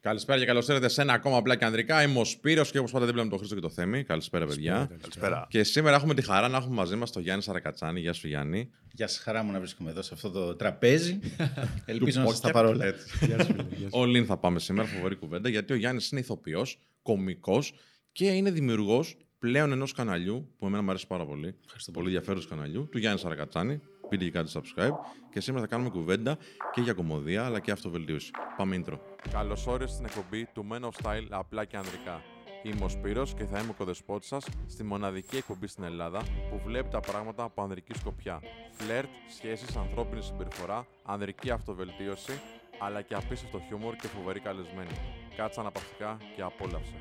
Καλησπέρα 0.00 0.38
και 0.38 0.44
καλώς 0.44 0.68
ήρθατε 0.68 0.88
σε 0.88 1.02
ένα 1.02 1.12
ακόμα 1.12 1.36
απλά 1.36 1.56
και 1.56 1.64
ανδρικά. 1.64 2.02
Είμαι 2.02 2.18
ο 2.18 2.24
Σπύρος 2.24 2.70
και 2.70 2.78
όπως 2.78 2.90
πάντα 2.90 3.06
δίπλα 3.06 3.22
με 3.22 3.28
τον 3.28 3.38
Χρήστο 3.38 3.54
και 3.54 3.60
το 3.60 3.70
Θέμη. 3.70 4.04
Καλησπέρα, 4.04 4.46
παιδιά. 4.46 4.90
Καλησπέρα. 5.00 5.46
Και 5.50 5.62
σήμερα 5.62 5.96
έχουμε 5.96 6.14
τη 6.14 6.22
χαρά 6.22 6.48
να 6.48 6.56
έχουμε 6.56 6.74
μαζί 6.74 6.96
μας 6.96 7.12
τον 7.12 7.22
Γιάννη 7.22 7.42
Σαρακατσάνη. 7.42 8.00
Γεια 8.00 8.12
σου, 8.12 8.28
Γιάννη. 8.28 8.70
Γεια 8.92 9.08
σας, 9.08 9.18
χαρά 9.18 9.42
μου 9.42 9.52
να 9.52 9.58
βρίσκομαι 9.58 9.90
εδώ 9.90 10.02
σε 10.02 10.14
αυτό 10.14 10.30
το 10.30 10.54
τραπέζι. 10.54 11.18
Ελπίζω 11.84 12.20
να 12.20 12.26
σας 12.26 12.40
τα 12.40 12.50
παρόλα. 12.50 12.94
Όλοι 13.90 14.24
θα 14.30 14.36
πάμε 14.36 14.58
σήμερα, 14.58 14.88
φοβερή 14.88 15.16
κουβέντα, 15.16 15.48
γιατί 15.48 15.72
ο 15.72 15.76
Γιάννης 15.76 16.10
είναι 16.10 16.20
ηθοποιός, 16.20 16.80
κωμικό 17.02 17.62
και 18.12 18.26
είναι 18.26 18.50
δημιουργός 18.50 19.16
πλέον 19.38 19.72
ενός 19.72 19.92
καναλιού 19.92 20.54
που 20.58 20.66
εμένα 20.66 20.82
μου 20.82 20.90
αρέσει 20.90 21.06
πάρα 21.06 21.26
πολύ. 21.26 21.54
Πολύ 21.92 22.06
ενδιαφέρον 22.06 22.48
καναλιού, 22.48 22.88
του 22.90 22.98
Γιάννη 22.98 23.18
Σαρακατσάνη. 23.18 23.80
Πείτε 24.08 24.24
και 24.24 24.30
κάτι 24.30 24.50
subscribe. 24.54 24.94
Και 25.32 25.40
σήμερα 25.40 25.62
θα 25.62 25.68
κάνουμε 25.68 25.90
κουβέντα 25.90 26.38
και 26.72 26.80
για 26.80 26.92
κομμωδία 26.92 27.44
αλλά 27.44 27.60
και 27.60 27.70
αυτοβελτίωση. 27.70 28.30
Πάμε 28.56 28.82
intro. 28.84 29.07
Καλώς 29.30 29.66
όρισες 29.66 29.94
στην 29.94 30.04
εκπομπή 30.04 30.46
του 30.54 30.66
Men 30.72 30.80
of 30.80 30.90
Style 31.02 31.26
απλά 31.30 31.64
και 31.64 31.76
ανδρικά. 31.76 32.22
Είμαι 32.62 32.84
ο 32.84 32.88
Σπύρος 32.88 33.34
και 33.34 33.44
θα 33.44 33.58
είμαι 33.58 33.70
ο 33.70 33.74
κοδεσπότης 33.78 34.28
σας 34.28 34.46
στη 34.66 34.82
μοναδική 34.84 35.36
εκπομπή 35.36 35.66
στην 35.66 35.84
Ελλάδα 35.84 36.18
που 36.50 36.60
βλέπει 36.64 36.88
τα 36.88 37.00
πράγματα 37.00 37.42
από 37.42 37.62
ανδρική 37.62 37.94
σκοπιά. 37.94 38.40
Φλερτ, 38.72 39.08
σχέσεις, 39.36 39.76
ανθρώπινη 39.76 40.22
συμπεριφορά, 40.22 40.86
ανδρική 41.04 41.50
αυτοβελτίωση, 41.50 42.40
αλλά 42.80 43.02
και 43.02 43.14
απίστευτο 43.14 43.60
χιούμορ 43.68 43.96
και 43.96 44.06
φοβερή 44.08 44.40
καλεσμένη. 44.40 44.90
Κάτσε 45.36 45.60
αναπαυτικά 45.60 46.16
και 46.36 46.42
απόλαυσε. 46.42 46.94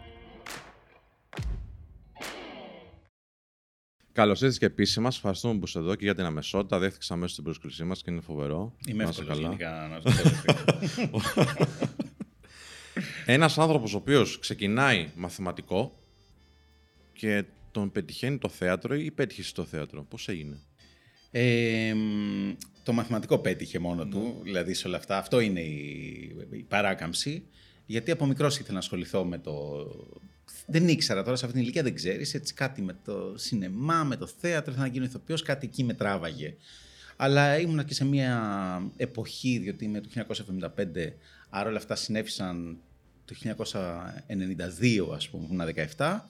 Καλώς 4.12 4.42
ήρθατε 4.42 4.60
και 4.60 4.66
επίσημα. 4.66 5.08
Ευχαριστούμε 5.08 5.60
που 5.60 5.66
είστε 5.66 5.80
εδώ 5.80 5.96
και 5.96 6.04
για 6.04 6.16
την 6.16 6.26
αμεσότητα. 6.26 6.80
Δέχτηκα 6.80 7.14
αμέσως 7.14 7.36
την 7.36 7.44
πρόσκλησή 7.44 7.84
μας 7.84 8.02
και 8.02 8.12
είναι 8.12 8.22
φοβερό. 8.22 8.74
Είμαι 8.88 9.04
Να 9.04 9.10
είστε 9.10 9.22
εύκολο 9.22 9.42
καλά. 9.42 9.56
γενικά 9.56 10.02
να 10.04 10.12
σου 10.12 11.10
πω. 11.10 11.20
Ένας 13.26 13.58
άνθρωπος 13.58 13.94
ο 13.94 13.98
οποίος 13.98 14.40
ξεκινάει 14.40 15.10
μαθηματικό 15.16 16.00
και 17.14 17.44
τον 17.72 17.92
πετυχαίνει 17.92 18.38
το 18.38 18.50
θέατρο 18.50 18.96
ή 18.96 19.12
πέτυχε 19.12 19.44
στο 19.44 19.66
θέατρο. 19.66 20.04
Πώς 20.04 20.28
έγινε; 20.28 20.60
Ε, 21.32 21.94
μ, 21.94 22.54
το 22.84 22.94
μαθηματικό 22.94 23.38
πέτυχε 23.38 23.80
μόνο 23.80 24.06
του, 24.06 24.40
δηλαδή 24.44 24.74
σε 24.74 24.88
όλα 24.88 24.98
αυτά. 24.98 25.18
Αυτό 25.18 25.40
είναι 25.40 25.60
η, 25.60 26.36
η 26.52 26.66
παράκαμψη. 26.68 27.44
Γιατί 27.86 28.12
από 28.12 28.26
μικρός 28.26 28.56
ήθελα 28.56 28.74
να 28.74 28.80
ασχοληθώ 28.80 29.26
με 29.26 29.38
το... 29.38 29.86
Δεν 30.66 30.88
ήξερα 30.88 31.24
τώρα, 31.24 31.36
σε 31.36 31.46
αυτήν 31.46 31.60
την 31.60 31.62
ηλικία 31.62 31.84
δεν 31.84 31.96
ξέρεις, 31.96 32.34
έτσι 32.34 32.54
κάτι 32.54 32.82
με 32.82 32.96
το 33.06 33.34
σινεμά, 33.38 34.04
με 34.04 34.16
το 34.16 34.28
θέατρο, 34.28 34.72
ήθελα 34.72 34.88
να 34.88 34.94
γίνω 34.94 35.06
ηθοποιός, 35.06 35.42
κάτι 35.42 35.66
εκεί 35.66 35.84
με 35.84 35.94
τράβαγε. 35.94 36.56
Αλλά 37.16 37.60
ήμουνα 37.60 37.84
και 37.84 37.94
σε 37.94 38.06
μια 38.06 38.92
εποχή, 38.98 39.58
διότι 39.58 39.86
είμαι 39.86 40.02
του 40.02 40.10
1975, 40.10 40.70
άρα 41.50 41.70
όλα 41.70 41.78
αυτά 41.78 41.96
συνέβησαν 41.96 42.78
το 43.26 43.36
1992, 43.44 45.16
ας 45.16 45.30
πούμε, 45.30 45.46
που 45.48 45.54
ήμουν 45.54 45.68
17. 45.98 46.26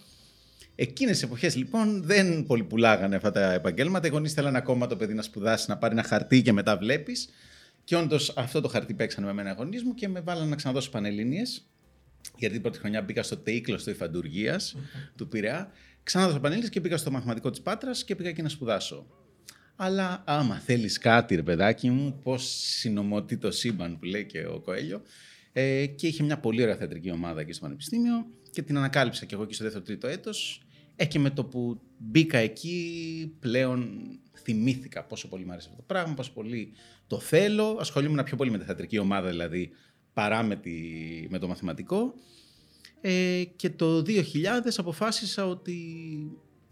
Εκείνες 0.76 1.20
τι 1.20 1.26
εποχές 1.26 1.56
λοιπόν 1.56 2.04
δεν 2.04 2.46
πολύ 2.46 2.64
πουλάγανε 2.64 3.16
αυτά 3.16 3.32
τα 3.32 3.54
επαγγέλματα. 3.54 4.08
Οι 4.08 4.10
γονείς 4.10 4.34
θέλαν 4.34 4.56
ακόμα 4.56 4.88
το 4.88 4.96
παιδί 4.96 5.14
να 5.14 5.22
σπουδάσει, 5.22 5.66
να 5.70 5.78
πάρει 5.78 5.94
ένα 5.94 6.04
χαρτί 6.04 6.42
και 6.42 6.52
μετά 6.54 6.78
βλέπεις. 6.78 7.30
Και 7.84 7.96
όντως 7.96 8.34
αυτό 8.38 8.62
το 8.62 8.68
χαρτί 8.68 8.94
παίξανε 8.94 9.26
με 9.26 9.32
εμένα 9.32 9.52
οι 9.52 9.54
γονείς 9.58 9.84
μου 9.84 9.94
και 9.94 10.08
με 10.08 10.20
βάλανε 10.20 10.50
να 10.50 10.56
ξαναδώσω 10.56 10.90
πανελλήνιε. 10.90 11.44
Γιατί 12.38 12.54
την 12.54 12.62
πρώτη 12.62 12.78
χρονιά 12.78 13.02
μπήκα 13.02 13.24
στο 13.24 13.38
ΤΕΙΚΛΟ 13.38 13.78
στο 13.78 13.92
υφαντουργίας 13.92 14.76
του 15.16 15.28
Πειραιά. 15.28 15.72
Ξανάδωσα 16.04 16.40
πανελλήνιε 16.40 16.70
και 16.70 16.82
πήγα 16.82 16.98
στο 16.98 17.12
μαθηματικό 17.12 17.50
της 17.50 17.62
Πάτρας 17.62 18.04
και 18.04 18.16
πήγα 18.16 18.30
εκεί 18.30 18.42
να 18.42 18.50
σπουδάσω. 18.50 19.06
Αλλά 19.80 20.24
άμα 20.26 20.60
θέλεις 20.60 20.98
κάτι, 20.98 21.36
ρε 21.36 21.44
παιδάκι 21.44 21.90
μου, 21.90 22.20
πώς 22.24 22.44
συνομωτεί 22.80 23.38
το 23.38 23.52
σύμπαν 23.52 24.00
που 24.00 24.06
λέει 24.06 24.26
και 24.26 24.46
ο 24.46 24.60
Κοέλιο. 24.60 25.02
Ε, 25.54 25.86
και 25.86 26.08
είχε 26.08 26.24
μια 26.24 26.40
πολύ 26.40 26.62
ωραία 26.62 26.76
θεατρική 26.76 27.12
ομάδα 27.12 27.42
εκεί 27.42 27.52
στο 27.52 27.62
Πανεπιστήμιο 27.62 28.26
και 28.52 28.62
την 28.62 28.78
ανακάλυψα 28.78 29.26
και 29.26 29.34
εγώ 29.34 29.44
εκεί 29.44 29.54
στο 29.54 29.64
δεύτερο 29.64 29.86
τρίτο 29.86 30.08
έτος. 30.08 30.62
Ε, 30.96 31.06
και 31.06 31.20
με 31.20 31.30
το 31.30 31.46
που 31.46 31.82
μπήκα 31.98 32.38
εκεί 32.38 33.36
πλέον 33.40 34.02
θυμήθηκα 34.44 35.04
πόσο 35.04 35.28
πολύ 35.28 35.46
μου 35.46 35.52
άρεσε 35.52 35.68
αυτό 35.68 35.82
το 35.82 35.86
πράγμα, 35.88 36.14
πόσο 36.14 36.32
πολύ 36.34 36.72
το 37.08 37.20
θέλω. 37.20 37.78
Ασχολούμουν 37.80 38.24
πιο 38.24 38.38
πολύ 38.38 38.52
με 38.52 38.58
τη 38.58 38.66
θεατρική 38.66 38.98
ομάδα 38.98 39.30
δηλαδή 39.30 39.72
παρά 40.14 40.44
με, 40.44 40.56
τη, 40.56 40.72
με 41.30 41.40
το 41.40 41.48
μαθηματικό. 41.48 42.14
Ε, 43.02 43.44
και 43.56 43.70
το 43.70 44.04
2000 44.08 44.24
αποφάσισα 44.78 45.48
ότι 45.48 45.78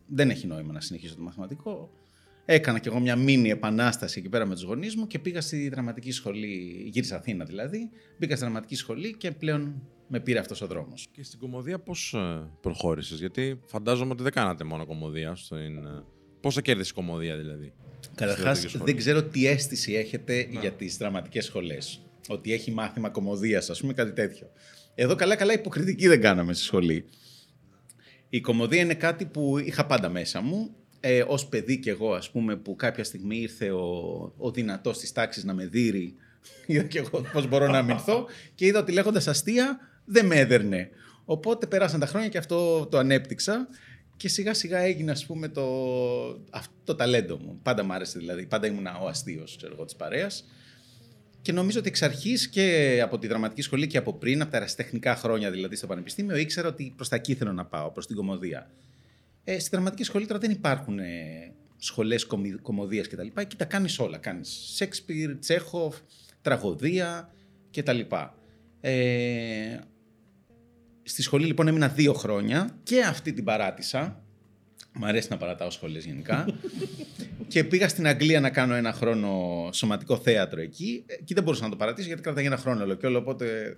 δεν 0.07 0.29
έχει 0.29 0.47
νόημα 0.47 0.73
να 0.73 0.81
συνεχίσω 0.81 1.15
το 1.15 1.21
μαθηματικό. 1.21 1.91
Έκανα 2.45 2.79
κι 2.79 2.87
εγώ 2.87 2.99
μια 2.99 3.15
μίνι 3.15 3.49
επανάσταση 3.49 4.19
εκεί 4.19 4.29
πέρα 4.29 4.45
με 4.45 4.53
τους 4.53 4.63
γονείς 4.63 4.95
μου 4.95 5.07
και 5.07 5.19
πήγα 5.19 5.41
στη 5.41 5.69
δραματική 5.69 6.11
σχολή, 6.11 6.83
γύρισα 6.91 7.15
Αθήνα 7.15 7.45
δηλαδή, 7.45 7.89
πήγα 8.19 8.35
στη 8.35 8.45
δραματική 8.45 8.75
σχολή 8.75 9.15
και 9.17 9.31
πλέον 9.31 9.81
με 10.07 10.19
πήρε 10.19 10.39
αυτός 10.39 10.61
ο 10.61 10.67
δρόμος. 10.67 11.07
Και 11.11 11.23
στην 11.23 11.39
κομμωδία 11.39 11.79
πώς 11.79 12.15
προχώρησες, 12.61 13.19
Γιατί 13.19 13.59
φαντάζομαι 13.65 14.11
ότι 14.11 14.23
δεν 14.23 14.31
κάνατε 14.31 14.63
μόνο 14.63 14.85
κομμωδία. 14.85 15.35
Στην... 15.35 15.87
Πόσα 16.41 16.61
κέρδισε 16.61 16.89
η 16.91 16.95
κομμωδία 16.95 17.37
δηλαδή. 17.37 17.73
Καταρχάς, 18.15 18.43
θεατρική 18.43 18.67
σχολή; 18.67 18.91
δεν 18.91 18.95
ξέρω 18.95 19.23
τι 19.23 19.47
αίσθηση 19.47 19.93
έχετε 19.93 20.47
για 20.61 20.71
τις 20.71 20.97
δραματικές 20.97 21.45
σχολές. 21.45 22.01
Ότι 22.27 22.53
έχει 22.53 22.71
μάθημα 22.71 23.09
κομμωδίας, 23.09 23.69
ας 23.69 23.79
πούμε, 23.79 23.93
κάτι 23.93 24.11
τέτοιο. 24.11 24.47
Εδώ 24.95 25.15
καλά-καλά 25.15 25.53
υποκριτική 25.53 26.07
δεν 26.07 26.21
κάναμε 26.21 26.53
στη 26.53 26.63
σχολή. 26.63 27.05
Η 28.29 28.41
κομμωδία 28.41 28.81
είναι 28.81 28.93
κάτι 28.93 29.25
που 29.25 29.57
είχα 29.57 29.85
πάντα 29.85 30.09
μέσα 30.09 30.41
μου. 30.41 30.75
Ε, 31.07 31.23
ως 31.27 31.47
παιδί 31.47 31.79
κι 31.79 31.89
εγώ, 31.89 32.13
ας 32.13 32.31
πούμε, 32.31 32.55
που 32.55 32.75
κάποια 32.75 33.03
στιγμή 33.03 33.37
ήρθε 33.37 33.71
ο, 33.71 33.85
ο 34.37 34.51
δυνατός 34.51 34.97
της 34.97 35.11
τάξης 35.11 35.43
να 35.43 35.53
με 35.53 35.65
δείρει, 35.65 36.15
είδα 36.65 36.83
κι 36.83 36.97
εγώ 36.97 37.21
πώς 37.33 37.47
μπορώ 37.47 37.67
να 37.67 37.77
αμυνθώ 37.77 38.25
και 38.55 38.65
είδα 38.65 38.79
ότι 38.79 38.91
λέγοντας 38.91 39.27
αστεία 39.27 39.79
δεν 40.05 40.25
με 40.25 40.35
έδερνε. 40.35 40.89
Οπότε 41.25 41.67
περάσαν 41.67 41.99
τα 41.99 42.05
χρόνια 42.05 42.29
και 42.29 42.37
αυτό 42.37 42.85
το 42.85 42.97
ανέπτυξα 42.97 43.67
και 44.17 44.27
σιγά 44.27 44.53
σιγά 44.53 44.79
έγινε 44.79 45.11
ας 45.11 45.25
πούμε 45.25 45.47
το, 45.47 45.65
αυτό 46.49 46.73
το 46.83 46.95
ταλέντο 46.95 47.37
μου. 47.37 47.59
Πάντα 47.63 47.83
μ' 47.83 47.91
άρεσε 47.91 48.19
δηλαδή, 48.19 48.45
πάντα 48.45 48.67
ήμουν 48.67 48.85
ο 48.85 49.07
αστείος 49.07 49.55
ξέρω 49.57 49.73
εγώ, 49.73 49.85
της 49.85 49.95
παρέας. 49.95 50.45
Και 51.41 51.51
νομίζω 51.51 51.79
ότι 51.79 51.87
εξ 51.87 52.01
αρχής 52.01 52.49
και 52.49 52.99
από 53.03 53.19
τη 53.19 53.27
δραματική 53.27 53.61
σχολή 53.61 53.87
και 53.87 53.97
από 53.97 54.13
πριν, 54.13 54.41
από 54.41 54.51
τα 54.51 54.57
ερασιτεχνικά 54.57 55.15
χρόνια 55.15 55.51
δηλαδή 55.51 55.75
στο 55.75 55.87
Πανεπιστήμιο, 55.87 56.35
ήξερα 56.35 56.67
ότι 56.67 56.93
προς 56.95 57.09
τα 57.09 57.15
εκεί 57.15 57.33
θέλω 57.33 57.53
να 57.53 57.65
πάω, 57.65 57.91
προς 57.91 58.07
την 58.07 58.15
κομμωδία. 58.15 58.69
Ε, 59.47 59.59
στη 59.59 59.69
δραματική 59.71 60.03
σχολή 60.03 60.25
τώρα 60.25 60.39
δεν 60.39 60.51
υπάρχουν 60.51 60.99
ε, 60.99 61.53
σχολές 61.77 62.27
κομμωδίας 62.61 63.07
κτλ. 63.07 63.27
Εκεί 63.35 63.55
τα 63.55 63.65
κάνεις 63.65 63.99
όλα. 63.99 64.17
Κάνεις 64.17 64.71
Σέξπιρ, 64.73 65.39
Τσέχοφ, 65.39 65.95
τραγωδία 66.41 67.33
κτλ. 67.71 67.99
Ε, 68.81 69.77
στη 71.03 71.21
σχολή 71.21 71.45
λοιπόν 71.45 71.67
έμεινα 71.67 71.87
δύο 71.87 72.13
χρόνια 72.13 72.77
και 72.83 73.01
αυτή 73.01 73.33
την 73.33 73.43
παράτησα. 73.43 74.19
Μ' 74.97 75.05
αρέσει 75.05 75.27
να 75.29 75.37
παρατάω 75.37 75.69
σχολές 75.69 76.05
γενικά. 76.05 76.45
και 77.47 77.63
πήγα 77.63 77.87
στην 77.87 78.07
Αγγλία 78.07 78.39
να 78.39 78.49
κάνω 78.49 78.73
ένα 78.73 78.93
χρόνο 78.93 79.29
σωματικό 79.73 80.17
θέατρο 80.17 80.61
εκεί. 80.61 81.03
Εκεί 81.05 81.33
δεν 81.33 81.43
μπορούσα 81.43 81.63
να 81.63 81.69
το 81.69 81.75
παρατήσω 81.75 82.07
γιατί 82.07 82.21
κράταγε 82.21 82.47
ένα 82.47 82.57
χρόνο 82.57 82.83
όλο 82.83 82.93
και 82.93 83.05
όλο. 83.05 83.17
Οπότε. 83.17 83.75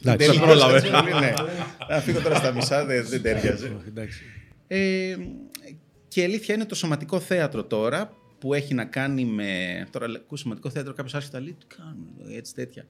δεν 0.00 0.16
δεν 0.16 0.40
πρόλαβε. 0.40 0.78
στη 0.78 0.88
σχολή, 0.88 1.12
ναι. 1.12 1.32
Να 1.88 2.00
φύγω 2.00 2.20
τώρα 2.20 2.34
στα 2.34 2.52
μισά 2.52 2.84
δεν, 2.84 3.06
δεν 3.06 3.22
τέριαζε. 3.22 3.76
Εντάξει. 4.66 5.20
Ε, 5.62 5.72
και 6.08 6.20
η 6.20 6.24
αλήθεια 6.24 6.54
είναι 6.54 6.64
το 6.64 6.74
σωματικό 6.74 7.20
θέατρο 7.20 7.64
τώρα 7.64 8.16
που 8.38 8.54
έχει 8.54 8.74
να 8.74 8.84
κάνει 8.84 9.24
με. 9.24 9.86
Τώρα 9.90 10.06
ακούς 10.16 10.40
σωματικό 10.40 10.70
θέατρο, 10.70 10.92
κάποιος 10.92 11.14
άρχισε 11.14 11.36
να 11.36 11.42
λέει 11.42 11.56
τι 11.58 11.76
κάνουν, 11.76 12.36
έτσι 12.36 12.54
τέτοια. 12.54 12.86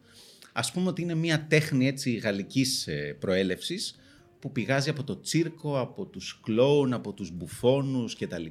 Α 0.52 0.72
πούμε 0.72 0.88
ότι 0.88 1.02
είναι 1.02 1.14
μια 1.14 1.46
τέχνη 1.48 1.86
έτσι 1.86 2.12
γαλλικής 2.12 2.88
προέλευσης 3.18 3.98
που 4.38 4.52
πηγάζει 4.52 4.90
από 4.90 5.04
το 5.04 5.20
τσίρκο, 5.20 5.80
από 5.80 6.06
τους 6.06 6.40
κλόουν, 6.42 6.92
από 6.92 7.12
τους 7.12 7.30
μπουφόνους 7.30 8.16
κτλ. 8.16 8.46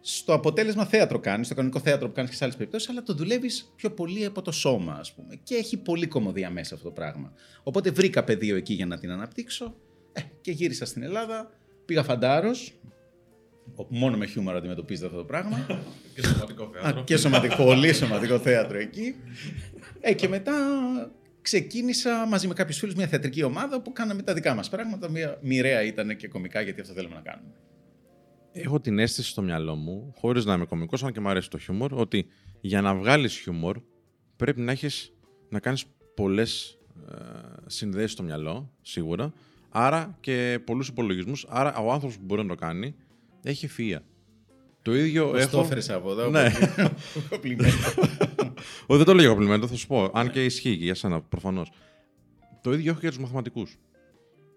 Στο 0.00 0.32
αποτέλεσμα 0.32 0.86
θέατρο 0.86 1.18
κάνεις, 1.18 1.46
στο 1.46 1.54
κανονικό 1.54 1.80
θέατρο 1.80 2.08
που 2.08 2.14
κάνεις 2.14 2.30
και 2.30 2.36
σε 2.36 2.44
άλλες 2.44 2.56
περιπτώσεις, 2.56 2.88
αλλά 2.88 3.02
το 3.02 3.14
δουλεύεις 3.14 3.72
πιο 3.76 3.90
πολύ 3.90 4.24
από 4.24 4.42
το 4.42 4.52
σώμα, 4.52 4.92
ας 4.92 5.12
πούμε. 5.14 5.40
Και 5.42 5.54
έχει 5.54 5.76
πολύ 5.76 6.06
κομμωδία 6.06 6.50
μέσα 6.50 6.74
αυτό 6.74 6.86
το 6.86 6.94
πράγμα. 6.94 7.32
Οπότε 7.62 7.90
βρήκα 7.90 8.24
πεδίο 8.24 8.56
εκεί 8.56 8.74
για 8.74 8.86
να 8.86 8.98
την 8.98 9.10
αναπτύξω 9.10 9.76
ε, 10.12 10.20
και 10.40 10.50
γύρισα 10.50 10.84
στην 10.84 11.02
Ελλάδα. 11.02 11.50
Πήγα 11.90 12.02
φαντάρος, 12.02 12.72
όπου 13.74 13.94
μόνο 13.94 14.16
με 14.16 14.26
χιούμορ 14.26 14.56
αντιμετωπίζεται 14.56 15.06
αυτό 15.06 15.18
το 15.18 15.24
πράγμα. 15.24 15.66
και 16.14 16.22
σωματικό 16.22 16.64
Α, 16.64 17.02
και 17.04 17.16
σωματικό, 17.16 17.64
πολύ 17.64 17.92
σωματικό 17.92 18.38
θέατρο 18.38 18.78
εκεί. 18.78 19.14
Ε, 20.00 20.14
και 20.14 20.28
μετά 20.28 20.52
ξεκίνησα 21.42 22.26
μαζί 22.26 22.46
με 22.46 22.54
κάποιους 22.54 22.78
φίλους 22.78 22.94
μια 22.94 23.06
θεατρική 23.06 23.42
ομάδα 23.42 23.80
που 23.80 23.92
κάναμε 23.92 24.22
τα 24.22 24.34
δικά 24.34 24.54
μας 24.54 24.68
πράγματα. 24.68 25.10
Μια 25.10 25.38
μοιραία 25.40 25.82
ήταν 25.82 26.16
και 26.16 26.28
κομικά 26.28 26.60
γιατί 26.60 26.80
αυτό 26.80 26.92
θέλουμε 26.92 27.14
να 27.14 27.20
κάνουμε. 27.20 27.52
Έχω 28.52 28.80
την 28.80 28.98
αίσθηση 28.98 29.30
στο 29.30 29.42
μυαλό 29.42 29.74
μου, 29.74 30.14
χωρίς 30.16 30.44
να 30.44 30.54
είμαι 30.54 30.64
κωμικό, 30.64 30.96
αν 31.04 31.12
και 31.12 31.20
μου 31.20 31.28
αρέσει 31.28 31.50
το 31.50 31.58
χιούμορ, 31.58 31.92
ότι 31.92 32.26
για 32.60 32.80
να 32.80 32.94
βγάλεις 32.94 33.38
χιούμορ 33.38 33.78
πρέπει 34.36 34.60
να 34.60 34.72
έχεις 34.72 35.12
να 35.48 35.60
κάνεις 35.60 35.84
πολλές 36.14 36.78
ε, 37.10 37.14
συνδέσεις 37.66 38.12
στο 38.12 38.22
μυαλό, 38.22 38.72
σίγουρα. 38.82 39.32
Άρα 39.70 40.16
και 40.20 40.60
πολλούς 40.64 40.88
υπολογισμούς. 40.88 41.46
Άρα 41.48 41.76
ο 41.76 41.92
άνθρωπος 41.92 42.16
που 42.16 42.24
μπορεί 42.24 42.42
να 42.42 42.48
το 42.48 42.54
κάνει 42.54 42.94
έχει 43.42 43.64
ευφυα. 43.64 44.04
Το 44.82 44.94
ίδιο 44.94 45.30
Πώς 45.30 45.40
έχω. 45.40 45.56
το 45.56 45.60
έφερες 45.62 45.90
από 45.90 46.10
εδώ. 46.10 46.30
Ναι. 46.30 46.50
Κομπλιμέντο. 47.30 47.76
Όχι, 48.86 48.96
δεν 48.96 49.04
το 49.04 49.14
λέω 49.14 49.24
για 49.24 49.28
κομπλιμέντο, 49.34 49.66
θα 49.66 49.74
σου 49.74 49.86
πω. 49.86 50.10
Αν 50.14 50.30
και 50.30 50.44
ισχύει 50.44 50.76
και 50.76 50.84
για 50.84 50.94
σένα, 50.94 51.20
προφανώς. 51.20 51.70
Το 52.62 52.72
ίδιο 52.72 52.90
έχω 52.90 53.00
και 53.00 53.06
για 53.06 53.10
τους 53.10 53.18
μαθηματικούς. 53.18 53.78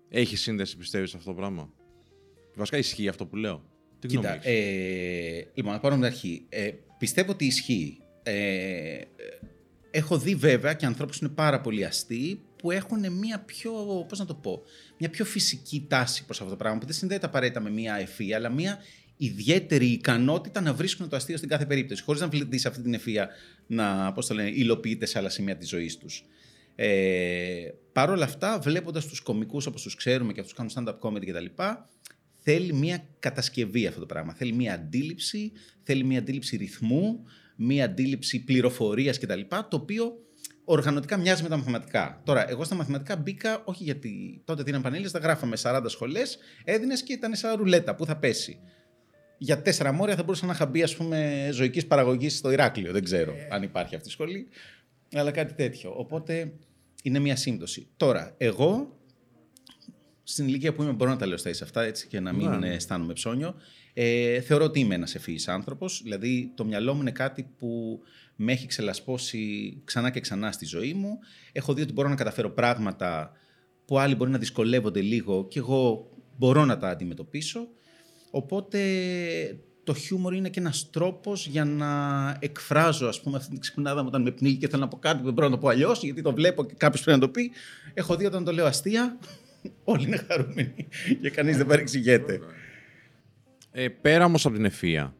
Έχει 0.09 0.35
σύνδεση, 0.35 0.77
πιστεύεις, 0.77 1.09
σε 1.09 1.17
αυτό 1.17 1.29
το 1.29 1.35
πράγμα; 1.35 1.69
Βασικά 2.55 2.77
ισχύει 2.77 3.07
αυτό 3.07 3.25
που 3.25 3.35
λέω. 3.35 3.63
Τι 3.99 4.07
γνώμη 4.07 4.27
Κοίτα, 4.27 4.35
έχεις; 4.35 4.45
ε, 4.45 5.51
λοιπόν, 5.53 5.73
να 5.73 5.79
πάρω 5.79 5.95
την 5.95 6.05
αρχή. 6.05 6.45
Ε, 6.49 6.71
πιστεύω 6.97 7.31
ότι 7.31 7.45
ισχύει. 7.45 7.97
Ε, 8.23 9.01
έχω 9.91 10.17
δει 10.17 10.35
βέβαια 10.35 10.73
και 10.73 10.85
ανθρώπους 10.85 11.19
που 11.19 11.25
είναι 11.25 11.33
πάρα 11.33 11.61
πολύ 11.61 11.85
αστείοι 11.85 12.41
που 12.63 12.71
έχουν 12.71 13.11
μια 13.11 13.39
πιο, 13.39 13.71
πώς 14.09 14.19
να 14.19 14.25
το 14.25 14.33
πω, 14.33 14.61
μια 14.97 15.09
πιο 15.09 15.25
φυσική 15.25 15.85
τάση 15.89 16.25
προς 16.25 16.37
αυτό 16.37 16.49
το 16.49 16.57
πράγμα 16.57 16.79
που 16.79 16.85
δεν 16.85 16.95
συνδέεται 16.95 17.25
απαραίτητα 17.25 17.59
με 17.59 17.69
μια 17.69 17.95
ευφία, 17.95 18.37
αλλά 18.37 18.49
μια 18.49 18.77
ιδιαίτερη 19.17 19.85
ικανότητα 19.85 20.61
να 20.61 20.73
βρίσκουν 20.73 21.09
το 21.09 21.15
αστείο 21.15 21.37
στην 21.37 21.49
κάθε 21.49 21.65
περίπτωση, 21.65 22.03
χωρίς 22.03 22.21
να 22.21 22.27
βλέπει 22.27 22.67
αυτή 22.67 22.81
την 22.81 22.93
ευφία 22.93 23.29
να, 23.67 24.11
πώς 24.13 24.27
το 24.27 24.33
λένε, 24.33 24.49
υλοποιείται 24.49 25.05
σε 25.05 25.17
άλλα 25.17 25.29
σημεία 25.29 25.57
της 25.57 25.69
ζωής 25.69 25.97
τους. 25.97 26.23
Ε, 26.75 27.67
Παρ' 27.91 28.09
όλα 28.09 28.23
αυτά, 28.23 28.59
βλέποντας 28.59 29.07
τους 29.07 29.21
κομικούς 29.21 29.65
όπως 29.65 29.81
τους 29.81 29.95
ξέρουμε 29.95 30.33
και 30.33 30.39
αυτούς 30.39 30.55
που 30.55 30.63
κάνουν 30.63 30.95
stand-up 30.95 31.09
comedy 31.09 31.25
κτλ., 31.25 31.63
θέλει 32.39 32.73
μια 32.73 33.07
κατασκευή 33.19 33.87
αυτό 33.87 33.99
το 33.99 34.05
πράγμα. 34.05 34.33
Θέλει 34.33 34.53
μια 34.53 34.73
αντίληψη, 34.73 35.51
θέλει 35.83 36.03
μια 36.03 36.19
αντίληψη 36.19 36.57
ρυθμού, 36.57 37.23
μια 37.55 37.85
αντίληψη 37.85 38.43
πληροφορίας 38.43 39.19
κτλ. 39.19 39.41
Το 39.49 39.65
οποίο 39.69 40.17
οργανωτικά 40.65 41.17
μοιάζει 41.17 41.43
με 41.43 41.49
τα 41.49 41.57
μαθηματικά. 41.57 42.21
Τώρα, 42.23 42.49
εγώ 42.49 42.63
στα 42.63 42.75
μαθηματικά 42.75 43.15
μπήκα 43.15 43.61
όχι 43.65 43.83
γιατί 43.83 44.41
τότε 44.45 44.63
την 44.63 44.81
πανέλη, 44.81 45.11
τα 45.11 45.19
γράφαμε 45.19 45.57
40 45.61 45.83
σχολές, 45.85 46.37
έδινε 46.63 46.93
και 47.05 47.13
ήταν 47.13 47.35
σαν 47.35 47.55
ρουλέτα. 47.55 47.95
Πού 47.95 48.05
θα 48.05 48.17
πέσει. 48.17 48.59
Για 49.37 49.61
τέσσερα 49.61 49.91
μόρια 49.91 50.15
θα 50.15 50.23
μπορούσα 50.23 50.45
να 50.45 50.53
είχα 50.53 50.65
μπει, 50.65 50.83
ας 50.83 50.95
πούμε, 50.95 51.49
ζωικής 51.51 51.87
παραγωγής 51.87 52.37
στο 52.37 52.51
Ηράκλειο. 52.51 52.91
Δεν 52.91 53.03
ξέρω 53.03 53.33
αν 53.49 53.63
υπάρχει 53.63 53.95
αυτή 53.95 54.07
η 54.07 54.11
σχολή. 54.11 54.47
Αλλά 55.13 55.31
κάτι 55.31 55.53
τέτοιο. 55.53 55.93
Οπότε 55.97 56.53
είναι 57.03 57.19
μια 57.19 57.35
σύμπτωση. 57.35 57.87
Τώρα, 57.97 58.33
εγώ 58.37 58.99
στην 60.23 60.47
ηλικία 60.47 60.73
που 60.73 60.83
είμαι 60.83 60.91
μπορώ 60.91 61.11
να 61.11 61.17
τα 61.17 61.25
λέω 61.27 61.37
στα 61.37 61.49
ίσα 61.49 61.63
αυτά 61.63 61.81
έτσι, 61.81 62.07
και 62.07 62.19
να 62.19 62.33
μην 62.33 62.49
Ναι, 62.49 62.57
ναι. 62.57 62.67
ε, 62.69 62.73
αισθάνομαι 62.73 63.13
ψώνιο. 63.13 63.55
Ε, 63.93 64.39
θεωρώ 64.41 64.63
ότι 64.65 64.79
είμαι 64.79 64.95
ένας 64.95 65.15
ευφύης 65.15 65.47
άνθρωπος. 65.47 66.01
Δηλαδή 66.03 66.51
το 66.55 66.65
μυαλό 66.65 66.93
μου 66.93 67.01
είναι 67.01 67.11
κάτι 67.11 67.49
που 67.57 67.99
με 68.35 68.51
έχει 68.51 68.67
ξελασπώσει 68.67 69.73
ξανά 69.85 70.09
και 70.09 70.19
ξανά 70.19 70.51
στη 70.51 70.65
ζωή 70.65 70.93
μου. 70.93 71.19
Έχω 71.51 71.73
δει 71.73 71.81
ότι 71.81 71.93
μπορώ 71.93 72.09
να 72.09 72.15
καταφέρω 72.15 72.49
πράγματα 72.49 73.31
που 73.85 73.99
άλλοι 73.99 74.15
μπορεί 74.15 74.31
να 74.31 74.37
δυσκολεύονται 74.37 75.01
λίγο 75.01 75.47
και 75.47 75.59
εγώ 75.59 76.11
μπορώ 76.37 76.65
να 76.65 76.77
τα 76.77 76.89
αντιμετωπίσω. 76.89 77.67
Οπότε 78.31 78.79
το 79.83 79.93
χιούμορ 79.93 80.33
είναι 80.33 80.49
και 80.49 80.59
ένας 80.59 80.89
τρόπος 80.89 81.47
για 81.47 81.65
να 81.65 81.89
εκφράζω 82.39 83.07
ας 83.07 83.21
πούμε 83.21 83.37
αυτή 83.37 83.49
την 83.49 83.59
ξυπνάδα 83.59 84.01
μου 84.01 84.07
όταν 84.07 84.21
με 84.21 84.31
πνίγει 84.31 84.57
και 84.57 84.67
θέλω 84.67 84.81
να 84.81 84.87
πω 84.87 84.97
κάτι 84.97 85.17
που 85.17 85.23
δεν 85.23 85.33
μπορώ 85.33 85.47
να 85.47 85.53
το 85.53 85.61
πω 85.61 85.67
αλλιώς, 85.67 86.03
γιατί 86.03 86.21
το 86.21 86.33
βλέπω 86.33 86.65
και 86.65 86.73
κάποιος 86.77 87.01
πρέπει 87.03 87.19
να 87.19 87.25
το 87.25 87.31
πει. 87.31 87.51
Έχω 87.93 88.15
δει 88.15 88.25
όταν 88.25 88.43
το 88.43 88.51
λέω 88.51 88.65
αστεία, 88.65 89.17
όλοι 89.83 90.05
είναι 90.05 90.17
χαρούμενοι 90.27 90.87
και 91.21 91.29
κανείς 91.29 91.57
δεν 91.57 91.65
παρεξηγείται. 91.65 92.39
Ε, 93.71 93.87
πέρα 93.87 94.25
όμως 94.25 94.45
από 94.45 94.55
την 94.55 94.65
ευφία, 94.65 95.15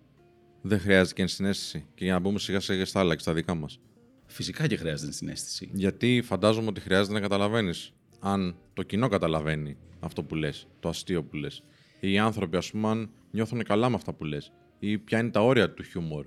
δεν 0.61 0.79
χρειάζεται 0.79 1.13
και 1.13 1.21
ενσυναίσθηση. 1.21 1.85
Και 1.95 2.03
για 2.03 2.13
να 2.13 2.19
μπούμε 2.19 2.39
σιγά 2.39 2.59
σιγά 2.59 2.85
στα 2.85 2.99
άλλα 2.99 3.15
και 3.15 3.21
στα 3.21 3.33
δικά 3.33 3.55
μας. 3.55 3.79
Φυσικά 4.25 4.67
και 4.67 4.75
χρειάζεται 4.75 5.11
συνέστηση. 5.11 5.69
Γιατί 5.73 6.21
φαντάζομαι 6.25 6.67
ότι 6.67 6.81
χρειάζεται 6.81 7.13
να 7.13 7.19
καταλαβαίνεις 7.19 7.93
αν 8.19 8.55
το 8.73 8.83
κοινό 8.83 9.07
καταλαβαίνει 9.07 9.77
αυτό 9.99 10.23
που 10.23 10.35
λες, 10.35 10.67
το 10.79 10.89
αστείο 10.89 11.23
που 11.23 11.35
λες. 11.35 11.63
Ή 11.99 12.11
οι 12.11 12.17
άνθρωποι, 12.17 12.57
ας 12.57 12.71
πούμε, 12.71 12.87
αν 12.87 13.09
νιώθουν 13.31 13.63
καλά 13.63 13.89
με 13.89 13.95
αυτά 13.95 14.13
που 14.13 14.23
λες. 14.23 14.51
Ή 14.79 14.97
ποια 14.97 15.19
είναι 15.19 15.29
τα 15.29 15.41
όρια 15.41 15.71
του 15.71 15.83
χιούμορ. 15.83 16.25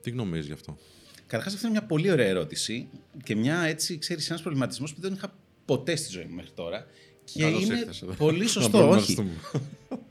Τι 0.00 0.12
νομίζει 0.12 0.46
γι' 0.46 0.52
αυτό; 0.52 0.78
Καταρχάς, 1.26 1.54
αυτή 1.54 1.66
είναι 1.66 1.78
μια 1.78 1.86
πολύ 1.86 2.10
ωραία 2.10 2.26
ερώτηση 2.26 2.88
και 3.22 3.36
μια 3.36 3.60
έτσι, 3.60 3.98
ξέρεις, 3.98 4.30
ένας 4.30 4.42
προβληματισμός 4.42 4.94
που 4.94 5.00
δεν 5.00 5.12
είχα 5.12 5.34
ποτέ 5.64 5.96
στη 5.96 6.10
ζωή 6.10 6.24
μου 6.24 6.34
μέχρι 6.34 6.50
τώρα. 6.50 6.86
Και 7.32 7.42
Καλώς 7.42 7.62
είναι 7.62 7.78
ήρθες 7.78 8.02
εδώ. 8.02 8.12
πολύ 8.12 8.42
Να 8.42 8.46
σωστό, 8.48 8.78
όχι. 8.90 9.14
προβληματιστούμε. 9.14 9.30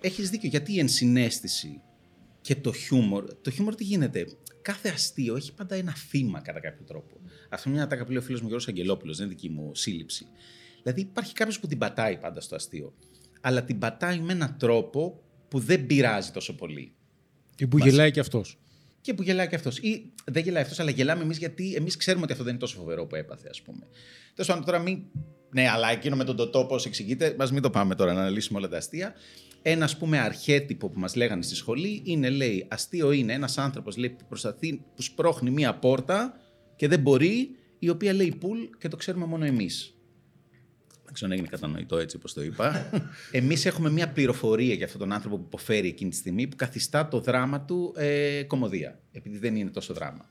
Έχεις 0.01 0.29
δίκιο. 0.29 0.49
Γιατί 0.49 0.73
η 0.73 0.79
ενσυναίσθηση 0.79 1.81
και 2.41 2.55
το 2.55 2.73
χιούμορ. 2.73 3.25
Το 3.41 3.51
χιούμορ 3.51 3.75
τι 3.75 3.83
γίνεται; 3.83 4.25
Κάθε 4.61 4.89
αστείο 4.89 5.35
έχει 5.35 5.53
πάντα 5.53 5.75
ένα 5.75 5.93
θύμα 5.95 6.39
κατά 6.41 6.59
κάποιο 6.59 6.85
τρόπο. 6.85 7.19
Αυτό 7.49 7.69
είναι 7.69 7.77
μια 7.77 7.87
ατάκα 7.87 8.03
που 8.03 8.09
λέει 8.11 8.19
ο 8.19 8.21
φίλος 8.21 8.41
μου 8.41 8.47
Γιώργος 8.47 8.67
Αγγελόπουλος, 8.69 9.17
δεν 9.17 9.25
είναι 9.25 9.35
δική 9.35 9.49
μου 9.49 9.75
σύλληψη. 9.75 10.27
Δηλαδή 10.81 11.01
υπάρχει 11.01 11.33
κάποιος 11.33 11.59
που 11.59 11.67
την 11.67 11.77
πατάει 11.77 12.17
πάντα 12.17 12.41
στο 12.41 12.55
αστείο. 12.55 12.93
Αλλά 13.41 13.63
την 13.63 13.79
πατάει 13.79 14.19
με 14.19 14.33
έναν 14.33 14.55
τρόπο 14.59 15.23
που 15.47 15.59
δεν 15.59 15.85
πειράζει 15.85 16.31
τόσο 16.31 16.55
πολύ. 16.55 16.93
Και 17.55 17.67
που 17.67 17.77
γελάει 17.77 18.11
και 18.11 18.19
αυτός. 18.19 18.57
Και 19.01 19.13
που 19.13 19.23
γελάει 19.23 19.47
και 19.47 19.55
αυτός. 19.55 19.77
Ή 19.77 20.11
δεν 20.25 20.43
γελάει 20.43 20.61
αυτός, 20.61 20.79
αλλά 20.79 20.91
γελάμε 20.91 21.23
εμείς 21.23 21.37
γιατί 21.37 21.75
εμείς 21.75 21.97
ξέρουμε 21.97 22.23
ότι 22.23 22.31
αυτό 22.31 22.43
δεν 22.43 22.53
είναι 22.53 22.61
τόσο 22.61 22.77
φοβερό 22.77 23.05
που 23.05 23.15
έπαθε, 23.15 23.47
ας 23.49 23.61
πούμε. 23.61 23.87
Τέλος 24.33 24.49
πάντων, 24.49 24.65
τώρα 24.65 24.79
μην. 24.79 25.03
Ναι, 25.49 25.69
αλλά 25.69 25.91
εκείνο 25.91 26.15
με 26.15 26.23
τον 26.23 26.35
τοτό, 26.35 26.65
πώς 26.65 26.85
εξηγείται, 26.85 27.35
μας 27.37 27.51
μην 27.51 27.61
το 27.61 27.69
πάμε 27.69 27.95
τώρα 27.95 28.13
να 28.13 28.19
αναλύσουμε 28.19 28.59
όλα 28.59 28.67
τα 28.67 28.77
αστεία. 28.77 29.13
Ένα, 29.61 29.85
ας 29.85 29.97
πούμε, 29.97 30.19
αρχέτυπο 30.19 30.89
που 30.89 30.99
μας 30.99 31.15
λέγανε 31.15 31.41
στη 31.41 31.55
σχολή 31.55 32.01
είναι, 32.05 32.29
λέει, 32.29 32.65
αστείο 32.69 33.11
είναι 33.11 33.33
ένας 33.33 33.57
άνθρωπος 33.57 33.95
που 33.95 34.25
προσπαθεί, 34.27 34.81
που 34.95 35.01
σπρώχνει 35.01 35.49
μία 35.49 35.75
πόρτα 35.75 36.33
και 36.75 36.87
δεν 36.87 36.99
μπορεί, 36.99 37.49
η 37.79 37.89
οποία 37.89 38.13
λέει 38.13 38.35
πουλ 38.39 38.59
και 38.77 38.87
το 38.87 38.97
ξέρουμε 38.97 39.25
μόνο 39.25 39.45
εμείς. 39.45 39.91
Δεν 41.03 41.13
ξέρω 41.13 41.31
αν 41.31 41.37
έγινε 41.37 41.47
κατανοητό 41.47 41.97
έτσι 41.97 42.15
όπως 42.15 42.33
το 42.33 42.43
είπα. 42.43 42.89
Εμείς 43.31 43.65
έχουμε 43.65 43.89
μια 43.89 44.09
πληροφορία 44.09 44.73
για 44.73 44.85
αυτόν 44.85 44.99
τον 44.99 45.11
άνθρωπο 45.11 45.37
που 45.37 45.43
υποφέρει 45.45 45.87
εκείνη 45.87 46.09
τη 46.09 46.15
στιγμή 46.15 46.47
που 46.47 46.55
καθιστά 46.55 47.07
το 47.07 47.19
δράμα 47.19 47.61
του 47.61 47.93
ε, 47.97 48.43
κομμωδία, 48.43 48.99
επειδή 49.11 49.37
δεν 49.37 49.55
είναι 49.55 49.69
τόσο 49.69 49.93
δράμα. 49.93 50.29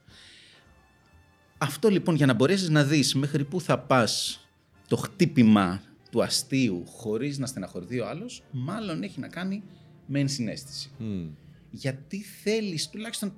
Αυτό 1.59 1.89
λοιπόν 1.89 2.15
για 2.15 2.27
να 2.27 2.33
μπορέσεις 2.33 2.69
να 2.69 2.85
δεις 2.85 3.15
μέχρι 3.15 3.45
πού 3.45 3.61
θα 3.61 3.79
πας 3.79 4.46
το 4.89 4.97
χτύπημα 4.97 5.83
του 6.11 6.23
αστείου 6.23 6.83
χωρίς 6.87 7.39
να 7.39 7.47
στεναχωρηθεί 7.47 8.01
ο 8.01 8.09
άλλος, 8.09 8.43
μάλλον 8.51 9.03
έχει 9.03 9.21
να 9.21 9.29
κάνει 9.29 9.63
με 10.07 10.21
ενσυναίσθηση. 10.21 10.91
Μμμ. 10.99 11.29
Γιατί 11.71 12.23
θέλεις, 12.23 12.89
τουλάχιστον 12.89 13.35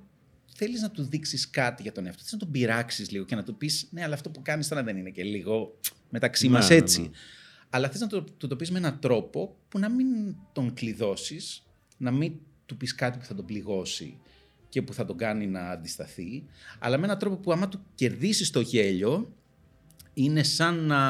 θέλεις 0.54 0.80
να 0.80 0.90
του 0.90 1.02
δείξεις 1.02 1.50
κάτι 1.50 1.82
για 1.82 1.92
τον 1.92 2.06
εαυτό, 2.06 2.22
θες 2.22 2.32
να 2.32 2.38
τον 2.38 2.50
πειράξεις 2.50 3.10
λίγο 3.10 3.24
και 3.24 3.34
να 3.34 3.42
του 3.42 3.56
πεις 3.56 3.88
ναι, 3.90 4.02
αλλά 4.02 4.14
αυτό 4.14 4.30
που 4.30 4.42
κάνεις 4.42 4.68
τώρα 4.68 4.82
δεν 4.82 4.96
είναι 4.96 5.10
και 5.10 5.22
λίγο 5.22 5.78
μεταξύ 6.10 6.46
Ναι, 6.46 6.52
μας 6.52 6.68
ναι, 6.68 6.74
έτσι. 6.76 7.00
ναι. 7.00 7.08
Αλλά 7.70 7.88
θες 7.88 8.00
να 8.00 8.06
το, 8.06 8.22
του 8.22 8.46
το 8.46 8.56
πεις 8.56 8.70
με 8.70 8.78
έναν 8.78 8.98
τρόπο 9.00 9.56
που 9.68 9.78
να 9.78 9.88
μην 9.88 10.06
τον 10.52 10.74
κλειδώσεις, 10.74 11.62
να 11.96 12.10
μην 12.10 12.32
του 12.66 12.76
πεις 12.76 12.94
κάτι 12.94 13.18
που 13.18 13.24
θα 13.24 13.34
τον 13.34 13.44
πληγώσει 13.44 14.18
και 14.68 14.82
που 14.82 14.92
θα 14.92 15.04
τον 15.04 15.16
κάνει 15.16 15.46
να 15.46 15.70
αντισταθεί, 15.70 16.44
αλλά 16.78 16.98
με 16.98 17.04
έναν 17.04 17.18
τρόπο 17.18 17.36
που 17.36 17.52
άμα 17.52 17.68
του 17.68 17.80
κερδίσεις 17.94 18.50
το 18.50 18.60
γέλιο, 18.60 19.32
είναι 20.22 20.42
σαν 20.42 20.84
να 20.84 21.00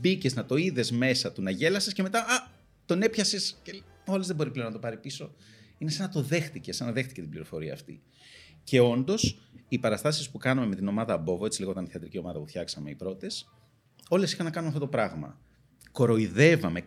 μπήκες 0.00 0.34
να 0.34 0.44
το 0.44 0.56
είδες 0.56 0.90
μέσα 0.90 1.32
του, 1.32 1.42
να 1.42 1.50
γέλασες 1.50 1.92
και 1.92 2.02
μετά 2.02 2.18
α, 2.18 2.48
τον 2.86 3.02
έπιασες 3.02 3.58
και 3.62 3.82
όλες 4.06 4.26
δεν 4.26 4.36
μπορεί 4.36 4.50
πλέον 4.50 4.66
να 4.66 4.72
το 4.72 4.78
πάρει 4.78 4.96
πίσω. 4.96 5.34
Είναι 5.78 5.90
σαν 5.90 6.06
να 6.06 6.12
το 6.12 6.22
δέχτηκες, 6.22 6.76
σαν 6.76 6.86
να 6.86 6.92
δέχτηκε 6.92 7.20
την 7.20 7.30
πληροφορία 7.30 7.72
αυτή. 7.72 8.02
Και 8.64 8.80
όντως, 8.80 9.38
οι 9.68 9.78
παραστάσεις 9.78 10.30
που 10.30 10.38
κάναμε 10.38 10.66
με 10.66 10.74
την 10.74 10.88
ομάδα 10.88 11.18
Μπόβο, 11.18 11.46
έτσι 11.46 11.60
λεγόταν 11.60 11.84
η 11.84 11.88
θεατρική 11.88 12.18
ομάδα 12.18 12.38
που 12.38 12.46
φτιάξαμε 12.46 12.90
οι 12.90 12.94
πρώτες, 12.94 13.48
όλες 14.08 14.32
είχαν 14.32 14.44
να 14.44 14.50
κάνουν 14.50 14.68
αυτό 14.68 14.80
το 14.80 14.88
πράγμα. 14.88 15.40
Κοροϊδεύαμε 15.92 16.80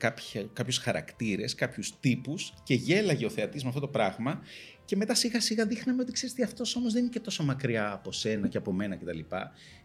κάποιους 0.54 0.78
χαρακτήρες, 0.78 1.56
κάποιους 1.56 2.00
τύπους 2.00 2.54
και 2.64 2.74
γέλαγε 2.74 3.26
ο 3.26 3.30
θεατής 3.30 3.64
με 3.64 3.70
αυτό 3.70 3.82
το 3.82 3.88
πράγμα. 3.88 4.42
Και 4.86 4.96
μετά 4.96 5.16
σιγά 5.16 5.42
σιγά 5.42 5.66
δείχναμε 5.66 6.02
ότι 6.02 6.12
ξέρεις 6.12 6.36
τι, 6.36 6.44
αυτός 6.44 6.76
όμως 6.76 6.94
δεν 6.94 7.02
είναι 7.02 7.12
και 7.12 7.20
τόσο 7.20 7.44
μακριά 7.44 7.92
από 7.92 8.12
σένα 8.12 8.48
και 8.48 8.58
από 8.58 8.72
μένα 8.72 8.96
κτλ. 8.96 9.20
Και, 9.20 9.26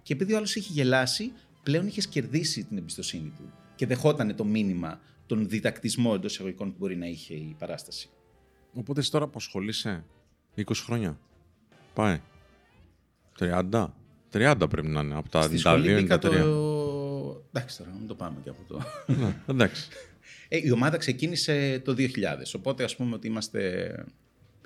και 0.03 0.13
επειδή 0.13 0.33
ο 0.33 0.37
άλλος 0.37 0.57
είχε 0.57 0.73
γελάσει, 0.73 1.33
πλέον 1.69 1.87
είχες 1.87 2.07
κερδίσει 2.07 2.65
την 2.65 2.79
εμπιστοσύνη 2.79 3.33
του 3.37 3.53
και 3.75 3.87
δεχόταν 3.87 4.37
το 4.37 4.45
μήνυμα, 4.45 5.01
τον 5.27 5.49
διδακτισμό 5.49 6.13
εντός 6.15 6.33
εισαγωγικών 6.33 6.71
που 6.71 6.77
μπορεί 6.79 6.97
να 6.97 7.07
είχε 7.07 7.35
η 7.35 7.57
παράσταση. 7.59 8.09
Οπότε 8.75 9.01
εσύ 9.01 9.11
τώρα 9.11 9.27
που 9.27 9.33
ασχολείσαι 9.37 10.05
20 10.57 10.63
χρόνια. 10.75 11.19
Πάει. 11.95 12.21
30. 13.39 13.87
30 14.33 14.55
πρέπει 14.71 14.89
να 14.89 15.01
είναι. 15.01 15.15
Από 15.15 15.29
τα 15.29 15.43
Στη 15.43 15.55
92 15.55 15.59
σχολή 15.59 15.91
είναι 15.91 16.01
μπήκα 16.01 16.19
τα 16.19 16.29
το... 16.29 17.31
3. 17.37 17.43
Εντάξει 17.53 17.79
τώρα, 17.79 17.91
μην 17.99 18.07
το 18.07 18.15
πάμε 18.15 18.37
και 18.43 18.49
από 18.49 18.63
το... 18.69 18.83
ναι, 19.07 19.43
εντάξει. 19.47 19.89
Ε, 20.51 20.59
η 20.63 20.71
ομάδα 20.71 20.97
ξεκίνησε 20.97 21.83
το 21.85 21.95
2000, 21.99 22.05
οπότε 22.57 22.85
ας 22.85 22.97
πούμε 22.97 23.15
ότι 23.15 23.27
είμαστε 23.27 24.05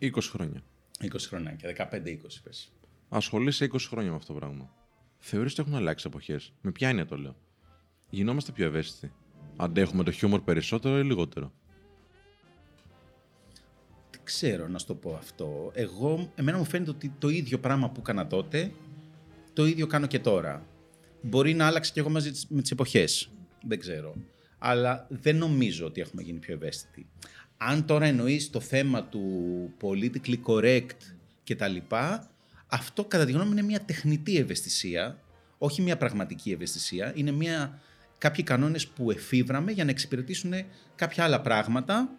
20 0.00 0.08
χρόνια. 0.20 0.62
20 1.00 1.08
χρονάκια, 1.28 1.90
15-20 1.92 2.16
πες. 2.42 2.72
Ασχολείσαι 3.08 3.68
20 3.72 3.76
χρόνια 3.88 4.10
με 4.10 4.16
αυτό 4.16 4.32
το 4.32 4.38
πράγμα. 4.38 4.81
Θεωρείς 5.24 5.52
ότι 5.52 5.60
έχουν 5.60 5.74
αλλάξει 5.74 6.04
εποχές; 6.08 6.52
Με 6.60 6.70
ποια 6.72 6.90
είναι 6.90 7.04
το 7.04 7.16
λέω; 7.16 7.36
Γινόμαστε 8.10 8.52
πιο 8.52 8.64
ευαίσθητοι. 8.66 9.12
Αντέχουμε 9.56 10.02
το 10.04 10.10
χιούμορ 10.10 10.40
περισσότερο 10.40 10.98
ή 10.98 11.02
λιγότερο; 11.04 11.52
Δεν 14.10 14.20
ξέρω 14.24 14.68
να 14.68 14.78
σου 14.78 14.86
το 14.86 14.94
πω 14.94 15.14
αυτό. 15.14 15.70
Εγώ, 15.74 16.32
εμένα 16.34 16.58
μου 16.58 16.64
φαίνεται 16.64 16.90
ότι 16.90 17.14
το 17.18 17.28
ίδιο 17.28 17.58
πράγμα 17.58 17.90
που 17.90 18.00
έκανα 18.00 18.26
τότε, 18.26 18.72
το 19.52 19.66
ίδιο 19.66 19.86
κάνω 19.86 20.06
και 20.06 20.18
τώρα. 20.18 20.66
Μπορεί 21.22 21.54
να 21.54 21.66
άλλαξε 21.66 21.92
και 21.92 22.00
εγώ 22.00 22.08
μαζί 22.10 22.30
τις- 22.30 22.46
με 22.48 22.60
τις 22.62 22.70
εποχές. 22.70 23.30
Δεν 23.66 23.78
ξέρω. 23.78 24.14
Αλλά 24.58 25.06
δεν 25.10 25.36
νομίζω 25.36 25.86
ότι 25.86 26.00
έχουμε 26.00 26.22
γίνει 26.22 26.38
πιο 26.38 26.54
ευαίσθητοι. 26.54 27.06
Αν 27.56 27.84
τώρα 27.86 28.06
εννοείς 28.06 28.50
το 28.50 28.60
θέμα 28.60 29.04
του 29.04 29.22
politically 29.80 30.36
correct 30.46 30.96
και 31.42 31.56
τα 31.56 31.68
λοιπά, 31.68 32.30
αυτό 32.72 33.04
κατά 33.04 33.24
τη 33.24 33.32
γνώμη 33.32 33.46
μου 33.46 33.52
είναι 33.52 33.62
μια 33.62 33.80
τεχνητή 33.80 34.36
ευαισθησία, 34.36 35.18
όχι 35.58 35.82
μια 35.82 35.96
πραγματική 35.96 36.50
ευαισθησία. 36.50 37.12
Είναι 37.16 37.30
μια 37.30 37.80
κάποιοι 38.18 38.44
κανόνες 38.44 38.86
που 38.86 39.10
εφήβραμε 39.10 39.72
για 39.72 39.84
να 39.84 39.90
εξυπηρετήσουν 39.90 40.52
κάποια 40.94 41.24
άλλα 41.24 41.40
πράγματα. 41.40 42.10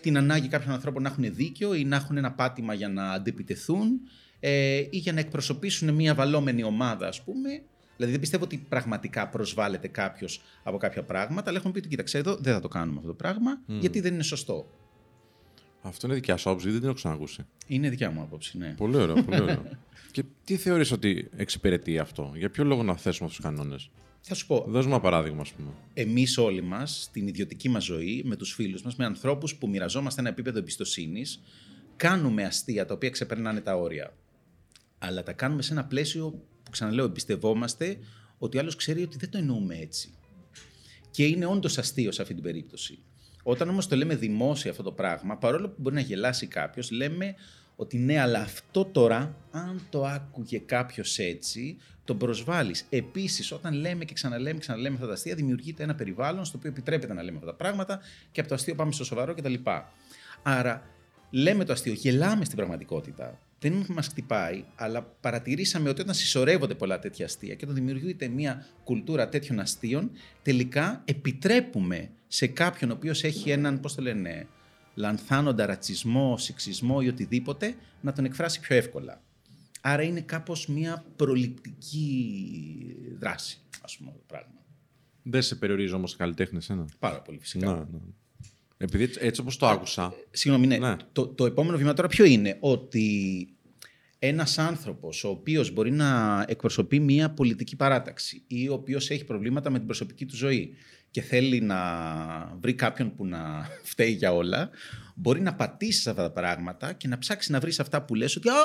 Την 0.00 0.16
ανάγκη 0.16 0.48
κάποιων 0.48 0.74
ανθρώπων 0.74 1.02
να 1.02 1.08
έχουν 1.08 1.34
δίκιο 1.34 1.74
ή 1.74 1.84
να 1.84 1.96
έχουν 1.96 2.16
ένα 2.16 2.32
πάτημα 2.32 2.74
για 2.74 2.88
να 2.88 3.10
αντεπιτεθούν 3.10 4.00
ε, 4.40 4.76
ή 4.76 4.96
για 4.98 5.12
να 5.12 5.20
εκπροσωπήσουν 5.20 5.94
μια 5.94 6.14
βαλόμενη 6.14 6.62
ομάδα, 6.62 7.06
ας 7.06 7.22
πούμε. 7.22 7.62
Δηλαδή 7.96 8.12
δεν 8.12 8.20
πιστεύω 8.20 8.44
ότι 8.44 8.66
πραγματικά 8.68 9.28
προσβάλλεται 9.28 9.88
κάποιος 9.88 10.42
από 10.62 10.76
κάποια 10.76 11.02
πράγματα, 11.02 11.48
αλλά 11.48 11.58
έχουμε 11.58 11.72
πει 11.72 11.78
ότι 11.78 11.88
κοίταξε 11.88 12.18
εδώ 12.18 12.36
δεν 12.36 12.54
θα 12.54 12.60
το 12.60 12.68
κάνουμε 12.68 12.96
αυτό 12.96 13.08
το 13.08 13.14
πράγμα, 13.14 13.60
γιατί 13.66 14.00
δεν 14.00 14.14
είναι 14.14 14.22
σωστό. 14.22 14.70
Αυτό 15.86 16.06
είναι 16.06 16.14
δικιά 16.14 16.36
σου 16.36 16.48
άποψη, 16.48 16.68
δεν 16.68 16.76
την 16.76 16.86
έχω 16.86 16.96
ξανακούσει. 16.96 17.46
Είναι 17.66 17.88
δικιά 17.88 18.10
μου 18.10 18.20
άποψη, 18.20 18.58
ναι. 18.58 18.74
Πολύ 18.76 18.96
ωραίο, 18.96 19.22
πολύ 19.22 19.40
ωραίο. 19.40 19.62
και 20.12 20.24
τι 20.44 20.56
θεωρείς 20.56 20.92
ότι 20.92 21.28
εξυπηρετεί 21.36 21.98
αυτό, 21.98 22.32
για 22.36 22.50
ποιο 22.50 22.64
λόγο 22.64 22.82
να 22.82 22.96
θέσουμε 22.96 23.28
αυτούς 23.28 23.44
τους 23.44 23.44
κανόνες; 23.50 23.90
Θα 24.20 24.34
σου 24.34 24.46
πω. 24.46 24.64
Δώσ' 24.68 24.84
μου 24.86 24.92
ένα 24.92 25.00
παράδειγμα, 25.00 25.40
ας 25.40 25.52
πούμε. 25.52 25.68
Εμείς 25.94 26.38
όλοι 26.38 26.62
μας, 26.62 27.02
στην 27.02 27.28
ιδιωτική 27.28 27.68
μας 27.68 27.84
ζωή, 27.84 28.22
με 28.24 28.36
τους 28.36 28.52
φίλους 28.52 28.82
μας, 28.82 28.96
με 28.96 29.04
ανθρώπους 29.04 29.54
που 29.54 29.68
μοιραζόμαστε 29.68 30.20
ένα 30.20 30.28
επίπεδο 30.30 30.58
εμπιστοσύνης, 30.58 31.42
κάνουμε 31.96 32.44
αστεία 32.44 32.86
τα 32.86 32.94
οποία 32.94 33.10
ξεπερνάνε 33.10 33.60
τα 33.60 33.76
όρια. 33.76 34.16
Αλλά 34.98 35.22
τα 35.22 35.32
κάνουμε 35.32 35.62
σε 35.62 35.72
ένα 35.72 35.84
πλαίσιο 35.84 36.30
που 36.62 36.70
ξαναλέω, 36.70 37.04
εμπιστευόμαστε 37.04 37.98
ότι 38.38 38.56
ο 38.56 38.60
άλλος 38.60 38.76
ξέρει 38.76 39.02
ότι 39.02 39.16
δεν 39.18 39.30
το 39.30 39.38
εννοούμε 39.38 39.76
έτσι. 39.76 40.10
Και 41.10 41.26
είναι 41.26 41.46
όντως 41.46 41.78
αστείο 41.78 42.12
σε 42.12 42.22
αυτή 42.22 42.34
την 42.34 42.42
περίπτωση. 42.42 42.98
Όταν 43.48 43.68
όμως 43.68 43.88
το 43.88 43.96
λέμε 43.96 44.14
δημόσια 44.14 44.70
αυτό 44.70 44.82
το 44.82 44.92
πράγμα, 44.92 45.36
παρόλο 45.36 45.68
που 45.68 45.74
μπορεί 45.76 45.94
να 45.94 46.00
γελάσει 46.00 46.46
κάποιος, 46.46 46.90
λέμε 46.90 47.34
ότι 47.76 47.98
ναι, 47.98 48.20
αλλά 48.20 48.40
αυτό 48.40 48.84
τώρα, 48.84 49.36
αν 49.50 49.82
το 49.90 50.04
άκουγε 50.04 50.58
κάποιος 50.58 51.18
έτσι, 51.18 51.76
τον 52.04 52.18
προσβάλλεις. 52.18 52.86
Επίσης, 52.90 53.52
όταν 53.52 53.74
λέμε 53.74 54.04
και 54.04 54.14
ξαναλέμε 54.14 54.52
και 54.52 54.58
ξαναλέμε 54.58 54.94
αυτά 54.94 55.06
τα 55.06 55.12
αστεία, 55.12 55.34
δημιουργείται 55.34 55.82
ένα 55.82 55.94
περιβάλλον 55.94 56.44
στο 56.44 56.58
οποίο 56.58 56.70
επιτρέπεται 56.70 57.14
να 57.14 57.22
λέμε 57.22 57.36
αυτά 57.36 57.50
τα 57.50 57.56
πράγματα 57.56 58.00
και 58.30 58.40
από 58.40 58.48
το 58.48 58.54
αστείο 58.54 58.74
πάμε 58.74 58.92
στο 58.92 59.04
σοβαρό 59.04 59.34
κτλ. 59.34 59.54
Άρα, 60.42 60.82
λέμε 61.30 61.64
το 61.64 61.72
αστείο, 61.72 61.92
γελάμε 61.92 62.44
στην 62.44 62.56
πραγματικότητα. 62.56 63.38
Δεν 63.58 63.86
μας 63.88 64.06
χτυπάει, 64.06 64.64
αλλά 64.76 65.02
παρατηρήσαμε 65.02 65.88
ότι 65.88 66.00
όταν 66.00 66.14
συσσωρεύονται 66.14 66.74
πολλά 66.74 66.98
τέτοια 66.98 67.24
αστεία 67.24 67.54
και 67.54 67.64
όταν 67.64 67.76
δημιουργείται 67.76 68.28
μια 68.28 68.66
κουλτούρα 68.84 69.28
τέτοιων 69.28 69.60
αστείων, 69.60 70.10
τελικά 70.42 71.02
επιτρέπουμε 71.04 72.10
σε 72.26 72.46
κάποιον 72.46 72.90
ο 72.90 72.92
οποίος 72.92 73.24
έχει 73.24 73.50
έναν, 73.50 73.80
πώς 73.80 73.94
το 73.94 74.02
λένε, 74.02 74.48
λανθάνοντα 74.94 75.66
ρατσισμό, 75.66 76.36
σεξισμό 76.38 76.98
ή 77.02 77.08
οτιδήποτε, 77.08 77.74
να 78.00 78.12
τον 78.12 78.24
εκφράσει 78.24 78.60
πιο 78.60 78.76
εύκολα. 78.76 79.22
Άρα 79.80 80.02
είναι 80.02 80.20
κάπως 80.20 80.66
μια 80.66 81.04
προληπτική 81.16 82.96
δράση, 83.18 83.58
ας 83.82 83.96
πούμε, 83.96 84.10
το 84.12 84.22
πράγμα. 84.26 84.54
Δεν 85.22 85.42
σε 85.42 85.54
περιορίζει 85.54 85.94
όμως 85.94 86.16
καλλιτέχνη 86.16 86.58
ένα. 86.68 86.88
Πάρα 86.98 87.22
πολύ 87.22 87.38
φυσικά. 87.38 87.72
Ναι, 87.72 87.78
ναι. 87.78 87.98
Επειδή 88.76 89.04
έτσι, 89.04 89.18
έτσι 89.22 89.40
όπως 89.40 89.56
το 89.56 89.66
άκουσα... 89.66 90.14
Συγγνώμη, 90.30 90.66
ναι. 90.66 90.78
Ναι. 90.78 90.96
Το, 91.12 91.26
το 91.26 91.46
επόμενο 91.46 91.76
βήμα 91.76 91.92
τώρα 91.92 92.08
ποιο 92.08 92.24
είναι, 92.24 92.56
ότι 92.60 93.48
ένας 94.18 94.58
άνθρωπος 94.58 95.24
ο 95.24 95.28
οποίος 95.28 95.70
μπορεί 95.70 95.90
να 95.90 96.44
εκπροσωπεί 96.48 97.00
μια 97.00 97.30
πολιτική 97.30 97.76
παράταξη 97.76 98.42
ή 98.46 98.68
ο 98.68 98.72
οποίος 98.72 99.10
έχει 99.10 99.24
προβλήματα 99.24 99.70
με 99.70 99.78
την 99.78 99.86
προσωπική 99.86 100.26
του 100.26 100.36
ζωή 100.36 100.74
και 101.16 101.22
θέλει 101.22 101.60
να 101.60 101.78
βρει 102.60 102.74
κάποιον 102.74 103.14
που 103.14 103.26
να 103.26 103.66
φταίει 103.90 104.10
για 104.10 104.34
όλα, 104.34 104.70
μπορεί 105.14 105.40
να 105.40 105.54
πατήσει 105.54 106.00
σε 106.00 106.10
αυτά 106.10 106.22
τα 106.22 106.30
πράγματα 106.30 106.92
και 106.92 107.08
να 107.08 107.18
ψάξει 107.18 107.52
να 107.52 107.60
βρει 107.60 107.70
σε 107.70 107.82
αυτά 107.82 108.02
που 108.02 108.14
λες 108.14 108.36
ότι 108.36 108.48
«Α, 108.48 108.52
α, 108.52 108.56
α, 108.56 108.62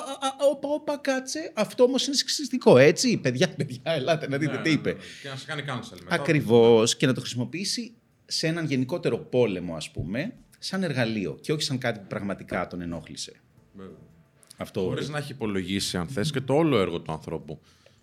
όπα, 0.52 0.70
όπα, 0.70 0.98
κάτσε, 0.98 1.52
αυτό 1.56 1.84
όμως 1.84 2.08
είναι 2.08 2.16
σεξιστικό, 2.16 2.78
έτσι, 2.78 3.18
παιδιά, 3.18 3.50
παιδιά, 3.58 3.82
ελάτε 3.84 4.28
να 4.28 4.38
δείτε 4.38 4.58
τι 4.64 4.72
είπε». 4.72 4.96
Και 5.22 5.30
να 5.30 5.36
σε 5.36 5.46
κάνει 5.46 5.64
cancel 5.68 5.98
μετά. 6.04 6.16
Ακριβώς, 6.16 6.96
και 6.96 7.06
να 7.06 7.14
το 7.14 7.20
χρησιμοποιήσει 7.20 7.94
σε 8.26 8.48
έναν 8.48 8.66
γενικότερο 8.66 9.18
πόλεμο, 9.18 9.76
ας 9.76 9.92
πούμε, 9.92 10.34
σαν 10.60 10.84
εργαλείο 10.84 11.38
και 11.42 11.52
όχι 11.52 11.62
σαν 11.62 11.78
κάτι 11.78 12.00
που 12.00 12.08
πραγματικά 12.08 12.68
τον 12.68 12.82
ενόχλησε. 12.82 13.34
Αυτό. 14.58 14.84
Μπορεί 14.84 15.08
να 15.08 15.18
έχει 15.18 15.32
υπολογίσει, 15.32 15.98
αν 15.98 16.08
θες, 16.08 16.32
και 16.32 16.42
το 16.42 16.54
όλο 16.54 16.80
έργο 16.80 17.00
του 17.00 17.12
ανθρώπου. 17.12 17.62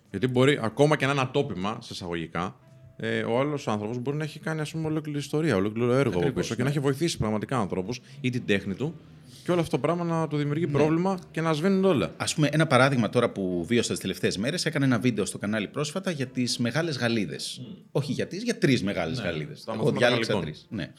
Γιατί 0.09 0.27
μπορεί, 0.27 0.59
ακόμα 0.61 0.95
και 0.95 1.05
να 1.05 1.11
είναι 1.11 1.21
ατόπιμα, 1.21 1.77
σε 1.81 1.93
εισαγωγικά, 1.93 2.55
ε, 3.01 3.21
ο 3.23 3.39
άλλος 3.39 3.67
άνθρωπος 3.67 3.97
μπορεί 3.99 4.17
να 4.17 4.23
έχει 4.23 4.39
κάνει 4.39 4.61
ας 4.61 4.71
πούμε, 4.71 4.87
ολόκληρη 4.87 5.17
ιστορία, 5.17 5.55
ολόκληρο 5.55 5.93
έργο 5.93 6.09
από 6.09 6.19
Ακριβώς, 6.19 6.41
πίσω 6.41 6.55
και 6.55 6.61
ναι. 6.61 6.63
να 6.63 6.69
έχει 6.75 6.79
βοηθήσει 6.83 7.17
πραγματικά 7.17 7.57
ανθρώπου 7.59 7.93
ή 8.21 8.29
την 8.29 8.45
τέχνη 8.45 8.73
του 8.73 8.95
και 9.43 9.51
όλο 9.51 9.59
αυτό 9.59 9.75
το 9.75 9.81
πράγμα 9.81 10.03
να 10.03 10.27
του 10.27 10.37
δημιουργεί 10.37 10.65
Ναι. 10.65 10.71
πρόβλημα 10.71 11.19
και 11.31 11.41
να 11.41 11.53
σβήνουν 11.53 11.85
όλα. 11.85 12.05
Α 12.17 12.25
πούμε, 12.35 12.49
ένα 12.51 12.67
παράδειγμα 12.67 13.09
τώρα 13.09 13.29
που 13.29 13.65
βίωσα 13.67 13.91
τις 13.91 13.99
τελευταίες 14.01 14.37
μέρες, 14.37 14.65
έκανε 14.65 14.85
ένα 14.85 14.99
βίντεο 14.99 15.25
στο 15.25 15.37
κανάλι 15.37 15.67
πρόσφατα 15.67 16.11
για 16.11 16.27
τις 16.27 16.57
μεγάλες 16.57 16.97
γαλίδες. 16.97 17.61
Όχι 17.91 18.11
για 18.11 18.27
τις, 18.27 18.43
για 18.43 18.57
τρεις 18.57 18.83
μεγάλες 18.83 19.17
Ναι, 19.17 19.23
γαλίδες. 19.23 19.63
τα 19.63 19.71
Εγώ 19.73 19.83
μαθήματα 19.83 20.07
διάλεξα 20.07 20.39
τρεις. 20.39 20.67
γαλλικών. 20.69 20.77
Ναι. 20.77 20.93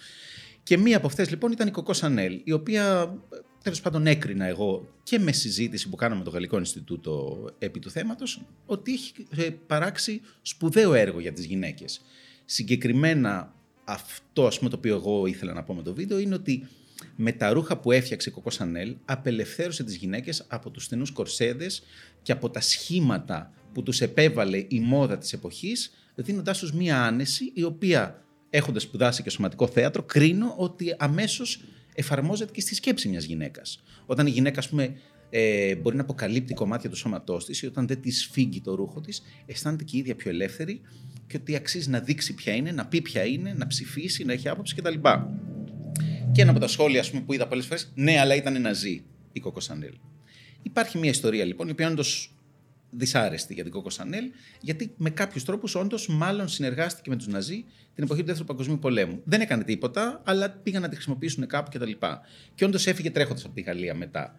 Και 0.63 0.77
μία 0.79 0.97
από 0.97 1.07
αυτές 1.07 1.31
λοιπόν 1.31 1.53
ήταν 1.53 1.69
η 1.69 1.71
Κοκό 1.71 1.93
Σανέλ, 1.93 2.41
η 2.45 2.53
οποία 2.53 3.15
τέλος 3.63 3.81
πάντων 3.81 4.07
έκρινα 4.07 4.45
εγώ 4.45 4.89
και 5.03 5.19
με 5.19 5.33
συζήτηση 5.33 5.89
που 5.89 5.97
κάναμε 5.97 6.19
με 6.19 6.25
το 6.25 6.31
Γαλλικό 6.31 6.59
Ινστιτούτο 6.59 7.45
επί 7.59 7.79
του 7.79 7.91
θέματος, 7.91 8.43
ότι 8.67 8.93
έχει 8.93 9.13
ε, 9.37 9.51
παράξει 9.67 10.21
σπουδαίο 10.43 10.95
έργο 10.95 11.21
για 11.21 11.33
τις 11.33 11.45
γυναίκες. 11.45 12.01
Συγκεκριμένα 12.45 13.55
αυτό 13.85 14.47
ας 14.47 14.59
πούμε, 14.59 14.71
το 14.71 14.77
οποίο 14.77 14.95
εγώ 14.95 15.27
ήθελα 15.27 15.53
να 15.53 15.63
πω 15.63 15.75
με 15.75 15.83
το 15.83 15.95
βίντεο 15.95 16.19
είναι 16.19 16.35
ότι 16.35 16.69
με 17.17 17.33
τα 17.33 17.53
ρούχα 17.53 17.77
που 17.77 17.93
έφτιαξε 17.93 18.29
η 18.29 18.33
Κοκό 18.33 18.51
Σανέλ 18.51 18.97
απελευθέρωσε 19.05 19.85
τις 19.85 19.97
γυναίκες 19.97 20.45
από 20.49 20.71
τους 20.71 20.85
στενούς 20.85 21.11
κορσέδες 21.11 21.83
και 22.23 22.33
από 22.33 22.51
τα 22.51 22.61
σχήματα 22.61 23.53
που 23.73 23.83
τους 23.83 24.01
επέβαλε 24.01 24.65
η 24.69 24.81
μόδα 24.81 25.19
της 25.19 25.33
εποχής 25.33 25.93
δίνοντάς 26.15 26.59
τους 26.59 26.73
μία 26.73 27.03
άνεση 27.03 27.53
η 27.55 27.63
οποία 27.63 28.25
έχοντας 28.51 28.83
σπουδάσει 28.83 29.23
και 29.23 29.31
σωματικό 29.31 29.67
θέατρο 29.67 30.03
κρίνω 30.03 30.55
ότι 30.57 30.95
αμέσως 30.99 31.63
εφαρμόζεται 32.01 32.53
και 32.53 32.61
στη 32.61 32.75
σκέψη 32.75 33.09
μιας 33.09 33.25
γυναίκας. 33.25 33.83
Όταν 34.07 34.27
η 34.27 34.31
γυναίκα 34.31 34.59
ας 34.59 34.69
πούμε 34.69 34.97
ε, 35.31 35.75
μπορεί 35.75 35.97
να 35.97 36.03
αποκαλύπτει 36.03 36.55
κομμάτια 36.55 36.91
του 36.91 36.97
σώματός 36.97 37.45
της 37.45 37.63
ή 37.63 37.67
όταν 37.67 37.87
δεν 37.87 38.01
της 38.01 38.29
φύγει 38.33 38.61
το 38.61 38.75
ρούχο 38.75 39.01
της 39.01 39.23
αισθάνεται 39.47 39.85
και 39.85 39.97
η 39.97 39.99
ίδια 39.99 40.15
πιο 40.17 40.31
ελεύθερη 40.31 40.81
και 41.27 41.37
ότι 41.37 41.57
αξίζει 41.57 41.91
να 41.91 42.01
δείξει 42.01 42.35
ποια 42.35 42.55
είναι, 42.55 42.73
να 42.73 42.87
πει 42.87 43.01
ποια 43.01 43.25
είναι, 43.25 43.55
να 43.57 43.67
ψηφίσει, 43.67 44.25
να 44.25 44.33
έχει 44.33 44.49
άποψη 44.49 44.75
κτλ. 44.75 44.95
Και 46.33 46.43
ένα 46.43 46.51
από 46.51 46.61
τα 46.61 46.67
σχόλια 46.67 47.01
ας 47.01 47.11
πούμε, 47.11 47.23
που 47.23 47.33
είδα 47.33 47.47
πολλές 47.47 47.67
φορές, 47.67 47.93
ναι, 47.95 48.19
αλλά 48.19 48.35
ήταν 48.35 48.61
ναζί 48.61 49.05
η 49.33 49.41
Κόκο 49.41 49.61
Σανέλ. 49.61 49.95
Υπάρχει 50.63 50.99
μια 50.99 51.11
ιστορία 51.11 51.45
λοιπόν, 51.45 51.69
η 51.69 51.71
οποία 51.71 51.85
είναι 51.85 51.95
όντως 51.95 52.35
δυσάρεστη 52.91 53.55
για 53.55 53.63
την 53.63 53.73
Κόκο 53.73 53.91
Σανέλ, 53.91 54.25
γιατί 54.61 54.93
με 54.97 55.11
κάποιους 55.11 55.45
τρόπους 55.45 55.75
όντως 55.75 56.09
μάλλον 56.09 56.49
συνεργάστηκε 56.49 57.11
με 57.11 57.17
τους 57.17 57.27
Ναζί 57.27 57.65
την 57.95 58.05
εποχή 58.05 58.21
του 58.21 58.27
Δεύτερου 58.27 58.47
Παγκοσμίου 58.47 58.79
Πολέμου. 58.79 59.21
Δεν 59.25 59.41
έκανε 59.41 59.65
τίποτα, 59.65 60.23
αλλά 60.25 60.51
πήγαν 60.51 60.83
να 60.83 60.89
τη 60.89 60.95
χρησιμοποιήσουν 60.95 61.47
κάπου 61.47 61.71
κτλ. 61.71 61.91
Και, 61.91 62.07
και 62.55 62.65
όντως 62.65 62.87
έφυγε 62.87 63.11
τρέχοντας 63.11 63.45
από 63.45 63.55
τη 63.55 63.61
Γαλλία 63.61 63.95
μετά. 63.95 64.39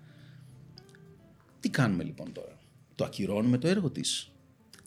Τι 1.60 1.70
κάνουμε 1.70 2.04
λοιπόν 2.04 2.32
τώρα, 2.32 2.60
Το 2.96 3.04
ακυρώνουμε 3.04 3.58
το 3.58 3.68
έργο 3.68 3.90
της. 3.90 4.32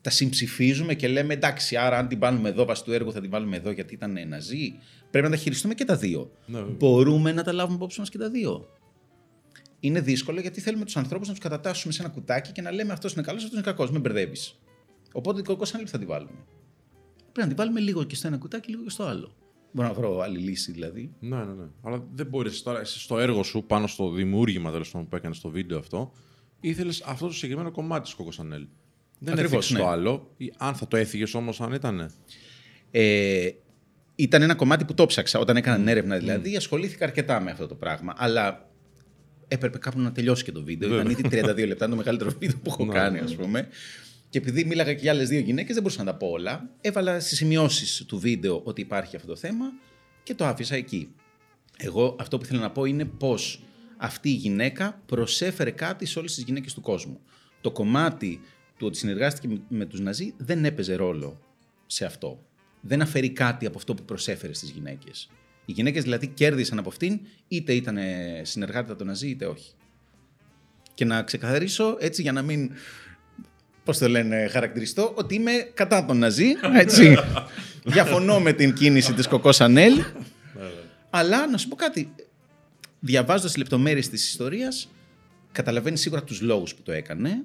Τα 0.00 0.10
συμψηφίζουμε 0.10 0.94
και 0.94 1.08
λέμε 1.08 1.34
εντάξει, 1.34 1.76
άρα 1.76 1.98
αν 1.98 2.08
την 2.08 2.18
βάλουμε 2.18 2.48
εδώ 2.48 2.64
βάσει 2.64 2.84
του 2.84 2.92
έργου 2.92 3.12
θα 3.12 3.20
την 3.20 3.30
βάλουμε 3.30 3.56
εδώ 3.56 3.70
γιατί 3.70 3.94
ήταν 3.94 4.28
ναζί. 4.28 4.74
Πρέπει 5.10 5.26
να 5.26 5.32
τα 5.32 5.40
χειριστούμε 5.40 5.74
και 5.74 5.84
τα 5.84 5.96
δύο. 5.96 6.30
Ναι, 6.46 6.58
βέβαια. 6.58 6.74
Μπορούμε 6.78 7.32
να 7.32 7.42
τα 7.42 7.52
λάβουμε 7.52 7.76
υπόψη 7.76 8.00
μας 8.00 8.10
και 8.10 8.18
τα 8.18 8.30
δύο. 8.30 8.68
Είναι 9.84 10.00
δύσκολο 10.00 10.40
γιατί 10.40 10.60
θέλουμε 10.60 10.84
τους 10.84 10.96
ανθρώπους 10.96 11.26
να 11.26 11.34
τους 11.34 11.42
κατατάσσουμε 11.42 11.92
σε 11.92 12.02
ένα 12.02 12.10
κουτάκι 12.10 12.52
και 12.52 12.62
να 12.62 12.70
λέμε 12.70 12.92
αυτός 12.92 13.12
είναι 13.12 13.22
καλός, 13.22 13.42
αυτός 13.42 13.58
είναι 13.58 13.66
κακός. 13.66 13.90
Μην 13.90 14.00
μπερδεύεις. 14.00 14.58
Οπότε 15.12 15.36
την 15.36 15.44
κοκό 15.44 15.64
σαν 15.64 15.86
θα 15.86 15.98
τη 15.98 16.04
βάλουμε. 16.04 16.44
Πρέπει 17.32 17.40
να 17.40 17.46
την 17.46 17.56
βάλουμε 17.56 17.80
λίγο 17.80 18.04
και 18.04 18.14
στο 18.14 18.26
ένα 18.26 18.36
κουτάκι, 18.36 18.70
λίγο 18.70 18.82
και 18.82 18.90
στο 18.90 19.04
άλλο. 19.04 19.34
Μπορώ 19.72 19.88
να 19.88 19.94
βρω 19.94 20.20
άλλη 20.20 20.38
λύση 20.38 20.72
δηλαδή. 20.72 21.14
Ναι, 21.20 21.36
ναι, 21.36 21.52
ναι. 21.52 21.66
Αλλά 21.82 22.06
δεν 22.14 22.26
μπορείς 22.26 22.62
τώρα 22.62 22.80
εσύ 22.80 23.00
στο 23.00 23.18
έργο 23.18 23.42
σου, 23.42 23.64
πάνω 23.64 23.86
στο 23.86 24.10
δημιούργημα 24.10 24.70
τέλος 24.70 24.90
πάντων 24.90 25.08
που 25.08 25.16
έκανες 25.16 25.36
στο 25.36 25.48
βίντεο 25.48 25.78
αυτό, 25.78 26.12
ήθελες 26.60 27.02
αυτό 27.02 27.26
το 27.26 27.32
συγκεκριμένο 27.32 27.70
κομμάτι 27.70 28.02
της 28.02 28.14
Κοκοσανέλ. 28.14 28.66
Δεν 29.18 29.32
Ακριβώς, 29.34 29.64
έφυγε 29.64 29.78
το 29.78 29.84
ναι. 29.84 29.90
άλλο. 29.90 30.30
Ή 30.36 30.52
αν 30.56 30.74
θα 30.74 30.88
το 30.88 30.96
έφυγες 30.96 31.34
όμως, 31.34 31.60
αν 31.60 31.72
ήταν. 31.72 32.10
Ε, 32.90 33.50
ήταν 34.14 34.42
ένα 34.42 34.54
κομμάτι 34.54 34.84
που 34.84 34.94
το 34.94 35.06
ψάξα. 35.06 35.38
Όταν 35.38 35.56
έκανα 35.56 35.76
την 35.76 35.88
έρευνα 35.88 36.18
δηλαδή, 36.18 36.56
ασχολήθηκα 36.56 37.04
αρκετά 37.04 37.40
με 37.40 37.50
αυτό 37.50 37.66
το 37.66 37.74
πράγμα. 37.74 38.14
Αλλά 38.16 38.72
έπρεπε 39.48 39.78
κάπου 39.78 40.00
να 40.00 40.12
τελειώσει 40.12 40.44
και 40.44 40.52
το 40.52 40.62
βίντεο. 40.62 40.94
Ήταν 40.94 41.10
ήδη 41.10 41.22
32 41.22 41.30
λεπτά, 41.66 41.84
είναι 41.84 41.94
το 41.94 41.96
μεγαλύτερο 41.96 42.30
βίντεο 42.38 42.56
που 42.62 42.70
έχω 42.70 42.84
Ναι. 42.84 42.92
κάνει, 42.92 43.18
ας 43.18 43.34
πούμε. 43.36 43.68
Και 44.28 44.38
επειδή 44.38 44.64
μίλαγα 44.64 44.94
και 44.94 45.00
για 45.00 45.12
άλλες 45.12 45.28
δύο 45.28 45.38
γυναίκες, 45.40 45.74
δεν 45.74 45.82
μπορούσα 45.82 46.04
να 46.04 46.10
τα 46.12 46.16
πω 46.16 46.26
όλα. 46.26 46.70
Έβαλα 46.80 47.20
στις 47.20 47.36
σημειώσεις 47.38 48.04
του 48.08 48.18
βίντεο 48.18 48.60
ότι 48.64 48.80
υπάρχει 48.80 49.16
αυτό 49.16 49.28
το 49.28 49.36
θέμα 49.36 49.64
και 50.22 50.34
το 50.34 50.44
άφησα 50.46 50.74
εκεί. 50.74 51.08
Εγώ 51.78 52.16
αυτό 52.20 52.38
που 52.38 52.44
ήθελα 52.44 52.60
να 52.60 52.70
πω 52.70 52.84
είναι 52.84 53.04
πώς 53.04 53.62
αυτή 53.96 54.28
η 54.28 54.32
γυναίκα 54.34 55.02
προσέφερε 55.06 55.70
κάτι 55.70 56.06
σε 56.06 56.18
όλες 56.18 56.34
τις 56.34 56.44
γυναίκες 56.44 56.74
του 56.74 56.80
κόσμου. 56.80 57.20
Το 57.60 57.70
κομμάτι 57.70 58.40
του 58.78 58.86
ότι 58.86 58.96
συνεργάστηκε 58.96 59.48
με- 59.48 59.60
με 59.68 59.84
τους 59.84 60.00
Ναζί 60.00 60.34
δεν 60.36 60.64
έπαιζε 60.64 60.94
ρόλο 60.94 61.40
σε 61.86 62.04
αυτό. 62.04 62.44
Δεν 62.80 63.02
αφαιρεί 63.02 63.30
κάτι 63.30 63.66
από 63.66 63.78
αυτό 63.78 63.94
που 63.94 64.04
προσέφερε 64.04 64.52
στις 64.52 64.70
γυναίκες. 64.70 65.30
Οι 65.64 65.72
γυναίκες 65.72 66.02
δηλαδή 66.02 66.26
κέρδισαν 66.26 66.78
από 66.78 66.88
αυτήν, 66.88 67.20
είτε 67.48 67.72
ήταν 67.72 67.98
συνεργάτητα 68.42 68.96
των 68.96 69.06
Ναζί, 69.06 69.28
είτε 69.28 69.46
όχι. 69.46 69.72
Και 70.94 71.04
να 71.04 71.22
ξεκαθαρίσω 71.22 71.96
έτσι 72.00 72.22
για 72.22 72.32
να 72.32 72.42
μην. 72.42 72.70
Πώς 73.84 73.98
το 73.98 74.08
λένε, 74.08 74.48
χαρακτηριστώ, 74.50 75.12
ότι 75.14 75.34
είμαι 75.34 75.52
κατά 75.74 76.04
τον 76.04 76.18
Ναζί. 76.18 76.46
Έτσι. 76.74 77.16
Διαφωνώ 77.84 78.40
με 78.40 78.52
την 78.52 78.72
κίνηση 78.74 79.12
της 79.12 79.26
Κοκό 79.26 79.52
Σανέλ. 79.52 80.04
αλλά 81.10 81.46
να 81.46 81.56
σου 81.56 81.68
πω 81.68 81.76
κάτι. 81.76 82.14
Διαβάζοντας 83.00 83.52
τις 83.52 83.56
λεπτομέρειες 83.56 84.08
της 84.08 84.28
ιστορίας, 84.28 84.88
καταλαβαίνεις 85.52 86.00
σίγουρα 86.00 86.24
τους 86.24 86.40
λόγους 86.40 86.74
που 86.74 86.82
το 86.82 86.92
έκανε, 86.92 87.44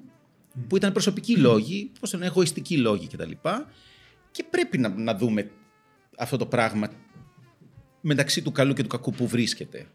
που 0.68 0.76
ήταν 0.76 0.92
προσωπικοί 0.92 1.36
λόγοι, 1.36 1.90
πώς 2.00 2.08
ήταν 2.08 2.22
εγωιστικοί 2.22 2.76
λόγοι 2.76 3.06
κτλ. 3.06 3.30
Και 4.30 4.44
πρέπει 4.50 4.78
να, 4.78 4.88
να 4.88 5.14
δούμε 5.14 5.50
αυτό 6.16 6.36
το 6.36 6.46
πράγμα 6.46 6.90
μεταξύ 8.00 8.42
του 8.42 8.52
καλού 8.52 8.72
και 8.72 8.82
του 8.82 8.88
κακού 8.88 9.12
που 9.12 9.26
βρίσκεται. 9.26 9.86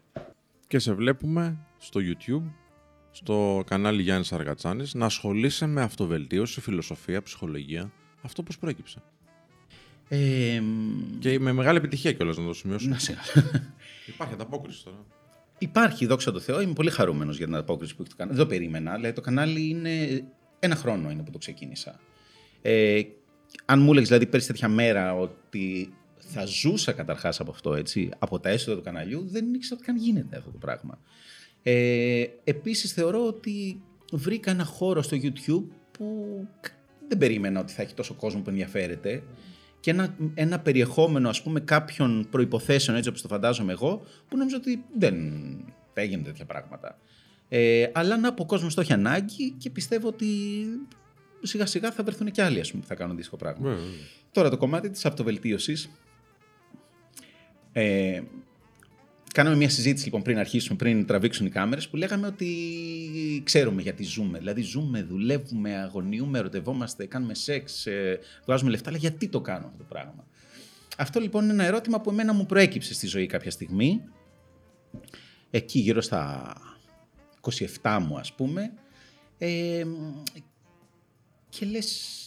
Και 0.66 0.78
σε 0.78 0.92
βλέπουμε 0.92 1.56
στο 1.78 2.00
YouTube, 2.02 2.52
στο 3.10 3.64
κανάλι 3.66 4.02
Γιάννης 4.02 4.32
Αργατσάνης, 4.32 4.94
να 4.94 5.04
ασχολείσαι 5.04 5.66
με 5.66 5.82
αυτοβελτίωση, 5.82 6.60
φιλοσοφία, 6.60 7.22
ψυχολογία. 7.22 7.92
Αυτό 8.22 8.42
πώς 8.42 8.58
προέκυψε; 8.58 9.02
Ε, 10.08 10.62
Και 11.18 11.38
με 11.38 11.52
μεγάλη 11.52 11.78
επιτυχία 11.78 12.12
κιόλας 12.12 12.36
να 12.36 12.46
το 12.46 12.52
σημειώσω. 12.52 12.88
να 12.88 12.98
σε... 12.98 13.16
Υπάρχει 14.14 14.34
ανταπόκριση 14.34 14.84
τώρα. 14.84 15.04
Υπάρχει, 15.58 16.06
δόξα 16.06 16.32
τω 16.32 16.40
Θεώ. 16.40 16.60
Είμαι 16.60 16.72
πολύ 16.72 16.90
χαρούμενος 16.90 17.36
για 17.36 17.46
την 17.46 17.54
ανταπόκριση 17.54 17.96
που 17.96 18.02
έχει 18.02 18.10
το 18.10 18.16
κανάλι. 18.16 18.36
Δεν 18.36 18.46
το 18.46 18.52
περίμενα. 18.54 18.94
Δηλαδή, 18.94 19.14
το 19.14 19.20
κανάλι 19.20 19.68
είναι. 19.68 20.24
Ένα 20.58 20.74
χρόνο 20.74 21.10
είναι 21.10 21.22
που 21.22 21.30
το 21.30 21.38
ξεκίνησα. 21.38 22.00
Ε, 22.62 23.02
αν 23.64 23.80
μου 23.80 23.90
έλεγες 23.90 24.08
δηλαδή 24.08 24.26
πέρυσι 24.26 24.48
τέτοια 24.48 24.68
μέρα 24.68 25.14
ότι 25.14 25.92
θα 26.26 26.44
ζούσα 26.44 26.92
καταρχάς 26.92 27.40
από 27.40 27.50
αυτό, 27.50 27.74
έτσι, 27.74 28.08
από 28.18 28.40
τα 28.40 28.48
έσοδα 28.48 28.76
του 28.76 28.82
καναλιού, 28.82 29.26
δεν 29.28 29.54
ήξερα 29.54 29.74
ότι 29.74 29.84
καν 29.84 29.96
γίνεται 29.96 30.36
αυτό 30.36 30.50
το 30.50 30.58
πράγμα. 30.58 30.98
Ε, 31.62 32.24
Επίσης, 32.44 32.92
θεωρώ 32.92 33.26
ότι 33.26 33.82
βρήκα 34.12 34.50
ένα 34.50 34.64
χώρο 34.64 35.02
στο 35.02 35.16
YouTube 35.22 35.64
που 35.90 36.38
δεν 37.08 37.18
περίμενα 37.18 37.60
ότι 37.60 37.72
θα 37.72 37.82
έχει 37.82 37.94
τόσο 37.94 38.14
κόσμο 38.14 38.40
που 38.40 38.50
ενδιαφέρεται 38.50 39.22
και 39.80 39.90
ένα, 39.90 40.16
ένα 40.34 40.60
περιεχόμενο 40.60 41.28
ας 41.28 41.42
πούμε 41.42 41.60
κάποιων 41.60 42.26
προϋποθέσεων 42.30 42.96
έτσι 42.96 43.08
όπως 43.08 43.22
το 43.22 43.28
φαντάζομαι 43.28 43.72
εγώ 43.72 44.02
που 44.28 44.36
νομίζω 44.36 44.56
ότι 44.56 44.84
δεν 44.98 45.14
θα 45.94 46.00
έγινε 46.00 46.22
τέτοια 46.22 46.44
πράγματα. 46.44 46.98
Ε, 47.48 47.90
αλλά 47.92 48.16
να 48.16 48.28
από 48.28 48.46
κόσμος 48.46 48.74
το 48.74 48.80
έχει 48.80 48.92
ανάγκη 48.92 49.50
και 49.50 49.70
πιστεύω 49.70 50.08
ότι 50.08 50.26
σιγά 51.42 51.66
σιγά 51.66 51.92
θα 51.92 52.02
βρεθούν 52.02 52.30
και 52.30 52.42
άλλοι 52.42 52.60
ας 52.60 52.70
πούμε, 52.70 52.82
που 52.82 52.88
θα 52.88 52.94
κάνουν 52.94 53.12
αντίστοιχο 53.12 53.36
πράγμα. 53.36 53.68
Βέβαια. 53.68 53.84
Τώρα 54.32 54.50
το 54.50 54.56
κομμάτι 54.56 54.90
της 54.90 55.04
αυτοβελτίωσης. 55.04 55.90
Ε, 57.78 58.22
κάναμε 59.32 59.56
μια 59.56 59.68
συζήτηση 59.68 60.04
λοιπόν 60.04 60.22
πριν 60.22 60.38
αρχίσουμε, 60.38 60.76
πριν 60.76 61.06
τραβήξουν 61.06 61.46
οι 61.46 61.50
κάμερες 61.50 61.88
που 61.88 61.96
λέγαμε 61.96 62.26
ότι 62.26 63.42
ξέρουμε 63.44 63.82
γιατί 63.82 64.02
ζούμε. 64.02 64.38
Δηλαδή 64.38 64.62
ζούμε, 64.62 65.02
δουλεύουμε, 65.02 65.76
αγωνιούμε, 65.76 66.38
ερωτευόμαστε, 66.38 67.06
κάνουμε 67.06 67.34
σεξ, 67.34 67.86
ε, 67.86 68.18
βγάζουμε 68.44 68.70
λεφτά, 68.70 68.88
αλλά 68.88 68.98
γιατί 68.98 69.28
το 69.28 69.40
κάνω 69.40 69.66
αυτό 69.66 69.78
το 69.78 69.84
πράγμα; 69.88 70.26
Αυτό 70.96 71.20
λοιπόν 71.20 71.44
είναι 71.44 71.52
ένα 71.52 71.64
ερώτημα 71.64 72.00
που 72.00 72.10
εμένα 72.10 72.32
μου 72.32 72.46
προέκυψε 72.46 72.94
στη 72.94 73.06
ζωή 73.06 73.26
κάποια 73.26 73.50
στιγμή. 73.50 74.02
Εκεί 75.50 75.78
γύρω 75.78 76.00
στα 76.00 76.52
27 77.82 77.98
μου 78.06 78.18
ας 78.18 78.32
πούμε. 78.32 78.72
Ε, 79.38 79.84
και 81.48 81.66
λες, 81.66 82.20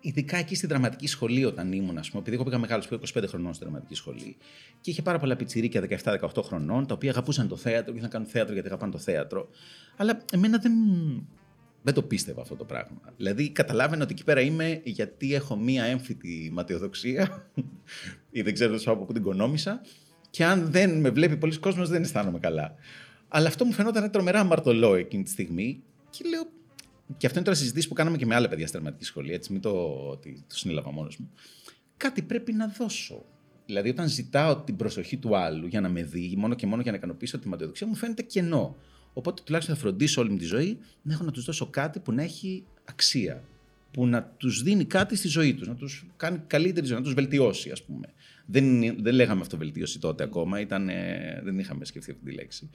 ειδικά 0.00 0.36
εκεί 0.36 0.54
στην 0.54 0.68
δραματική 0.68 1.06
σχολή 1.06 1.44
όταν 1.44 1.72
ήμουν, 1.72 1.98
ας 1.98 2.08
πούμε, 2.08 2.20
επειδή 2.20 2.36
εγώ 2.36 2.44
πήγα 2.44 2.58
μεγάλος, 2.58 2.88
πήγα 2.88 3.02
25 3.14 3.24
χρονών 3.28 3.54
στη 3.54 3.64
δραματική 3.64 3.94
σχολή 3.94 4.36
και 4.80 4.90
είχε 4.90 5.02
πάρα 5.02 5.18
πολλά 5.18 5.36
πιτσιρίκια 5.36 5.86
17-18 6.04 6.42
χρονών, 6.42 6.86
τα 6.86 6.94
οποία 6.94 7.10
αγαπούσαν 7.10 7.48
το 7.48 7.56
θέατρο 7.56 7.92
και 7.92 7.98
ήθελαν 7.98 8.02
να 8.02 8.08
κάνουν 8.08 8.28
θέατρο 8.28 8.52
γιατί 8.52 8.68
αγαπάνε 8.68 8.92
το 8.92 8.98
θέατρο. 8.98 9.48
Αλλά 9.96 10.24
εμένα 10.32 10.58
δεν, 10.58 10.72
δεν 11.82 11.94
το 11.94 12.02
πίστευα 12.02 12.42
αυτό 12.42 12.56
το 12.56 12.64
πράγμα. 12.64 13.00
Δηλαδή, 13.16 13.50
καταλάβαινα 13.50 14.02
ότι 14.02 14.12
εκεί 14.12 14.24
πέρα 14.24 14.40
είμαι 14.40 14.80
γιατί 14.84 15.34
έχω 15.34 15.56
μία 15.56 15.84
έμφυτη 15.84 16.50
ματαιοδοξία 16.52 17.50
ή 18.30 18.42
δεν 18.42 18.54
ξέρω 18.54 18.78
από 18.84 19.04
πού 19.04 19.12
την 19.12 19.22
κονόμησα 19.22 19.80
και 20.30 20.44
αν 20.44 20.70
δεν 20.70 21.00
με 21.00 21.10
βλέπει 21.10 21.36
πολλοί 21.36 21.58
κόσμος 21.58 21.88
δεν 21.88 22.02
αισθάνομαι 22.02 22.38
καλά. 22.38 22.74
Αλλά 23.28 23.48
αυτό 23.48 23.64
μου 23.64 23.72
φαινόταν 23.72 24.10
τρομερά 24.10 24.40
αμαρτωλό 24.40 24.94
εκείνη 24.94 25.22
τη 25.22 25.30
στιγμή 25.30 25.82
και 26.10 26.24
λέω, 26.28 26.42
και 27.16 27.26
αυτό 27.26 27.38
είναι 27.38 27.46
τώρα 27.46 27.58
συζητήσει 27.58 27.88
που 27.88 27.94
κάναμε 27.94 28.16
και 28.16 28.26
με 28.26 28.34
άλλα 28.34 28.48
παιδιά 28.48 28.66
στη 28.66 28.76
δραματική 28.76 29.04
σχολή, 29.04 29.32
έτσι, 29.32 29.52
μην 29.52 29.60
το, 29.60 29.70
ότι 30.10 30.44
το 30.48 30.56
συνέλαβα 30.56 30.92
μόνος 30.92 31.16
μου. 31.16 31.30
Κάτι 31.96 32.22
πρέπει 32.22 32.52
να 32.52 32.66
δώσω. 32.66 33.24
Δηλαδή, 33.66 33.88
όταν 33.88 34.08
ζητάω 34.08 34.56
την 34.56 34.76
προσοχή 34.76 35.16
του 35.16 35.36
άλλου 35.36 35.66
για 35.66 35.80
να 35.80 35.88
με 35.88 36.02
δει, 36.02 36.34
μόνο 36.36 36.54
και 36.54 36.66
μόνο 36.66 36.82
για 36.82 36.90
να 36.90 36.96
ικανοποιήσω 36.96 37.38
τη 37.38 37.48
ματαιοδοξία, 37.48 37.86
μου 37.86 37.94
φαίνεται 37.94 38.22
κενό. 38.22 38.76
Οπότε 39.12 39.42
τουλάχιστον 39.44 39.74
θα 39.74 39.80
φροντίσω 39.80 40.20
όλη 40.20 40.30
μου 40.30 40.36
τη 40.36 40.44
ζωή 40.44 40.78
να 41.02 41.12
έχω 41.12 41.24
να 41.24 41.30
τους 41.30 41.44
δώσω 41.44 41.66
κάτι 41.66 41.98
που 41.98 42.12
να 42.12 42.22
έχει 42.22 42.64
αξία. 42.84 43.44
Που 43.90 44.06
να 44.06 44.22
τους 44.36 44.62
δίνει 44.62 44.84
κάτι 44.84 45.16
στη 45.16 45.28
ζωή 45.28 45.54
τους, 45.54 45.68
να 45.68 45.74
τους 45.74 46.06
κάνει 46.16 46.42
καλύτερη 46.46 46.86
ζωή, 46.86 46.96
να 46.96 47.02
τους 47.02 47.14
βελτιώσει, 47.14 47.70
ας 47.70 47.82
πούμε. 47.82 48.06
Δεν, 48.46 48.80
δεν 49.02 49.14
λέγαμε 49.14 49.40
αυτοβελτίωση 49.40 49.98
τότε 49.98 50.24
ακόμα, 50.24 50.60
ήταν, 50.60 50.88
ε, 50.88 51.40
δεν 51.44 51.58
είχαμε 51.58 51.84
σκεφτεί 51.84 52.10
αυτή 52.10 52.24
τη 52.24 52.32
λέξη. 52.32 52.70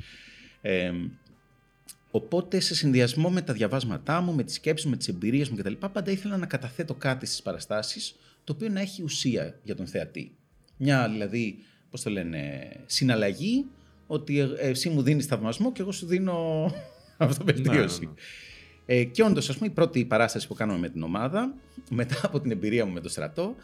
Ε, 0.61 0.91
Οπότε, 2.15 2.59
σε 2.59 2.75
συνδυασμό 2.75 3.29
με 3.29 3.41
τα 3.41 3.53
διαβάσματά 3.53 4.21
μου, 4.21 4.33
με 4.33 4.43
τις 4.43 4.55
σκέψεις, 4.55 4.89
με 4.89 4.97
τις 4.97 5.07
εμπειρίες 5.07 5.49
μου 5.49 5.55
κτλ., 5.55 5.73
πάντα 5.73 6.11
ήθελα 6.11 6.37
να 6.37 6.45
καταθέτω 6.45 6.93
κάτι 6.93 7.25
στις 7.25 7.41
παραστάσεις 7.41 8.15
το 8.43 8.53
οποίο 8.53 8.69
να 8.69 8.79
έχει 8.79 9.03
ουσία 9.03 9.59
για 9.63 9.75
τον 9.75 9.87
θεατή. 9.87 10.35
Μια 10.77 11.09
δηλαδή, 11.09 11.57
πώς 11.89 12.01
το 12.01 12.09
λένε, 12.09 12.69
συναλλαγή, 12.85 13.65
ότι 14.07 14.39
ε- 14.39 14.53
εσύ 14.57 14.89
μου 14.89 15.01
δίνεις 15.01 15.25
θαυμασμό 15.25 15.71
και 15.71 15.81
εγώ 15.81 15.91
σου 15.91 16.05
δίνω 16.05 16.71
αυτοβελτίωση. 17.17 18.05
Ναι, 18.05 18.11
ναι, 18.85 18.99
Ε, 18.99 19.03
και 19.03 19.23
όντως, 19.23 19.49
ας 19.49 19.57
πούμε, 19.57 19.67
η 19.67 19.73
πρώτη 19.73 20.05
παράσταση 20.05 20.47
που 20.47 20.53
κάναμε 20.53 20.79
με 20.79 20.89
την 20.89 21.03
ομάδα, 21.03 21.55
μετά 21.89 22.19
από 22.23 22.39
την 22.39 22.51
εμπειρία 22.51 22.85
μου 22.85 22.93
με 22.93 22.99
το 22.99 23.09
στρατό, 23.09 23.55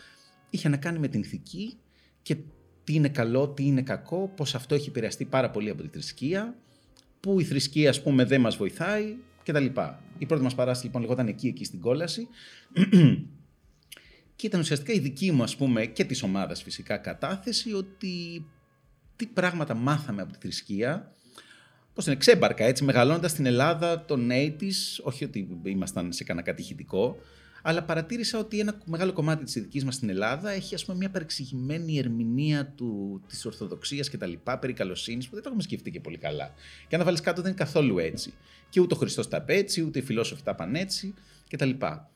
είχε 0.50 0.70
να 0.70 0.78
κάνει 0.78 1.00
με 1.00 1.08
την 1.08 1.20
ηθική 1.20 1.78
και 2.22 2.36
τι 2.84 2.94
είναι 2.94 3.10
καλό, 3.10 3.50
τι 3.50 3.66
είναι 3.66 3.82
κακό, 3.82 4.32
πώς 4.36 4.56
αυτό 4.56 4.76
έχει 4.76 4.90
επηρεαστεί 4.90 5.26
πάρα 5.26 5.50
πολύ 5.50 5.70
από 5.70 5.82
τη 5.82 5.88
θρησκεία, 5.88 6.56
που 7.22 7.40
η 7.40 7.44
θρησκεία, 7.44 7.90
ας 7.90 8.02
πούμε, 8.02 8.26
δεν 8.26 8.42
μας 8.42 8.56
βοηθάει 8.56 9.16
κτλ. 9.44 9.66
Η 10.18 10.26
πρώτη 10.26 10.44
μας 10.44 10.56
παράσταση, 10.56 10.86
λοιπόν, 10.86 11.02
λεγόταν 11.02 11.28
εκεί, 11.28 11.48
εκεί 11.48 11.64
στην 11.66 11.80
κόλαση. 11.80 12.28
και 14.36 14.48
ήταν 14.48 14.60
ουσιαστικά 14.60 14.94
η 14.94 15.00
δική 15.00 15.32
μου, 15.32 15.44
ας 15.44 15.56
πούμε, 15.56 15.86
και 15.86 16.04
της 16.04 16.24
ομάδας 16.24 16.64
φυσικά 16.64 16.98
κατάθεση, 16.98 17.74
ότι 17.74 18.46
τι 19.16 19.26
πράγματα 19.26 19.74
μάθαμε 19.74 20.22
από 20.22 20.32
τη 20.32 20.38
θρησκεία, 20.42 21.12
πώς 21.94 22.06
είναι, 22.06 22.16
ξέμπαρκα, 22.16 22.64
έτσι, 22.64 22.84
μεγαλώνοντας 22.84 23.32
στην 23.32 23.46
Ελλάδα 23.46 24.06
των 24.06 24.30
80's, 24.32 25.04
όχι 25.04 25.24
ότι 25.24 25.60
ήμασταν 25.64 26.14
σε 26.14 26.24
κανένα 26.24 26.46
κατηχητικό, 26.46 27.18
αλλά 27.62 27.84
παρατήρησα 27.84 28.40
ότι 28.40 28.60
ένα 28.60 28.78
μεγάλο 28.86 29.14
κομμάτι 29.14 29.44
της 29.44 29.56
ειδικής 29.56 29.86
μας 29.86 29.96
στην 29.96 30.10
Ελλάδα 30.10 30.52
έχει 30.52 30.76
ας 30.76 30.86
πούμε 30.86 30.98
μια 30.98 31.10
παρεξηγημένη 31.10 31.98
ερμηνεία 31.98 32.66
του, 32.66 33.22
της 33.28 33.46
Ορθοδοξίας 33.46 34.10
και 34.10 34.18
τα 34.18 34.26
λοιπά, 34.26 34.60
περί 34.60 34.74
καλοσύνης, 34.74 35.26
που 35.26 35.34
δεν 35.34 35.44
το 35.44 35.48
έχουμε 35.48 35.64
σκεφτεί 35.64 35.92
και 35.92 36.00
πολύ 36.00 36.18
καλά. 36.18 36.54
Και 36.88 36.96
αν 36.96 37.00
τα 37.00 37.06
βάλεις 37.06 37.22
κάτω 37.22 37.42
δεν 37.42 37.52
είναι 37.52 37.60
καθόλου 37.60 38.00
έτσι. 38.00 38.34
Και 38.70 38.80
ούτε 38.80 38.94
ο 38.94 38.98
Χριστός 38.98 39.28
τα 39.28 39.38
είπε 39.38 39.56
έτσι, 39.56 39.82
ούτε 39.82 40.00
οι 40.00 40.02
φιλόσοφοι 40.02 40.44
τα 40.44 40.56
πάνε 40.56 40.80
έτσι 40.80 41.14
και 41.48 41.58
τα 41.58 41.66
λοιπά. 41.66 42.10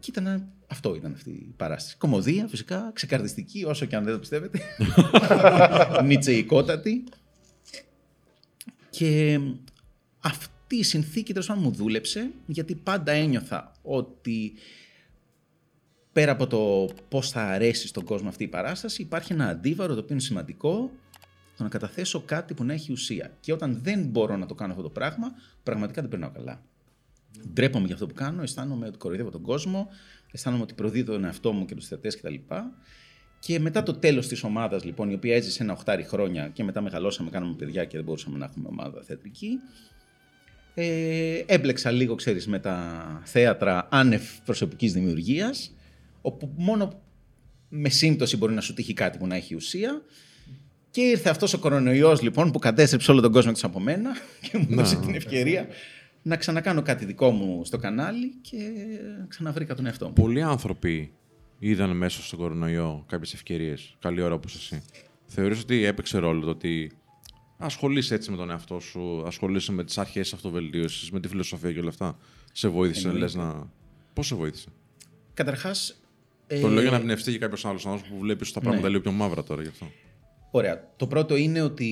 Και 0.00 0.10
ήταν, 0.10 0.48
αυτό 0.66 0.94
ήταν 0.94 1.12
αυτή 1.12 1.30
η 1.30 1.54
παράσταση. 1.56 1.96
Κομμωδία 1.96 2.46
φυσικά, 2.48 2.90
ξεκαρδιστική, 2.92 3.64
όσο 3.64 3.86
και 3.86 3.96
αν 3.96 4.04
δεν 4.04 4.12
το 4.12 4.18
πιστεύετε. 4.18 4.60
Νιτσεϊκότατη. 6.06 7.04
Και 8.90 9.40
αυτή 10.72 10.84
η 10.84 10.90
συνθήκη 10.90 11.32
τέλος 11.32 11.46
πάντων 11.46 11.62
μου 11.62 11.70
δούλεψε, 11.70 12.30
γιατί 12.46 12.74
πάντα 12.74 13.12
ένιωθα 13.12 13.72
ότι 13.82 14.52
πέρα 16.12 16.32
από 16.32 16.46
το 16.46 16.88
πώς 17.08 17.30
θα 17.30 17.42
αρέσει 17.42 17.86
στον 17.86 18.04
κόσμο 18.04 18.28
αυτή 18.28 18.44
η 18.44 18.48
παράσταση, 18.48 19.02
υπάρχει 19.02 19.32
ένα 19.32 19.48
αντίβαρο 19.48 19.94
το 19.94 20.00
οποίο 20.00 20.14
είναι 20.14 20.24
σημαντικό, 20.24 20.90
το 21.56 21.62
να 21.62 21.68
καταθέσω 21.68 22.20
κάτι 22.20 22.54
που 22.54 22.64
να 22.64 22.72
έχει 22.72 22.92
ουσία. 22.92 23.36
Και 23.40 23.52
όταν 23.52 23.80
δεν 23.82 24.04
μπορώ 24.04 24.36
να 24.36 24.46
το 24.46 24.54
κάνω 24.54 24.70
αυτό 24.72 24.82
το 24.82 24.90
πράγμα, 24.90 25.32
πραγματικά 25.62 26.00
δεν 26.00 26.10
περνάω 26.10 26.30
καλά. 26.30 26.62
Ντρέπομαι 27.52 27.84
για 27.84 27.94
αυτό 27.94 28.06
που 28.06 28.14
κάνω, 28.14 28.42
αισθάνομαι 28.42 28.86
ότι 28.86 28.98
κοροϊδεύω 28.98 29.30
τον 29.30 29.42
κόσμο, 29.42 29.88
αισθάνομαι 30.32 30.62
ότι 30.62 30.74
προδίδω 30.74 31.12
τον 31.12 31.24
εαυτό 31.24 31.52
μου 31.52 31.64
και 31.64 31.74
τους 31.74 31.86
θεατές 31.86 32.16
κτλ. 32.16 32.34
Και 33.38 33.58
μετά 33.58 33.82
το 33.82 33.94
τέλος 33.94 34.26
της 34.26 34.42
ομάδας, 34.42 34.84
λοιπόν, 34.84 35.10
η 35.10 35.14
οποία 35.14 35.34
έζησε 35.34 35.62
ένα 35.62 35.72
οχτάρι 35.72 36.02
χρόνια 36.02 36.48
και 36.48 36.64
μετά 36.64 36.80
μεγαλώσαμε, 36.80 37.30
κάναμε 37.30 37.54
παιδιά 37.54 37.84
και 37.84 37.96
δεν 37.96 38.04
μπορούσαμε 38.04 38.38
να 38.38 38.44
έχουμε 38.44 38.68
ομάδα 38.68 39.02
θεατρική, 39.02 39.58
ε, 40.74 41.42
έμπλεξα 41.46 41.90
λίγο, 41.90 42.14
ξέρεις, 42.14 42.46
με 42.46 42.58
τα 42.58 43.02
θέατρα 43.24 43.88
άνευ 43.90 44.22
προσωπικής 44.44 44.92
δημιουργίας, 44.92 45.72
όπου 46.20 46.52
μόνο 46.56 47.00
με 47.68 47.88
σύμπτωση 47.88 48.36
μπορεί 48.36 48.54
να 48.54 48.60
σου 48.60 48.74
τύχει 48.74 48.92
κάτι 48.92 49.18
που 49.18 49.26
να 49.26 49.34
έχει 49.34 49.54
ουσία. 49.54 50.02
Και 50.90 51.00
ήρθε 51.00 51.30
αυτός 51.30 51.52
ο 51.52 51.58
κορονοϊός, 51.58 52.22
λοιπόν, 52.22 52.50
που 52.50 52.58
κατέστρεψε 52.58 53.10
όλο 53.10 53.20
τον 53.20 53.32
κόσμο 53.32 53.52
της 53.52 53.64
από 53.64 53.80
μένα 53.80 54.10
και 54.50 54.58
μου 54.58 54.66
έδωσε 54.70 54.96
την 54.96 55.14
ευκαιρία 55.14 55.66
να 56.22 56.36
ξανακάνω 56.36 56.82
κάτι 56.82 57.04
δικό 57.04 57.30
μου 57.30 57.64
στο 57.64 57.78
κανάλι 57.78 58.32
και 58.40 58.58
ξαναβρήκα 59.28 59.74
τον 59.74 59.86
εαυτό 59.86 60.06
μου. 60.06 60.12
Πολλοί 60.12 60.42
άνθρωποι 60.42 61.12
είδαν 61.58 61.96
μέσα 61.96 62.22
στον 62.22 62.38
κορονοϊό 62.38 63.04
κάποιες 63.08 63.34
ευκαιρίες. 63.34 63.96
Καλή 64.00 64.22
ώρα 64.22 64.34
όπως 64.34 64.54
εσύ. 64.54 64.82
Θεωρείς 65.26 65.60
ότι 65.60 65.84
έπαιξε 65.84 66.18
ρόλο 66.18 66.44
το 66.44 66.50
ότι 66.50 66.92
ασχολείσαι 67.64 68.14
έτσι 68.14 68.30
με 68.30 68.36
τον 68.36 68.50
εαυτό 68.50 68.80
σου, 68.80 69.22
ασχολείσαι 69.26 69.72
με 69.72 69.84
τις 69.84 69.98
αρχές 69.98 70.32
αυτοβελτίωσης, 70.32 71.10
με 71.10 71.20
τη 71.20 71.28
φιλοσοφία 71.28 71.72
και 71.72 71.78
όλα 71.78 71.88
αυτά. 71.88 72.18
Σε 72.52 72.68
βοήθησε, 72.68 73.10
λες 73.10 73.34
να. 73.34 73.70
Πώς 74.12 74.26
σε 74.26 74.34
βοήθησε; 74.34 74.68
Καταρχάς, 75.34 76.00
Το 76.60 76.68
λέω 76.68 76.80
για 76.80 76.90
να 76.90 76.96
εμπνευστεί 76.96 77.32
και 77.32 77.38
κάποιος 77.38 77.64
άλλος 77.64 77.86
άνθρωπος 77.86 78.10
που 78.10 78.18
βλέπει 78.18 78.50
τα 78.52 78.60
πράγματα 78.60 78.88
λίγο 78.88 79.00
πιο 79.00 79.12
μαύρα 79.12 79.42
τώρα 79.42 79.62
γι' 79.62 79.68
αυτό. 79.68 79.90
Ωραία. 80.50 80.92
Το 80.96 81.06
πρώτο 81.06 81.36
είναι 81.36 81.62
ότι 81.62 81.86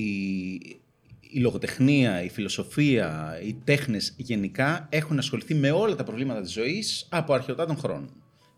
η 1.19 1.39
λογοτεχνία, 1.39 2.23
η 2.23 2.29
φιλοσοφία, 2.29 3.39
οι 3.45 3.55
τέχνες 3.63 4.13
γενικά 4.17 4.87
έχουν 4.89 5.17
ασχοληθεί 5.17 5.55
με 5.55 5.71
όλα 5.71 5.95
τα 5.95 6.03
προβλήματα 6.03 6.41
της 6.41 6.51
ζωής 6.51 7.07
από 7.09 7.33
αρχαιοτά 7.33 7.75
χρόνων. 7.79 8.09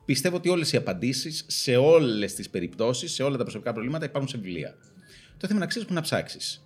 Πιστεύω 0.06 0.36
ότι 0.36 0.50
όλες 0.50 0.72
οι 0.72 0.78
απαντήσεις 0.78 1.46
σε 1.48 1.76
όλες 1.76 2.34
τις 2.34 2.50
περιπτώσεις, 2.50 3.14
σε 3.14 3.24
όλα 3.24 3.38
τα 3.38 3.44
προσωπικά 3.44 3.74
προβλήματα 3.74 4.06
υπάρχουν 4.06 4.30
σε 4.30 4.38
βιβλία. 4.38 4.76
Το 5.38 5.48
θέμα 5.48 5.52
είναι 5.52 5.60
να 5.60 5.66
ξέρεις 5.66 5.88
που 5.88 5.94
να 5.94 6.02
ψάξεις. 6.02 6.64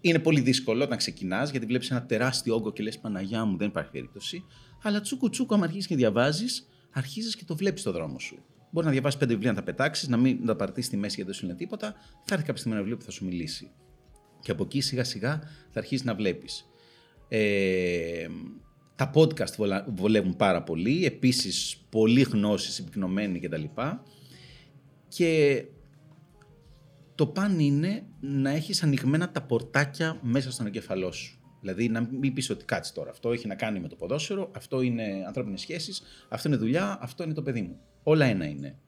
Είναι 0.00 0.18
πολύ 0.18 0.40
δύσκολο 0.40 0.84
όταν 0.84 0.98
ξεκινάς, 0.98 1.50
γιατί 1.50 1.66
βλέπεις 1.66 1.90
ένα 1.90 2.02
τεράστιο 2.06 2.54
όγκο 2.54 2.72
και 2.72 2.82
λες 2.82 2.98
Παναγιά 2.98 3.44
μου, 3.44 3.56
δεν 3.56 3.68
υπάρχει 3.68 3.90
περίπτωση. 3.90 4.44
Αλλά 4.82 5.00
τσούκου 5.00 5.30
τσούκου, 5.30 5.54
άμα 5.54 5.64
αρχίσει 5.64 5.88
και 5.88 5.96
διαβάζεις, 5.96 6.68
αρχίζεις 6.90 7.36
και 7.36 7.44
το 7.44 7.56
βλέπεις 7.56 7.80
στο 7.80 7.92
δρόμο 7.92 8.18
σου. 8.18 8.38
Μπορεί 8.70 8.86
να 8.86 8.92
διαβάσεις 8.92 9.18
πέντε 9.18 9.32
βιβλία 9.32 9.50
να 9.50 9.56
τα 9.56 9.62
πετάξεις, 9.64 10.08
να 10.08 10.16
μην 10.16 10.38
να 10.40 10.46
τα 10.46 10.56
παρτίσεις 10.56 10.86
στη 10.86 10.96
μέση 10.96 11.14
γιατί 11.14 11.30
δεν 11.30 11.40
σου 11.40 11.46
είναι 11.46 11.54
τίποτα. 11.54 11.94
Θα 12.24 12.34
έρθει 12.34 12.46
κάποια 12.46 12.56
στιγμή 12.56 12.72
ένα 12.72 12.80
βιβλίο 12.80 12.96
που 12.96 13.04
θα 13.04 13.10
σου 13.10 13.24
μιλήσει. 13.24 13.70
Και 14.40 14.50
από 14.50 14.64
εκεί 14.64 14.80
σιγά 14.80 15.04
σιγά 15.04 15.38
θα 15.70 15.78
αρχίσεις 15.78 16.04
να 16.04 16.14
βλέπεις. 16.14 16.68
Ε, 17.28 18.28
τα 18.96 19.10
podcast 19.14 19.84
βολεύουν 19.94 20.36
πάρα 20.36 20.62
πολύ. 20.62 21.04
Επίσης, 21.04 21.76
πολλή 21.88 22.22
γνώση 22.22 22.72
συμπυκνωμένη 22.72 23.40
κτλ. 23.40 23.64
Και 25.08 25.64
το 27.18 27.26
παν 27.26 27.58
είναι 27.58 28.02
να 28.20 28.50
έχεις 28.50 28.82
ανοιγμένα 28.82 29.30
τα 29.30 29.42
πορτάκια 29.42 30.18
μέσα 30.22 30.52
στον 30.52 30.66
εγκεφαλό 30.66 31.12
σου. 31.12 31.38
Δηλαδή 31.60 31.88
να 31.88 32.08
μην 32.10 32.32
πεις 32.32 32.50
ότι 32.50 32.64
κάτσε 32.64 32.92
τώρα. 32.92 33.10
Αυτό 33.10 33.32
έχει 33.32 33.46
να 33.46 33.54
κάνει 33.54 33.80
με 33.80 33.88
το 33.88 33.96
ποδόσφαιρο, 33.96 34.50
αυτό 34.56 34.80
είναι 34.80 35.24
ανθρώπινες 35.26 35.60
σχέσεις, 35.60 36.02
αυτό 36.28 36.48
είναι 36.48 36.56
δουλειά, 36.56 36.98
αυτό 37.00 37.24
είναι 37.24 37.34
το 37.34 37.42
παιδί 37.42 37.62
μου. 37.62 37.78
Όλα 38.02 38.24
ένα 38.24 38.44
είναι. 38.44 38.78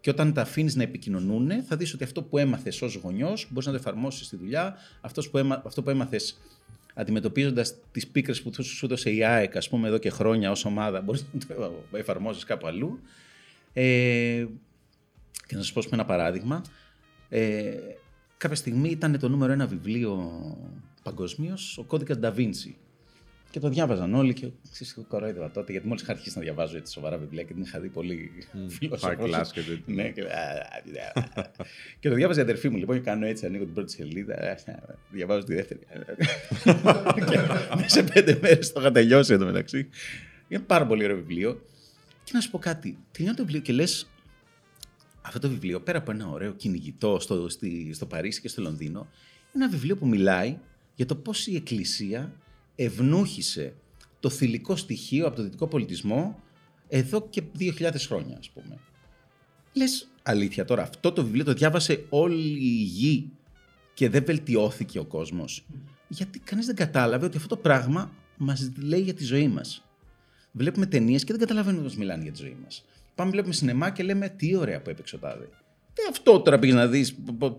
Και 0.00 0.10
όταν 0.10 0.32
τα 0.32 0.40
αφήνεις 0.40 0.74
να 0.74 0.82
επικοινωνούν, 0.82 1.62
θα 1.62 1.76
δεις 1.76 1.94
ότι 1.94 2.04
αυτό 2.04 2.22
που 2.22 2.38
έμαθες 2.38 2.82
ως 2.82 2.94
γονιός 2.94 3.48
μπορείς 3.50 3.66
να 3.66 3.72
το 3.72 3.78
εφαρμόσεις 3.78 4.26
στη 4.26 4.36
δουλειά. 4.36 4.76
Αυτός 5.00 5.30
που 5.30 5.38
έμα... 5.38 5.62
Αυτό 5.64 5.82
που 5.82 5.90
έμαθες 5.90 6.40
αντιμετωπίζοντας 6.94 7.74
τις 7.92 8.06
πίκρες 8.06 8.42
που 8.42 8.62
σου 8.62 8.84
έδωσε 8.86 9.10
η 9.10 9.24
ΑΕΚ, 9.24 9.56
ας 9.56 9.68
πούμε, 9.68 9.88
εδώ 9.88 9.98
και 9.98 10.10
χρόνια 10.10 10.50
ως 10.50 10.64
ομάδα, 10.64 11.00
μπορείς 11.00 11.26
να 11.32 11.56
το 11.56 11.96
εφαρμόσεις 11.96 12.44
κάπου 12.44 12.66
αλλού. 12.66 12.98
Ε... 13.72 14.46
Και 15.46 15.56
να 15.56 15.62
σας 15.62 15.72
πω 15.72 15.82
ένα 15.90 16.04
παράδειγμα. 16.04 16.62
Ε... 17.34 17.72
Κάποια 18.36 18.56
στιγμή 18.56 18.88
ήταν 18.88 19.18
το 19.18 19.28
νούμερο 19.28 19.52
ένα 19.52 19.66
βιβλίο 19.66 20.32
παγκοσμίως, 21.02 21.78
ο 21.78 21.82
κώδικας 21.82 22.18
Da 22.22 22.34
Vinci. 22.34 22.74
Και 23.50 23.60
το 23.60 23.68
διάβαζαν 23.68 24.14
όλοι 24.14 24.34
και 24.34 24.48
ξέρεις, 24.72 24.98
κορόιδευα 25.08 25.50
τότε, 25.50 25.72
γιατί 25.72 25.86
μόλις 25.86 26.02
είχα 26.02 26.12
αρχίσει 26.12 26.36
να 26.38 26.42
διαβάζω 26.42 26.76
έτσι 26.76 26.92
σοβαρά 26.92 27.18
βιβλία 27.18 27.42
και 27.42 27.52
την 27.52 27.62
είχα 27.62 27.80
δει 27.80 27.88
πολύ 27.88 28.30
φιλοσοφικό. 28.78 29.26
και 29.52 29.60
Ναι, 29.86 30.08
και, 30.08 30.22
και 32.00 32.08
το 32.08 32.14
διάβαζε 32.14 32.40
η 32.40 32.42
αδερφή 32.42 32.68
μου. 32.68 32.76
Λοιπόν, 32.76 32.96
και 32.96 33.02
κάνω 33.02 33.26
έτσι, 33.26 33.46
ανοίγω 33.46 33.64
την 33.64 33.74
πρώτη 33.74 33.92
σελίδα, 33.92 34.56
διαβάζω 35.10 35.44
τη 35.44 35.54
δεύτερη. 35.54 35.80
και 37.80 37.88
σε 37.88 38.02
πέντε 38.02 38.38
μέρες 38.42 38.72
το 38.72 38.80
είχα 38.80 38.90
τελειώσει 38.90 39.32
εδώ 39.32 39.44
μεταξύ. 39.44 39.88
Είναι 40.48 40.62
πάρα 40.66 40.86
πολύ 40.86 41.04
ωραίο 41.04 41.16
βιβλίο. 41.16 41.60
Και 42.24 42.30
να 42.34 42.40
σου 42.40 42.50
πω 42.50 42.58
κάτι, 42.58 42.98
τελειώνει 43.12 43.36
το 43.36 43.42
βιβλίο 43.42 43.60
και 43.60 43.72
λες, 43.72 44.10
αυτό 45.26 45.38
το 45.38 45.48
βιβλίο, 45.48 45.80
πέρα 45.80 45.98
από 45.98 46.10
ένα 46.10 46.28
ωραίο 46.28 46.52
κυνηγητό 46.52 47.20
στο, 47.20 47.46
στο 47.92 48.06
Παρίσι 48.06 48.40
και 48.40 48.48
στο 48.48 48.62
Λονδίνο, 48.62 49.08
είναι 49.54 49.64
ένα 49.64 49.68
βιβλίο 49.68 49.96
που 49.96 50.06
μιλάει 50.06 50.58
για 50.94 51.06
το 51.06 51.16
πώς 51.16 51.46
η 51.46 51.56
Εκκλησία 51.56 52.32
ευνούχησε 52.74 53.74
το 54.20 54.30
θηλυκό 54.30 54.76
στοιχείο 54.76 55.26
από 55.26 55.36
το 55.36 55.42
δυτικό 55.42 55.66
πολιτισμό 55.66 56.42
εδώ 56.88 57.28
και 57.28 57.42
2.000 57.58 57.90
χρόνια, 58.06 58.36
ας 58.38 58.50
πούμε. 58.50 58.78
Λες, 59.72 60.08
αλήθεια 60.22 60.64
τώρα, 60.64 60.82
αυτό 60.82 61.12
το 61.12 61.24
βιβλίο 61.24 61.44
το 61.44 61.52
διάβασε 61.52 62.04
όλη 62.08 62.48
η 62.48 62.82
γη 62.82 63.30
και 63.94 64.08
δεν 64.08 64.24
βελτιώθηκε 64.24 64.98
ο 64.98 65.04
κόσμος. 65.04 65.64
Γιατί 66.08 66.38
κανείς 66.38 66.66
δεν 66.66 66.74
κατάλαβε 66.74 67.26
ότι 67.26 67.36
αυτό 67.36 67.48
το 67.48 67.56
πράγμα 67.56 68.12
μας 68.36 68.70
λέει 68.76 69.00
για 69.00 69.14
τη 69.14 69.24
ζωή 69.24 69.48
μας. 69.48 69.84
Βλέπουμε 70.52 70.86
ταινίες 70.86 71.24
και 71.24 71.32
δεν 71.32 71.40
καταλαβαίνουμε 71.40 71.82
πώς 71.82 71.96
μιλάνε 71.96 72.22
για 72.22 72.32
τη 72.32 72.38
ζωή 72.38 72.56
μας. 72.64 72.84
Πάμε, 73.14 73.30
βλέπουμε 73.30 73.54
σινεμά 73.54 73.90
και 73.90 74.02
λέμε 74.02 74.28
τι 74.28 74.56
ωραία 74.56 74.82
που 74.82 74.90
έπαιξε 74.90 75.16
ο 75.16 75.18
τάδε. 75.18 75.48
Τι 75.92 76.02
αυτό 76.10 76.40
τώρα 76.40 76.58
πήγες 76.58 76.76
να 76.76 76.86
δεις, 76.86 77.16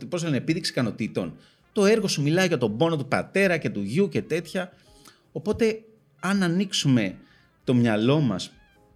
πώς 0.09 0.23
λένε, 0.23 0.37
επίδειξη 0.37 0.71
ικανοτήτων. 0.71 1.37
Το 1.71 1.85
έργο 1.85 2.07
σου 2.07 2.21
μιλάει 2.21 2.47
για 2.47 2.57
τον 2.57 2.77
πόνο 2.77 2.97
του 2.97 3.07
πατέρα 3.07 3.57
και 3.57 3.69
του 3.69 3.81
γιου 3.81 4.09
και 4.09 4.21
τέτοια. 4.21 4.71
Οπότε 5.31 5.83
αν 6.19 6.43
ανοίξουμε 6.43 7.17
το 7.63 7.73
μυαλό 7.73 8.19
μας 8.19 8.51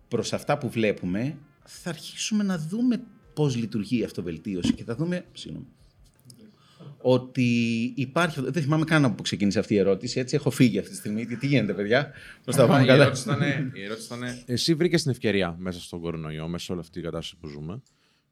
προς 0.08 0.34
αυτά 0.34 0.58
που 0.58 0.70
βλέπουμε, 0.70 1.38
θα 1.64 1.90
αρχίσουμε 1.90 2.44
να 2.44 2.58
δούμε 2.58 3.02
πώς 3.34 3.56
λειτουργεί 3.56 4.00
η 4.00 4.04
αυτοβελτίωση 4.04 4.74
και 4.74 4.84
θα 4.84 4.96
δούμε, 4.96 5.26
συγγνώμη, 5.34 5.68
ότι 7.02 7.44
υπάρχει. 7.96 8.42
Δεν 8.42 8.64
θυμάμαι 8.64 8.86
καν 8.86 9.16
που 9.16 9.22
ξεκίνησε 9.22 9.60
αυτή 9.60 9.74
η 9.74 9.78
ερώτηση. 9.78 10.20
Έτσι, 10.20 10.36
έχω 10.36 10.50
φύγει 10.50 10.80
αυτή 10.80 10.92
τη 10.92 10.98
στιγμή. 10.98 11.26
Τι 11.26 11.48
γίνεται, 11.48 11.74
παιδιά, 11.74 12.12
πώς 12.46 12.56
τα 12.56 12.68
πάμε 12.68 12.86
καλά; 12.86 13.12
Η 13.74 13.84
ερώτηση 13.84 14.06
ήταν. 14.06 14.22
Εσύ 14.46 14.74
βρήκες 14.74 15.02
την 15.02 15.12
ευκαιρία 15.12 15.56
μέσα 15.60 15.80
στον 15.80 16.02
κορονοϊό, 16.02 16.48
μέσα 16.48 16.66
σε 16.66 16.72
όλη 16.72 16.82
αυτή 16.82 16.94
την 16.94 17.04
κατάσταση 17.04 17.38
που 17.42 17.48
ζούμε. 17.48 17.82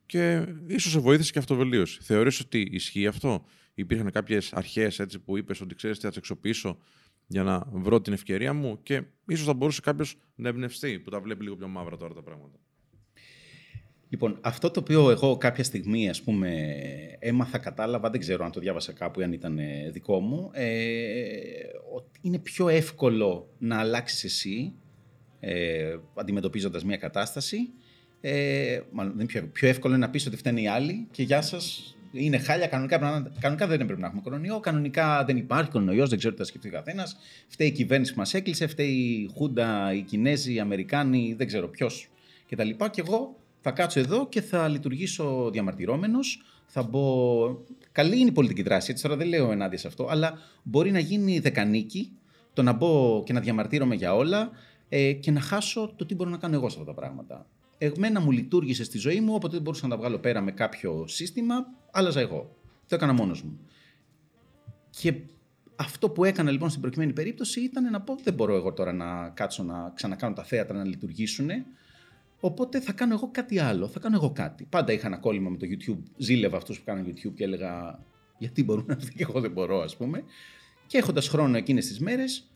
Και 0.05 0.45
ίσως 0.67 0.91
σε 0.91 0.99
βοήθησε 0.99 1.31
και 1.31 1.39
αυτοβελτίωση. 1.39 1.99
Θεωρείς 2.01 2.39
ότι 2.39 2.67
ισχύει 2.71 3.07
αυτό; 3.07 3.45
Υπήρχαν 3.79 4.11
κάποιες 4.11 4.53
αρχές 4.53 5.19
που 5.25 5.37
είπες 5.37 5.61
ότι 5.61 5.75
ξέρεις 5.75 5.97
τι 5.97 6.05
θα 6.05 6.11
τι 6.11 6.17
εξοπλίσω 6.17 6.77
για 7.27 7.43
να 7.43 7.63
βρω 7.71 8.01
την 8.01 8.13
ευκαιρία 8.13 8.53
μου 8.53 8.79
και 8.83 9.03
ίσως 9.27 9.45
θα 9.45 9.53
μπορούσε 9.53 9.81
κάποιος 9.81 10.17
να 10.35 10.49
εμπνευστεί 10.49 10.99
που 10.99 11.09
τα 11.09 11.19
βλέπει 11.19 11.43
λίγο 11.43 11.55
πιο 11.55 11.67
μαύρα 11.67 11.97
τώρα 11.97 12.13
τα 12.13 12.21
πράγματα. 12.21 12.59
Λοιπόν, 14.09 14.37
αυτό 14.41 14.71
το 14.71 14.79
οποίο 14.79 15.09
εγώ 15.09 15.37
κάποια 15.37 15.63
στιγμή 15.63 16.09
ας 16.09 16.21
πούμε 16.21 16.75
έμαθα, 17.19 17.57
κατάλαβα, 17.57 18.09
δεν 18.09 18.19
ξέρω 18.19 18.45
αν 18.45 18.51
το 18.51 18.59
διάβασα 18.59 18.91
κάπου 18.91 19.19
ή 19.19 19.23
αν 19.23 19.31
ήταν 19.31 19.59
ε, 19.59 19.89
δικό 19.91 20.19
μου, 20.19 20.49
ε, 20.53 20.67
ότι 21.95 22.19
είναι 22.21 22.39
πιο 22.39 22.67
εύκολο 22.67 23.49
να 23.57 23.79
αλλάξεις 23.79 24.23
εσύ 24.23 24.73
ε, 25.39 25.95
αντιμετωπίζοντας 26.13 26.83
μια 26.83 26.97
κατάσταση. 26.97 27.57
Ε, 28.21 28.79
μάλλον, 28.91 29.13
δεν 29.17 29.25
πιο, 29.25 29.47
πιο 29.47 29.67
εύκολο 29.67 29.95
είναι 29.95 30.05
να 30.05 30.11
πεις 30.11 30.25
ότι 30.25 30.37
φταίνει 30.37 30.61
οι 30.61 30.67
άλλοι 30.67 31.07
και 31.11 31.23
γεια 31.23 31.41
σας, 31.41 31.95
είναι 32.11 32.37
χάλια. 32.37 32.67
Κανονικά, 32.67 32.97
κανονικά 33.39 33.67
δεν 33.67 33.85
πρέπει 33.85 34.01
να 34.01 34.07
έχουμε 34.07 34.21
κορονοϊό. 34.21 34.59
Κανονικά 34.59 35.23
δεν 35.25 35.37
υπάρχει 35.37 35.69
κορονοϊός, 35.69 36.09
δεν 36.09 36.17
ξέρω 36.17 36.33
τι 36.33 36.39
θα 36.39 36.47
σκεφτεί 36.47 36.67
ο 36.67 36.71
καθένας. 36.71 37.17
Φταίει 37.47 37.67
η 37.67 37.71
κυβέρνηση 37.71 38.13
που 38.13 38.19
μας 38.19 38.33
έκλεισε, 38.33 38.67
φταίει 38.67 38.87
η 38.87 39.29
Χούντα, 39.35 39.93
οι 39.93 40.01
Κινέζοι, 40.01 40.53
οι 40.53 40.59
Αμερικάνοι, 40.59 41.33
δεν 41.37 41.47
ξέρω 41.47 41.67
ποιος 41.67 42.09
κτλ. 42.49 42.69
Και, 42.69 42.89
και 42.91 43.01
εγώ 43.01 43.35
θα 43.67 43.73
κάτσω 43.73 43.99
εδώ 43.99 44.27
και 44.27 44.41
θα 44.41 44.67
λειτουργήσω 44.67 45.49
διαμαρτυρόμενος. 45.51 46.41
Θα 46.65 46.83
μπω. 46.83 47.01
Καλή 47.91 48.19
είναι 48.19 48.29
η 48.29 48.31
πολιτική 48.31 48.61
δράση, 48.61 48.91
έτσι 48.91 49.03
τώρα 49.03 49.15
δεν 49.15 49.27
λέω 49.27 49.51
ενάντια 49.51 49.77
σε 49.77 49.87
αυτό, 49.87 50.07
αλλά 50.09 50.39
μπορεί 50.63 50.91
να 50.91 50.99
γίνει 50.99 51.39
δεκανίκη 51.39 52.11
το 52.53 52.63
να 52.63 52.73
μπω 52.73 53.23
και 53.25 53.33
να 53.33 53.39
διαμαρτύρομαι 53.39 53.95
για 53.95 54.15
όλα 54.15 54.49
ε, 54.89 55.13
και 55.13 55.31
να 55.31 55.39
χάσω 55.39 55.93
το 55.95 56.05
τι 56.05 56.15
μπορώ 56.15 56.29
να 56.29 56.37
κάνω 56.37 56.55
εγώ 56.55 56.69
σε 56.69 56.79
αυτά 56.79 56.93
τα 56.93 56.99
πράγματα. 56.99 57.45
Εμένα 57.77 58.21
μου 58.21 58.31
λειτουργήσε 58.31 58.83
στη 58.83 58.97
ζωή 58.97 59.19
μου, 59.19 59.33
όποτε 59.33 59.53
δεν 59.53 59.61
μπορούσα 59.61 59.87
να 59.87 59.95
τα 59.95 60.01
βγάλω 60.01 60.17
πέρα 60.17 60.41
με 60.41 60.51
κάποιο 60.51 61.05
σύστημα, 61.07 61.55
άλλαζα 61.91 62.19
εγώ. 62.19 62.55
Το 62.87 62.95
έκανα 62.95 63.13
μόνος 63.13 63.41
μου. 63.41 63.59
Και 64.89 65.13
αυτό 65.75 66.09
που 66.09 66.23
έκανα 66.23 66.51
λοιπόν 66.51 66.69
στην 66.69 66.81
προκειμένη 66.81 67.13
περίπτωση 67.13 67.61
ήταν 67.61 67.91
να 67.91 68.01
πω: 68.01 68.15
Δεν 68.23 68.33
μπορώ 68.33 68.55
εγώ 68.55 68.73
τώρα 68.73 68.93
να 68.93 69.29
κάτσω 69.29 69.63
να 69.63 69.91
ξανακάνω 69.95 70.35
τα 70.35 70.43
θέατρα 70.43 70.77
να 70.77 70.85
λειτουργήσουν. 70.85 71.49
Οπότε 72.39 72.81
θα 72.81 72.91
κάνω 72.91 73.13
εγώ 73.13 73.29
κάτι 73.31 73.59
άλλο. 73.59 73.87
Θα 73.87 73.99
κάνω 73.99 74.15
εγώ 74.15 74.31
κάτι. 74.31 74.65
Πάντα 74.69 74.93
είχα 74.93 75.07
ένα 75.07 75.17
κόλλημα 75.17 75.49
με 75.49 75.57
το 75.57 75.65
YouTube. 75.69 76.03
Ζήλευα 76.17 76.57
αυτούς 76.57 76.77
που 76.79 76.85
κάνουν 76.85 77.05
YouTube 77.07 77.33
και 77.35 77.43
έλεγα: 77.43 78.03
Γιατί 78.37 78.63
μπορούν 78.63 78.85
να 78.87 78.93
αυτοί 78.93 79.13
και 79.13 79.25
εγώ 79.29 79.39
δεν 79.39 79.51
μπορώ, 79.51 79.81
ας 79.81 79.97
πούμε. 79.97 80.23
Και 80.87 80.97
έχοντας 80.97 81.27
χρόνο 81.27 81.57
εκείνες 81.57 81.87
τις 81.87 81.99
μέρες, 81.99 82.51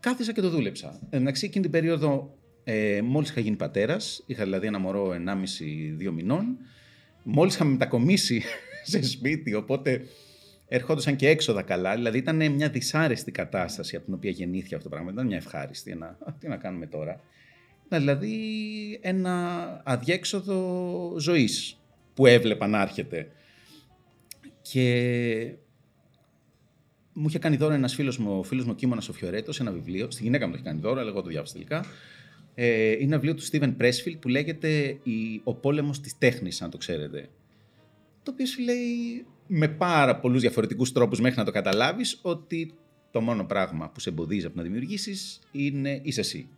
κάθισα 0.00 0.32
και 0.32 0.40
το 0.40 0.50
δούλεψα. 0.50 1.00
Εντάξει, 1.10 1.46
εκείνη 1.46 1.62
την 1.62 1.72
περίοδο 1.72 2.38
ε, 2.64 3.00
Μόλις 3.02 3.30
είχα 3.30 3.40
γίνει 3.40 3.56
πατέρας, 3.56 4.22
είχα 4.26 4.44
δηλαδή 4.44 4.66
ένα 4.66 4.78
μωρό 4.78 5.10
1,5-2 6.00 6.10
μηνών. 6.10 6.58
Μόλις 7.22 7.54
είχαμε 7.54 7.70
μετακομίσει 7.70 8.42
σε 8.84 9.02
σπίτι, 9.02 9.54
οπότε 9.54 10.02
ερχόντουσαν 10.68 11.16
και 11.16 11.28
έξοδα 11.28 11.62
καλά. 11.62 11.94
Δηλαδή 11.94 12.18
ήταν 12.18 12.52
μια 12.52 12.68
δυσάρεστη 12.68 13.30
κατάσταση 13.30 13.96
από 13.96 14.04
την 14.04 14.14
οποία 14.14 14.30
γεννήθηκε 14.30 14.74
αυτό 14.74 14.88
το 14.88 14.94
πράγμα. 14.94 15.06
Δεν 15.06 15.14
ήταν 15.14 15.26
μια 15.26 15.36
ευχάριστη. 15.36 15.90
Ένα, 15.90 16.18
τι 16.38 16.48
να 16.48 16.56
κάνουμε 16.56 16.86
τώρα. 16.86 17.20
Ήταν 17.86 18.00
δηλαδή 18.00 18.38
ένα 19.02 19.82
αδιέξοδο 19.84 21.16
ζωής 21.18 21.78
που 22.14 22.26
έβλεπα 22.26 22.66
να 22.66 22.82
έρχεται. 22.82 23.32
Και 24.62 25.54
μου 27.12 27.28
είχε 27.28 27.38
κάνει 27.38 27.56
δώρο 27.56 27.74
ένας 27.74 27.94
φίλος 27.94 28.18
μου, 28.18 28.38
ο 28.38 28.42
φίλος 28.42 28.64
μου 28.64 28.70
ο 28.72 28.74
Κίμωνας 28.74 29.08
ο 29.08 29.12
Φιωρέτος, 29.12 29.60
ένα 29.60 29.72
βιβλίο. 29.72 30.10
Στη 30.10 30.22
γυναίκα 30.22 30.46
μου 30.46 30.52
το 30.52 30.58
είχε 30.58 30.68
κάνει 30.68 30.80
δώρο, 30.80 31.00
αλλά 31.00 31.10
εγώ 31.10 31.22
το 31.22 31.28
διάβασα 31.28 31.52
τελικά. 31.52 31.84
Ε, 32.54 32.90
είναι 32.90 33.02
ένα 33.02 33.18
βιβλίο 33.18 33.34
του 33.34 33.42
Steven 33.42 33.76
Pressfield 33.82 34.16
που 34.20 34.28
λέγεται 34.28 34.98
«Ο 35.44 35.54
πόλεμος 35.54 36.00
της 36.00 36.18
τέχνης», 36.18 36.62
αν 36.62 36.70
το 36.70 36.76
ξέρετε. 36.76 37.28
Το 38.22 38.30
οποίο 38.30 38.46
σου 38.46 38.62
λέει 38.62 39.26
με 39.46 39.68
πάρα 39.68 40.16
πολλούς 40.20 40.40
διαφορετικούς 40.40 40.92
τρόπους 40.92 41.20
μέχρι 41.20 41.38
να 41.38 41.44
το 41.44 41.50
καταλάβεις 41.50 42.18
ότι 42.22 42.74
το 43.10 43.20
μόνο 43.20 43.44
πράγμα 43.44 43.90
που 43.90 44.00
σε 44.00 44.08
εμποδίζει 44.08 44.46
από 44.46 44.56
να 44.56 44.62
δημιουργήσεις 44.62 45.40
είναι 45.52 46.00
είσαι 46.02 46.20
εσύ. 46.20 46.48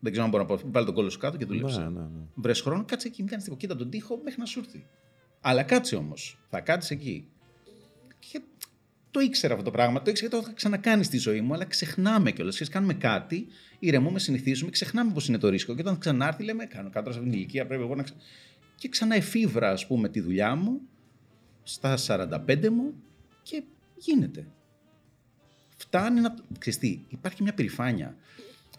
Δεν 0.00 0.12
ξέρω 0.12 0.24
αν 0.24 0.30
μπορώ 0.30 0.42
να 0.42 0.48
πω. 0.56 0.70
Βάλει 0.70 0.86
τον 0.86 0.94
κόλλο 0.94 1.10
σου 1.10 1.18
κάτω 1.18 1.36
και 1.36 1.44
δούλεψε. 1.44 1.80
Ναι, 1.80 1.88
ναι, 1.88 2.00
ναι. 2.00 2.24
Βρες 2.34 2.60
χρόνο, 2.60 2.84
κάτσε 2.84 3.08
εκεί, 3.08 3.20
μην 3.20 3.30
κάνεις 3.30 3.44
τίποτα. 3.44 3.62
Κοίτα 3.62 3.76
τον 3.76 3.90
τοίχο 3.90 4.20
μέχρι 4.24 4.40
να 4.40 4.46
σου 4.46 4.58
έρθει. 4.58 4.86
Αλλά 5.40 5.62
κάτσε 5.62 5.96
όμως. 5.96 6.38
Θα 6.50 6.60
κάτσεις 6.60 6.90
εκεί. 6.90 7.28
Και 8.18 8.40
το 9.10 9.20
ήξερα 9.20 9.52
αυτό 9.52 9.64
το 9.64 9.70
πράγμα. 9.70 10.02
Το 10.02 10.10
ήξερα 10.10 10.28
γιατί 10.28 10.44
το 10.44 10.48
είχα 10.48 10.56
ξανακάνει 10.56 11.04
στη 11.04 11.18
ζωή 11.18 11.40
μου, 11.40 11.54
αλλά 11.54 11.64
ξεχνάμε 11.64 12.30
κιόλας. 12.30 12.58
Και 12.58 12.64
κάνουμε 12.64 12.94
κάτι, 12.94 13.46
ηρεμούμε, 13.78 14.18
συνηθίζουμε, 14.18 14.70
ξεχνάμε 14.70 15.12
πώ 15.12 15.20
είναι 15.28 15.38
το 15.38 15.48
ρίσκο. 15.48 15.74
Και 15.74 15.80
όταν 15.80 15.98
ξανάρθει, 15.98 16.44
λέμε: 16.44 16.66
Κάνω 16.66 16.90
κάτω 16.90 17.10
σε 17.12 17.18
αυτήν 17.18 17.32
την 17.32 17.40
ηλικία, 17.40 17.66
πρέπει 17.66 17.82
εγώ 17.82 17.94
να 17.94 18.02
ξα... 18.02 18.14
Και 18.76 18.88
ξανά 18.88 19.14
εφήβρα, 19.14 19.70
ας 19.70 19.86
πούμε, 19.86 20.08
τη 20.08 20.20
δουλειά 20.20 20.54
μου 20.54 20.80
στα 21.62 21.98
45 22.06 22.68
μου 22.68 22.94
και 23.42 23.62
γίνεται. 23.96 24.46
Φτάνει 25.76 26.20
να. 26.20 26.34
Ξέρεις 26.58 26.78
τι, 26.78 27.04
υπάρχει 27.08 27.42
μια 27.42 27.54
περηφάνεια 27.54 28.16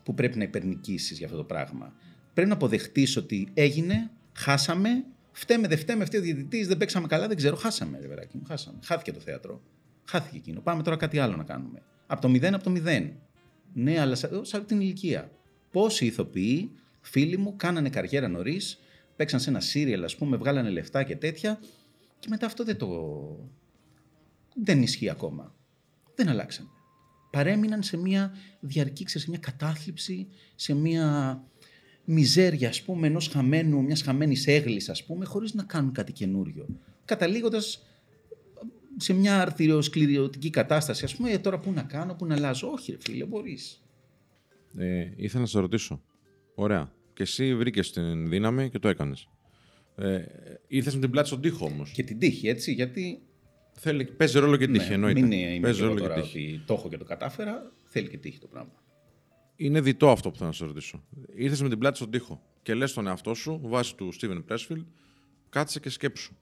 που 0.04 0.14
πρέπει 0.14 0.38
να 0.38 0.44
υπερνικήσεις 0.44 1.18
για 1.18 1.26
αυτό 1.26 1.38
το 1.38 1.44
πράγμα. 1.44 1.94
Πρέπει 2.34 2.50
να 2.50 2.56
αποδεχτείς 2.56 3.18
ότι 3.18 3.50
έγινε, 3.54 4.12
χάσαμε, 4.34 5.06
φταίμε, 5.32 5.68
δεν 5.68 5.78
φταίμε, 5.78 6.06
φταίει 6.06 6.20
ο 6.20 6.24
διαιτητής, 6.24 6.68
δεν 6.68 6.78
παίξαμε 6.78 7.08
καλά, 7.08 7.28
δεν 7.28 7.38
ξέρω, 7.38 7.56
χάσαμε, 7.56 8.00
ρε 8.00 8.08
παιδάκι 8.08 8.38
μου, 8.38 8.44
χάσαμε. 8.48 8.80
Χάθηκε 8.84 9.12
το 9.12 9.20
θέατρο. 9.20 9.62
Χάθηκε 10.04 10.38
εκείνο. 10.38 10.62
Πάμε 10.62 10.84
τώρα 10.84 10.98
κάτι 10.98 11.20
άλλο 11.20 11.36
να 11.36 11.44
κάνουμε. 11.44 11.82
Από 12.08 12.22
το 12.22 12.30
μηδέν, 12.30 12.54
από 12.54 12.64
το 12.64 12.70
μηδέν. 12.70 13.14
Ναι, 13.74 14.00
αλλά 14.00 14.16
σε, 14.16 14.28
σε 14.28 14.58
αυτή 14.58 14.68
την 14.68 14.82
ηλικία. 14.82 15.32
Πόσοι 15.72 16.06
ηθοποιοί, 16.06 16.72
φίλοι 17.02 17.38
μου, 17.38 17.56
κάνανε 17.56 17.90
καριέρα 17.90 18.28
νωρίς, 18.28 18.80
παίξαν 19.16 19.40
σε 19.40 19.50
ένα 19.50 19.60
σύριαλ, 19.60 20.04
ας 20.04 20.16
πούμε, 20.16 20.38
βγάλανε 20.38 20.70
λεφτά 20.70 21.04
και 21.04 21.16
τέτοια, 21.16 21.60
και 22.20 22.28
μετά 22.30 22.46
αυτό 22.46 22.64
δεν 22.64 22.78
το. 22.78 22.90
δεν 24.56 24.82
ισχύει 24.82 25.10
ακόμα. 25.10 25.56
Δεν 26.16 26.30
αλλάξανε. 26.30 26.70
Παρέμειναν 27.32 27.84
σε 27.84 27.98
μια 27.98 28.34
διαρκή, 28.60 29.04
ξέρεις, 29.04 29.24
σε 29.24 29.30
μια 29.30 29.40
κατάθλιψη, 29.40 30.28
σε 30.56 30.74
μια 30.74 31.44
μιζέρια, 32.06 32.70
ας 32.70 32.82
πούμε, 32.82 33.08
ενός 33.08 33.28
χαμένου, 33.28 33.84
μιας 33.84 34.02
χαμένης 34.02 34.48
έγλης, 34.48 34.90
ας 34.90 35.06
πούμε, 35.06 35.26
χωρίς 35.26 35.54
να 35.54 35.64
κάνουν 35.64 35.92
κάτι 35.92 36.12
καινούριο. 36.12 36.66
Καταλήγοντας 37.06 37.86
σε 38.98 39.14
μια 39.14 39.42
αρθριοσκληρωτική 39.42 40.50
κατάσταση, 40.50 41.06
ας 41.06 41.16
πούμε, 41.16 41.32
«Ε, 41.32 41.38
τώρα 41.38 41.60
πού 41.60 41.72
να 41.72 41.82
κάνω, 41.82 42.14
πού 42.14 42.26
να 42.26 42.36
αλλάζω. 42.36 42.72
Όχι, 42.72 42.92
ρε 42.92 42.98
φίλε, 43.00 43.26
μπορείς. 43.26 43.82
Ε, 44.78 45.12
ήθελα 45.16 45.42
να 45.42 45.48
σε 45.48 45.60
ρωτήσω. 45.60 46.02
Ωραία. 46.56 46.92
Και 47.14 47.24
εσύ 47.24 47.56
βρήκες 47.56 47.92
την 47.92 48.30
δύναμη 48.30 48.70
και 48.70 48.80
το 48.80 48.88
έκανες. 48.88 49.28
Ε, 49.96 50.22
ήρθε 50.68 50.92
με 50.94 51.00
την 51.00 51.10
πλάτη 51.10 51.28
στον 51.28 51.42
τοίχο 51.42 51.66
όμως. 51.66 51.92
Και 51.92 52.04
την 52.04 52.20
τύχη, 52.20 52.48
έτσι, 52.48 52.74
γιατί 52.74 53.22
Θέλει, 53.84 54.06
παίζει 54.06 54.40
ρόλο 54.40 54.58
και 54.58 54.68
τύχη, 54.68 54.88
ναι, 54.88 54.94
εννοείται. 54.94 55.22
μην 55.22 55.32
είναι 55.32 55.60
παίζει 55.60 55.80
είμαι 55.80 55.88
ρόλο 55.88 56.00
εγώ 56.00 56.08
και 56.08 56.14
τώρα 56.14 56.22
τύχη. 56.22 56.54
ότι 56.54 56.66
το 56.66 56.74
έχω 56.74 56.90
και 56.90 56.98
το 56.98 57.04
κατάφερα, 57.04 57.72
θέλει 57.84 58.10
και 58.10 58.18
τύχη 58.18 58.40
το 58.40 58.48
πράγμα. 58.48 58.84
Είναι 59.56 59.82
διτό 59.82 60.10
αυτό 60.10 60.30
που 60.30 60.36
θέλω 60.36 60.50
να 60.50 60.56
σε 60.56 60.66
ρωτήσω. 60.66 61.04
Ήρθες 61.36 61.62
με 61.62 61.70
την 61.70 61.78
πλάτη 61.78 61.98
στον 61.98 62.12
τοίχο 62.12 62.42
και 62.62 62.74
λες 62.74 62.90
στον 62.90 63.08
εαυτό 63.08 63.34
σου, 63.34 63.60
βάσει 63.64 63.96
του 63.96 64.14
Steven 64.22 64.44
Pressfield, 64.50 64.86
κάτσε 65.50 65.80
και 65.80 65.90
σκέψου. 65.90 66.36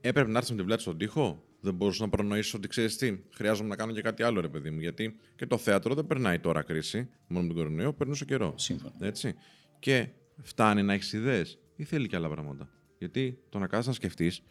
Έπρεπε 0.00 0.30
να 0.30 0.36
έρθεις 0.36 0.50
με 0.50 0.56
την 0.56 0.66
πλάτη 0.66 0.82
στον 0.82 0.98
τοίχο; 0.98 1.44
Δεν 1.60 1.74
μπορούσες 1.74 2.00
να 2.00 2.08
προνοήσεις 2.08 2.54
ότι 2.54 2.68
ξέρεις 2.68 2.96
τι, 2.96 3.18
χρειάζομαι 3.34 3.68
να 3.68 3.76
κάνω 3.76 3.92
και 3.92 4.02
κάτι 4.02 4.22
άλλο, 4.22 4.40
ρε 4.40 4.48
παιδί 4.48 4.70
μου. 4.70 4.80
Γιατί 4.80 5.16
και 5.36 5.46
το 5.46 5.56
θέατρο 5.56 5.94
δεν 5.94 6.06
περνάει 6.06 6.38
τώρα 6.38 6.62
κρίση, 6.62 7.08
μόνο 7.26 7.46
με 7.46 7.52
τον 7.52 7.56
κορονοϊό, 7.56 7.92
περνούσε 7.92 8.24
καιρό. 8.24 8.54
Σύμφωνα. 8.56 8.94
Έτσι. 9.00 9.34
Και 9.78 10.08
φτάνει 10.42 10.82
να 10.82 10.92
έχεις 10.92 11.12
ιδέες 11.12 11.58
ή 11.76 11.84
θέλει 11.84 12.06
και 12.06 12.16
άλλα 12.16 12.28
πράγματα. 12.28 12.68
Γιατί 12.98 13.38
το 13.48 13.58
να 13.58 13.66
κάτσει 13.66 13.88
να 13.88 13.94
σκεφτείς 13.94 14.42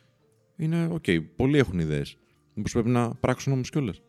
είναι, 0.60 0.88
οκ, 0.92 1.06
πολλοί 1.36 1.58
έχουν 1.58 1.80
ιδέες. 1.80 2.18
Μήπως 2.54 2.72
πρέπει 2.72 2.90
να 2.90 3.16
πράξουν 3.16 3.54
όμως 3.54 3.70
κιόλας. 3.70 4.02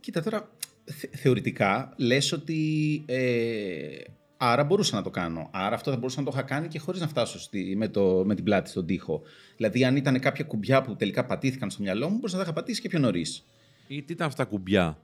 Κοίτα 0.00 0.22
τώρα, 0.22 0.50
θε- 0.84 1.16
θεωρητικά 1.16 1.94
λες 1.96 2.32
ότι 2.32 3.02
ε, 3.06 3.98
άρα 4.36 4.64
μπορούσα 4.64 4.96
να 4.96 5.02
το 5.02 5.10
κάνω. 5.10 5.48
Άρα 5.52 5.74
αυτό 5.74 5.90
θα 5.90 5.96
μπορούσα 5.96 6.18
να 6.20 6.26
το 6.26 6.32
είχα 6.34 6.42
κάνει 6.42 6.68
και 6.68 6.78
χωρίς 6.78 7.00
να 7.00 7.08
φτάσω 7.08 7.38
στη, 7.38 7.74
με, 7.76 7.88
το, 7.88 8.22
με 8.26 8.34
την 8.34 8.44
πλάτη 8.44 8.70
στον 8.70 8.86
τοίχο. 8.86 9.22
Δηλαδή 9.56 9.84
αν 9.84 9.96
ήταν 9.96 10.18
κάποια 10.20 10.44
κουμπιά 10.44 10.82
που 10.82 10.96
τελικά 10.96 11.26
πατήθηκαν 11.26 11.70
στο 11.70 11.82
μυαλό 11.82 12.08
μου, 12.08 12.14
μπορούσα 12.14 12.36
να 12.36 12.42
τα 12.42 12.48
είχα 12.50 12.58
πατήσει 12.58 12.80
και 12.80 12.88
πιο 12.88 12.98
νωρίς. 12.98 13.44
Ή 13.88 14.02
τι 14.02 14.12
ήταν 14.12 14.26
αυτά 14.26 14.44
τα 14.44 14.48
κουμπιά 14.50 15.02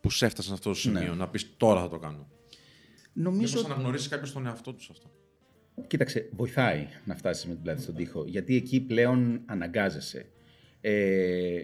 που 0.00 0.10
σε 0.10 0.26
έφτασαν 0.26 0.50
σε 0.50 0.54
αυτό 0.58 0.68
το 0.68 0.74
σημείο, 0.76 1.10
Ναι. 1.12 1.18
να 1.18 1.28
πεις 1.28 1.56
τώρα 1.56 1.80
θα 1.80 1.88
το 1.88 1.98
κάνω. 1.98 2.28
Νομίζω 3.12 3.56
Μήπως 3.56 3.64
αναγνωρίσεις 3.64 4.08
κάποιος 4.08 4.32
τον 4.32 4.46
εαυτό 4.46 4.72
τους 4.74 4.90
αυτό; 4.90 5.10
Κοίταξε, 5.86 6.28
βοηθάει 6.32 6.86
να 7.04 7.14
φτάσεις 7.14 7.46
με 7.46 7.54
την 7.54 7.62
πλάτη 7.62 7.82
στον 7.82 7.94
τοίχο, 7.94 8.24
γιατί 8.26 8.56
εκεί 8.56 8.80
πλέον 8.80 9.42
αναγκάζεσαι. 9.46 10.26
Ε, 10.80 11.62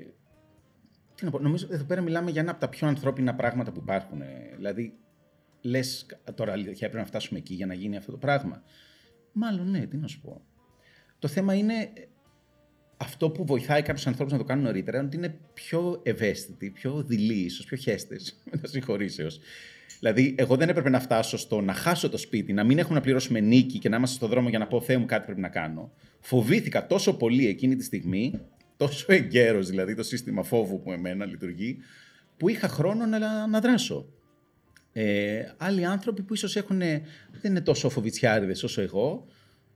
τι 1.15 1.25
να 1.25 1.31
πω, 1.31 1.39
νομίζω 1.39 1.67
εδώ 1.71 1.85
πέρα 1.85 2.01
μιλάμε 2.01 2.31
για 2.31 2.41
ένα 2.41 2.51
από 2.51 2.61
τα 2.61 2.69
πιο 2.69 2.89
ανθρώπινα 2.89 3.35
πράγματα 3.35 3.73
που 3.73 3.81
υπάρχουν. 3.83 4.21
ε. 4.21 4.53
Δηλαδή, 4.57 4.95
λες, 5.61 6.07
τώρα 6.35 6.53
αλήθεια 6.53 6.89
πρέπει 6.89 7.03
να 7.03 7.07
φτάσουμε 7.09 7.39
εκεί 7.39 7.55
για 7.55 7.67
να 7.67 7.75
γίνει 7.75 7.97
αυτό 7.97 8.11
το 8.11 8.19
πράγμα. 8.19 8.63
Μάλλον 9.33 9.71
ναι, 9.71 9.87
τι 9.87 9.97
να 9.97 10.07
σου 10.07 10.21
πω. 10.21 10.43
Το 11.19 11.29
θέμα 11.29 11.55
είναι 11.55 11.75
ε, 11.75 11.89
αυτό 12.97 13.31
που 13.31 13.45
βοηθάει 13.45 13.83
κάποιους 13.83 14.07
ανθρώπους 14.07 14.33
να 14.33 14.39
το 14.39 14.45
κάνουν 14.45 14.65
νωρίτερα, 14.65 14.97
είναι 14.97 15.07
ότι 15.07 15.17
είναι 15.17 15.39
πιο 15.55 16.01
ευαίσθητοι, 16.03 16.71
πιο 16.71 17.03
δειλοί, 17.03 17.45
ίσως 17.45 17.65
πιο 17.65 17.77
χέστε, 17.77 18.17
με 18.51 18.57
τα 18.57 18.67
συγχωρήσεως. 18.67 19.41
Δηλαδή, 19.99 20.35
εγώ 20.39 20.57
δεν 20.57 20.69
έπρεπε 20.69 20.89
να 20.89 21.01
φτάσω 21.01 21.37
στο 21.37 21.61
να 21.61 21.73
χάσω 21.73 22.09
το 22.09 22.17
σπίτι, 22.17 22.53
να 22.53 22.65
μην 22.65 22.79
έχουμε 22.79 22.95
να 22.95 23.01
πληρώσουμε 23.01 23.41
νίκη 23.41 23.79
και 23.79 23.89
να 23.89 23.97
είμαστε 23.97 24.17
στον 24.17 24.29
δρόμο 24.29 24.49
για 24.49 24.59
να 24.59 24.67
πω 24.67 24.81
Θεέ 24.81 24.97
μου 24.99 25.07
κάτι 25.07 25.25
πρέπει 25.25 25.41
να 25.41 25.49
κάνω. 25.49 25.93
Φοβήθηκα 26.21 26.87
τόσο 26.87 27.17
πολύ 27.17 27.47
εκείνη 27.47 27.77
τη 27.77 27.85
στιγμή, 27.85 28.41
τόσο 28.77 29.13
εγκαίρος 29.13 29.69
δηλαδή 29.69 29.95
το 29.95 30.03
σύστημα 30.03 30.43
φόβου 30.43 30.81
που 30.81 30.93
εμένα 30.93 31.25
λειτουργεί, 31.25 31.79
που 32.37 32.49
είχα 32.49 32.69
χρόνο 32.69 33.07
να, 33.07 33.47
να 33.47 33.61
δράσω. 33.61 34.07
Ε, 34.93 35.45
άλλοι 35.57 35.85
άνθρωποι 35.85 36.23
που 36.23 36.35
ίσως 36.35 36.57
έχουν, 36.57 36.79
δεν 36.79 37.51
είναι 37.51 37.61
τόσο 37.61 37.89
φοβητσιάριδες 37.89 38.63
όσο 38.63 38.81
εγώ 38.81 39.27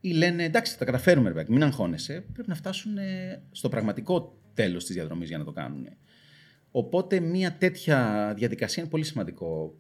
ή 0.00 0.12
λένε 0.12 0.44
εντάξει 0.44 0.72
θα 0.72 0.78
τα 0.78 0.85
καταφέρουμε 0.85 1.28
ρε 1.28 1.35
παιδάκι, 1.35 1.52
μην 1.52 1.62
αγχώνεσαι, 1.62 2.24
πρέπει 2.33 2.48
να 2.48 2.54
φτάσουν 2.54 2.98
ε, 2.98 3.42
στο 3.50 3.68
πραγματικό 3.68 4.38
τέλος 4.54 4.85
της 4.85 4.94
διαδρομής 4.94 5.28
για 5.28 5.38
να 5.38 5.44
το 5.44 5.52
κάνουν. 5.52 5.88
Οπότε 6.70 7.20
μια 7.20 7.52
τέτοια 7.52 8.33
διαδικασία 8.37 8.83
είναι 8.83 8.90
πολύ 8.90 9.04
σημαντικό. 9.04 9.74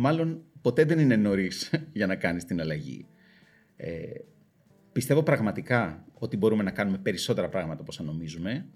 Μάλλον 0.00 0.42
ποτέ 0.60 0.84
δεν 0.84 0.98
είναι 0.98 1.16
νωρίς 1.16 1.70
για 1.92 2.06
να 2.06 2.14
κάνεις 2.14 2.44
την 2.44 2.60
αλλαγή. 2.60 3.06
Ε, 3.76 4.12
πιστεύω 4.92 5.22
πραγματικά 5.22 6.04
ότι 6.14 6.36
μπορούμε 6.36 6.62
να 6.62 6.70
κάνουμε 6.70 6.98
περισσότερα 6.98 7.48
πράγματα 7.48 7.80
όπως 7.80 8.00
νομίζουμε 8.00 8.66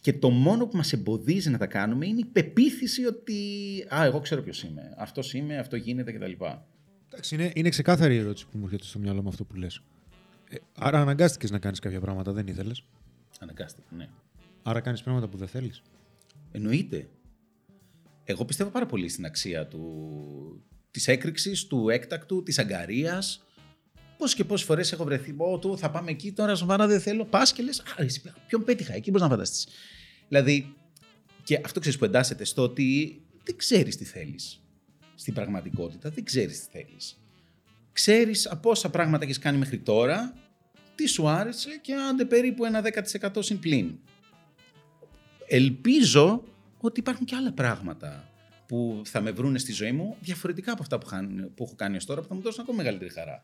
και 0.00 0.12
το 0.12 0.30
μόνο 0.30 0.66
που 0.66 0.76
μας 0.76 0.92
εμποδίζει 0.92 1.50
να 1.50 1.58
τα 1.58 1.66
κάνουμε 1.66 2.06
είναι 2.06 2.20
η 2.20 2.24
πεποίθηση 2.24 3.04
ότι 3.04 3.34
«Α, 3.94 4.04
εγώ 4.04 4.20
ξέρω 4.20 4.42
ποιος 4.42 4.62
είμαι, 4.62 4.94
αυτός 4.98 5.34
είμαι, 5.34 5.58
αυτό 5.58 5.76
γίνεται» 5.76 6.12
κτλ. 6.12 6.32
Εντάξει, 7.08 7.34
είναι, 7.34 7.52
είναι 7.54 7.68
ξεκάθαρη 7.68 8.14
η 8.14 8.18
ερώτηση 8.18 8.46
που 8.50 8.58
μου 8.58 8.64
έρχεται 8.64 8.84
στο 8.84 8.98
μυαλό 8.98 9.22
με 9.22 9.28
αυτό 9.28 9.44
που 9.44 9.54
λες. 9.56 9.82
Ε, 10.50 10.56
άρα 10.74 11.00
αναγκάστηκες 11.00 11.50
να 11.50 11.58
κάνεις 11.58 11.78
κάποια 11.78 12.00
πράγματα, 12.00 12.32
δεν 12.32 12.46
ήθελες; 12.46 12.84
Αναγκάστηκα, 13.40 13.86
ναι. 13.96 14.08
Άρα 14.62 14.80
κάνεις 14.80 15.02
πράγματα 15.02 15.28
που 15.28 15.36
δεν 15.36 15.48
θέλεις; 15.48 15.82
Εννοείται. 16.52 17.08
Εγώ 18.24 18.44
πιστεύω 18.44 18.70
πάρα 18.70 18.86
πολύ 18.86 19.08
στην 19.08 19.24
αξία 19.24 19.66
του, 19.66 20.64
της 20.90 21.08
έκρηξης, 21.08 21.66
του 21.66 21.88
έκτακτου, 21.88 22.42
της 22.42 22.58
αγκαρίας. 22.58 23.44
Πώς 24.18 24.34
και 24.34 24.44
πόσες 24.44 24.66
φορές 24.66 24.92
έχω 24.92 25.04
βρεθεί, 25.04 25.34
«Ω, 25.36 25.58
του, 25.58 25.78
θα 25.78 25.90
πάμε 25.90 26.10
εκεί, 26.10 26.32
τώρα 26.32 26.54
σοβαρά 26.54 26.86
δεν 26.86 27.00
θέλω, 27.00 27.24
πας 27.24 27.52
και 27.52 27.62
λες, 27.62 27.80
«Α, 27.80 27.84
εσύ, 27.96 28.22
ποιον 28.46 28.64
πέτυχα, 28.64 28.94
εκεί 28.94 29.10
μπορείς 29.10 29.22
να 29.26 29.32
φανταστείς». 29.32 29.68
Δηλαδή, 30.28 30.74
και 31.42 31.60
αυτό 31.64 31.80
ξέρεις 31.80 31.98
που 31.98 32.04
εντάσσεται 32.04 32.44
στο 32.44 32.62
ότι 32.62 33.20
δεν 33.44 33.56
ξέρεις 33.56 33.96
τι 33.96 34.04
θέλεις. 34.04 34.62
Στην 35.14 35.34
πραγματικότητα 35.34 36.10
δεν 36.10 36.24
ξέρεις 36.24 36.60
τι 36.60 36.78
θέλεις. 36.78 37.18
Ξέρεις 37.92 38.50
από 38.50 38.70
όσα 38.70 38.90
πράγματα 38.90 39.24
έχεις 39.24 39.38
κάνει 39.38 39.58
μέχρι 39.58 39.78
τώρα, 39.78 40.34
τι 40.94 41.06
σου 41.06 41.28
άρεσε 41.28 41.78
και 41.82 41.94
άντε 41.94 42.24
περίπου 42.24 42.64
ένα 42.64 42.82
10% 42.82 43.42
συν 43.42 43.58
πλήν 43.58 43.98
ελπίζω 45.46 46.42
ότι 46.86 47.00
υπάρχουν 47.00 47.26
και 47.26 47.34
άλλα 47.34 47.52
πράγματα 47.52 48.28
που 48.66 49.02
θα 49.04 49.20
με 49.20 49.30
βρούνε 49.30 49.58
στη 49.58 49.72
ζωή 49.72 49.92
μου 49.92 50.16
διαφορετικά 50.20 50.72
από 50.72 50.82
αυτά 50.82 50.98
που, 50.98 51.06
χαν- 51.06 51.50
που 51.54 51.64
έχω 51.64 51.74
κάνει 51.76 51.96
ως 51.96 52.04
τώρα 52.04 52.20
που 52.20 52.28
θα 52.28 52.34
μου 52.34 52.40
δώσουν 52.40 52.62
ακόμα 52.62 52.76
μεγαλύτερη 52.76 53.10
χαρά. 53.10 53.42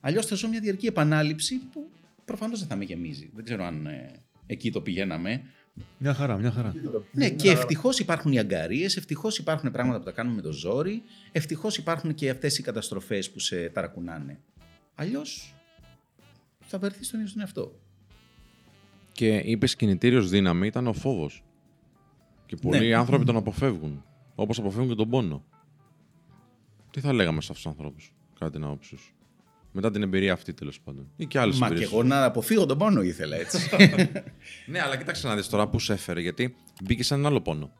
Αλλιώς 0.00 0.26
θα 0.26 0.34
ζω 0.34 0.48
μια 0.48 0.60
διαρκή 0.60 0.86
επανάληψη 0.86 1.56
που 1.72 1.90
προφανώς 2.24 2.58
δεν 2.58 2.68
θα 2.68 2.76
με 2.76 2.84
γεμίζει. 2.84 3.30
Δεν 3.34 3.44
ξέρω 3.44 3.64
αν 3.64 3.86
ε, 3.86 4.10
εκεί 4.46 4.70
το 4.70 4.80
πηγαίναμε. 4.80 5.42
Μια 5.98 6.14
χαρά, 6.14 6.36
μια 6.36 6.50
χαρά. 6.50 6.74
Ναι, 7.12 7.30
και 7.30 7.50
ευτυχώς 7.50 7.98
υπάρχουν 7.98 8.32
οι 8.32 8.38
αγκαρίες, 8.38 8.96
ευτυχώς 8.96 9.38
υπάρχουν 9.38 9.70
πράγματα 9.70 9.98
που 9.98 10.04
τα 10.04 10.10
κάνουμε 10.10 10.36
με 10.36 10.42
το 10.42 10.52
ζόρι, 10.52 11.02
ευτυχώς 11.32 11.76
υπάρχουν 11.76 12.14
και 12.14 12.30
αυτές 12.30 12.58
οι 12.58 12.62
καταστροφές 12.62 13.30
που 13.30 13.38
σε 13.38 13.68
ταρακουνάνε. 13.68 14.38
Αλλιώς 14.94 15.54
θα 16.66 16.78
βρεθεί 16.78 17.04
στον 17.04 17.20
ίδιο 17.20 17.32
τον 17.32 17.40
εαυτό. 17.40 17.80
Και 19.12 19.36
είπες 19.36 19.76
κινητήριος 19.76 20.28
δύναμη 20.28 20.66
ήταν 20.66 20.86
ο 20.86 20.92
φόβος. 20.92 21.42
Και 22.54 22.68
πολλοί 22.68 22.88
Ναι. 22.88 22.94
άνθρωποι 22.94 23.24
τον 23.24 23.36
αποφεύγουν. 23.36 24.04
Όπως 24.34 24.58
αποφεύγουν 24.58 24.88
και 24.88 24.94
τον 24.94 25.08
πόνο. 25.10 25.44
Τι 26.90 27.00
θα 27.00 27.12
λέγαμε 27.12 27.40
σε 27.40 27.48
αυτούς 27.52 27.62
τους 27.62 27.72
ανθρώπους, 27.72 28.12
κατά 28.38 28.50
την 28.50 28.64
άποψή 28.64 28.96
σου; 28.96 29.14
Μετά 29.72 29.90
την 29.90 30.02
εμπειρία 30.02 30.32
αυτή, 30.32 30.54
τέλος 30.54 30.80
πάντων. 30.80 31.10
Ή 31.16 31.26
και 31.26 31.38
άλλες 31.38 31.58
Μα 31.58 31.70
και 31.70 31.82
εγώ 31.82 32.02
να 32.02 32.24
αποφύγω 32.24 32.66
τον 32.66 32.78
πόνο 32.78 33.02
ήθελα 33.02 33.36
έτσι. 33.36 33.68
Ναι, 34.66 34.80
αλλά 34.80 34.96
κοίταξε 34.96 35.28
να 35.28 35.34
δεις 35.34 35.48
τώρα 35.48 35.68
που 35.68 35.78
σε 35.78 35.92
έφερε, 35.92 36.20
γιατί 36.20 36.54
μπήκε 36.84 37.02
σε 37.02 37.14
έναν 37.14 37.26
άλλο 37.26 37.40
πόνο. 37.40 37.72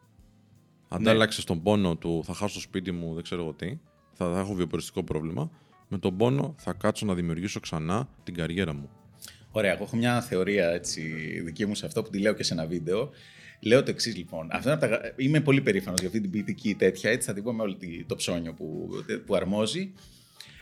Αντάλλαξε 0.88 1.44
τον 1.44 1.62
πόνο 1.62 1.96
του 1.96 2.22
θα 2.24 2.34
χάσω 2.34 2.54
το 2.54 2.60
σπίτι 2.60 2.92
μου, 2.92 3.14
δεν 3.14 3.22
ξέρω 3.22 3.42
εγώ 3.42 3.52
τι, 3.52 3.78
θα, 4.12 4.32
θα 4.32 4.38
έχω 4.38 4.54
βιοποριστικό 4.54 5.02
πρόβλημα. 5.04 5.50
Με 5.88 5.98
τον 5.98 6.16
πόνο 6.16 6.54
θα 6.58 6.72
κάτσω 6.72 7.06
να 7.06 7.14
δημιουργήσω 7.14 7.60
ξανά 7.60 8.08
την 8.24 8.34
καριέρα 8.34 8.74
μου. 8.74 8.90
Ωραία, 9.50 9.72
εγώ 9.72 9.84
έχω 9.84 9.96
μια 9.96 10.20
θεωρία 10.20 10.68
έτσι, 10.68 11.02
δική 11.44 11.66
μου 11.66 11.74
σε 11.74 11.87
αυτό 11.87 12.02
που 12.02 12.10
τη 12.10 12.18
λέω 12.18 12.32
και 12.32 12.42
σε 12.42 12.54
ένα 12.54 12.66
βίντεο. 12.66 13.10
Λέω 13.64 13.83
το 13.83 13.90
εξής 13.90 14.16
λοιπόν. 14.16 14.48
Αυτό 14.50 14.70
είναι 14.70 14.79
από 14.83 14.96
τα... 14.96 15.12
Είμαι 15.16 15.40
πολύ 15.40 15.61
περήφανος 15.61 15.98
για 15.98 16.09
αυτή 16.09 16.20
την 16.20 16.31
ποιητική 16.31 16.74
τέτοια, 16.74 17.11
έτσι 17.11 17.29
θα 17.29 17.35
την 17.35 17.42
πω 17.42 17.53
με 17.53 17.62
όλο 17.62 17.77
το 18.07 18.14
ψώνιο 18.14 18.53
που, 18.53 18.88
που 19.27 19.35
αρμόζει. 19.35 19.92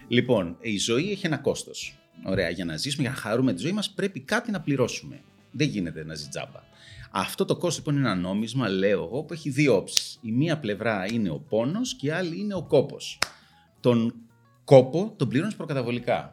Λοιπόν, 0.08 0.56
η 0.60 0.78
ζωή 0.78 1.10
έχει 1.10 1.26
ένα 1.26 1.38
κόστος. 1.38 1.98
Ωραία, 2.24 2.50
για 2.50 2.64
να 2.64 2.76
ζήσουμε, 2.76 3.02
για 3.02 3.10
να 3.10 3.16
χαρούμε 3.16 3.52
τη 3.52 3.60
ζωή 3.60 3.72
μας, 3.72 3.90
πρέπει 3.90 4.20
κάτι 4.20 4.50
να 4.50 4.60
πληρώσουμε. 4.60 5.20
Δεν 5.50 5.68
γίνεται 5.68 6.04
να 6.04 6.14
ζει 6.14 6.28
τζάμπα. 6.28 6.60
Αυτό 7.10 7.44
το 7.44 7.56
κόστος 7.56 7.76
λοιπόν 7.76 7.96
είναι 7.96 8.10
ένα 8.10 8.20
νόμισμα, 8.20 8.68
λέω 8.68 9.04
εγώ, 9.04 9.22
που 9.22 9.32
έχει 9.32 9.50
δύο 9.50 9.76
όψεις. 9.76 10.18
Η 10.22 10.32
μία 10.32 10.58
πλευρά 10.58 11.06
είναι 11.12 11.30
ο 11.30 11.38
πόνος 11.38 11.94
και 11.94 12.06
η 12.06 12.10
άλλη 12.10 12.38
είναι 12.38 12.54
ο 12.54 12.62
κόπος. 12.62 13.18
Τον 13.80 14.14
κόπο 14.64 15.14
τον 15.16 15.28
πληρώνεις 15.28 15.56
προκαταβολικά. 15.56 16.32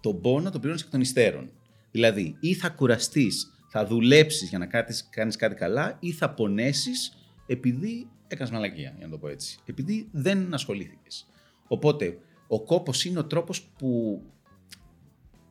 Τον 0.00 0.20
πόνο 0.20 0.50
τον 0.50 0.60
πληρώνεις 0.60 0.84
εκ 0.84 0.90
των 0.90 1.00
υστέρων. 1.00 1.50
Δηλαδή, 1.90 2.36
ή 2.40 2.54
θα 2.54 2.68
κουραστείς, 2.68 3.51
θα 3.74 3.86
δουλέψεις 3.86 4.48
για 4.48 4.58
να 4.58 4.66
κάνεις 5.10 5.36
κάτι 5.36 5.54
καλά, 5.54 5.96
ή 6.00 6.12
θα 6.12 6.30
πονέσεις 6.30 7.16
επειδή 7.46 8.08
έκανες 8.28 8.52
μαλακία, 8.52 8.94
για 8.96 9.06
να 9.06 9.08
το 9.08 9.18
πω 9.18 9.28
έτσι. 9.28 9.58
Επειδή 9.66 10.08
δεν 10.12 10.54
ασχολήθηκες. 10.54 11.26
Οπότε, 11.66 12.18
ο 12.46 12.60
κόπος 12.60 13.04
είναι 13.04 13.18
ο 13.18 13.24
τρόπος 13.24 13.62
που. 13.62 14.22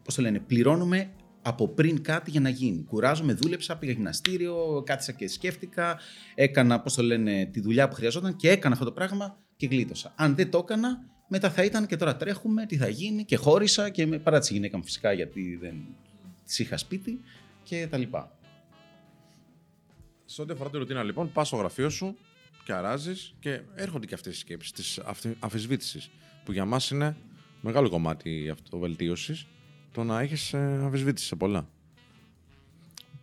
Πώς 0.04 0.16
το 0.16 0.22
λένε, 0.22 0.40
πληρώνουμε 0.40 1.12
από 1.42 1.68
πριν 1.68 2.02
κάτι 2.02 2.32
για 2.32 2.40
να 2.40 2.50
γίνει. 2.50 2.84
Κουράζομαι, 2.84 3.34
δούλεψα, 3.34 3.78
πήγα 3.78 3.92
γυμναστήριο, 3.92 4.84
κάθισα 4.86 5.12
και 5.12 5.28
σκέφτηκα, 5.28 6.00
έκανα, 6.36 6.80
πώς 6.80 6.94
το 6.94 7.04
λένε, 7.04 7.46
τη 7.46 7.60
δουλειά 7.60 7.88
που 7.88 7.96
χρειαζόταν 7.96 8.36
και 8.36 8.50
έκανα 8.50 8.74
αυτό 8.74 8.86
το 8.86 8.92
πράγμα 8.92 9.38
και 9.56 9.68
γλίτωσα. 9.68 10.14
Αν 10.16 10.36
δεν 10.36 10.50
το 10.50 10.58
έκανα, 10.58 11.04
μετά 11.28 11.50
θα 11.50 11.64
ήταν 11.64 11.86
και 11.86 11.96
τώρα 11.96 12.18
τρέχουμε, 12.18 12.66
τι 12.66 12.78
θα 12.78 12.88
γίνει 12.88 13.24
και 13.24 13.36
χώρισα 13.36 13.90
και 13.90 14.06
με, 14.06 14.18
παρά 14.18 14.40
τη 14.40 14.54
γυναίκα 14.54 14.78
μου 14.78 14.84
φυσικά 14.84 15.14
γιατί 15.14 15.58
δεν 15.62 15.76
της 16.46 16.60
είχα 16.60 16.78
σπίτι 16.78 17.20
και 17.72 17.88
τα 17.88 17.98
λοιπά. 17.98 18.38
Σε 20.26 20.42
ό,τι 20.42 20.52
αφορά 20.54 20.70
τη 20.70 20.78
ρουτίνα 20.78 21.04
λοιπόν, 21.04 21.32
πας 21.32 21.48
στο 21.48 21.56
γραφείο 21.56 21.90
σου 21.90 22.18
και 22.64 22.74
αράζεις 22.74 23.36
και 23.40 23.62
έρχονται 23.76 24.06
και 24.06 24.14
αυτές 24.14 24.36
οι 24.36 24.40
σκέψεις 24.40 24.72
της 24.72 25.00
αμφισβήτηση 25.40 26.10
που 26.44 26.52
για 26.52 26.66
μας 26.66 26.90
είναι 26.90 27.16
μεγάλο 27.62 27.90
κομμάτι 27.90 28.50
αυτοβελτίωσης 28.50 29.48
το 29.92 30.04
να 30.04 30.20
έχεις 30.20 30.54
ε, 30.54 30.80
αμφισβήτηση 30.84 31.28
σε 31.28 31.36
πολλά. 31.36 31.70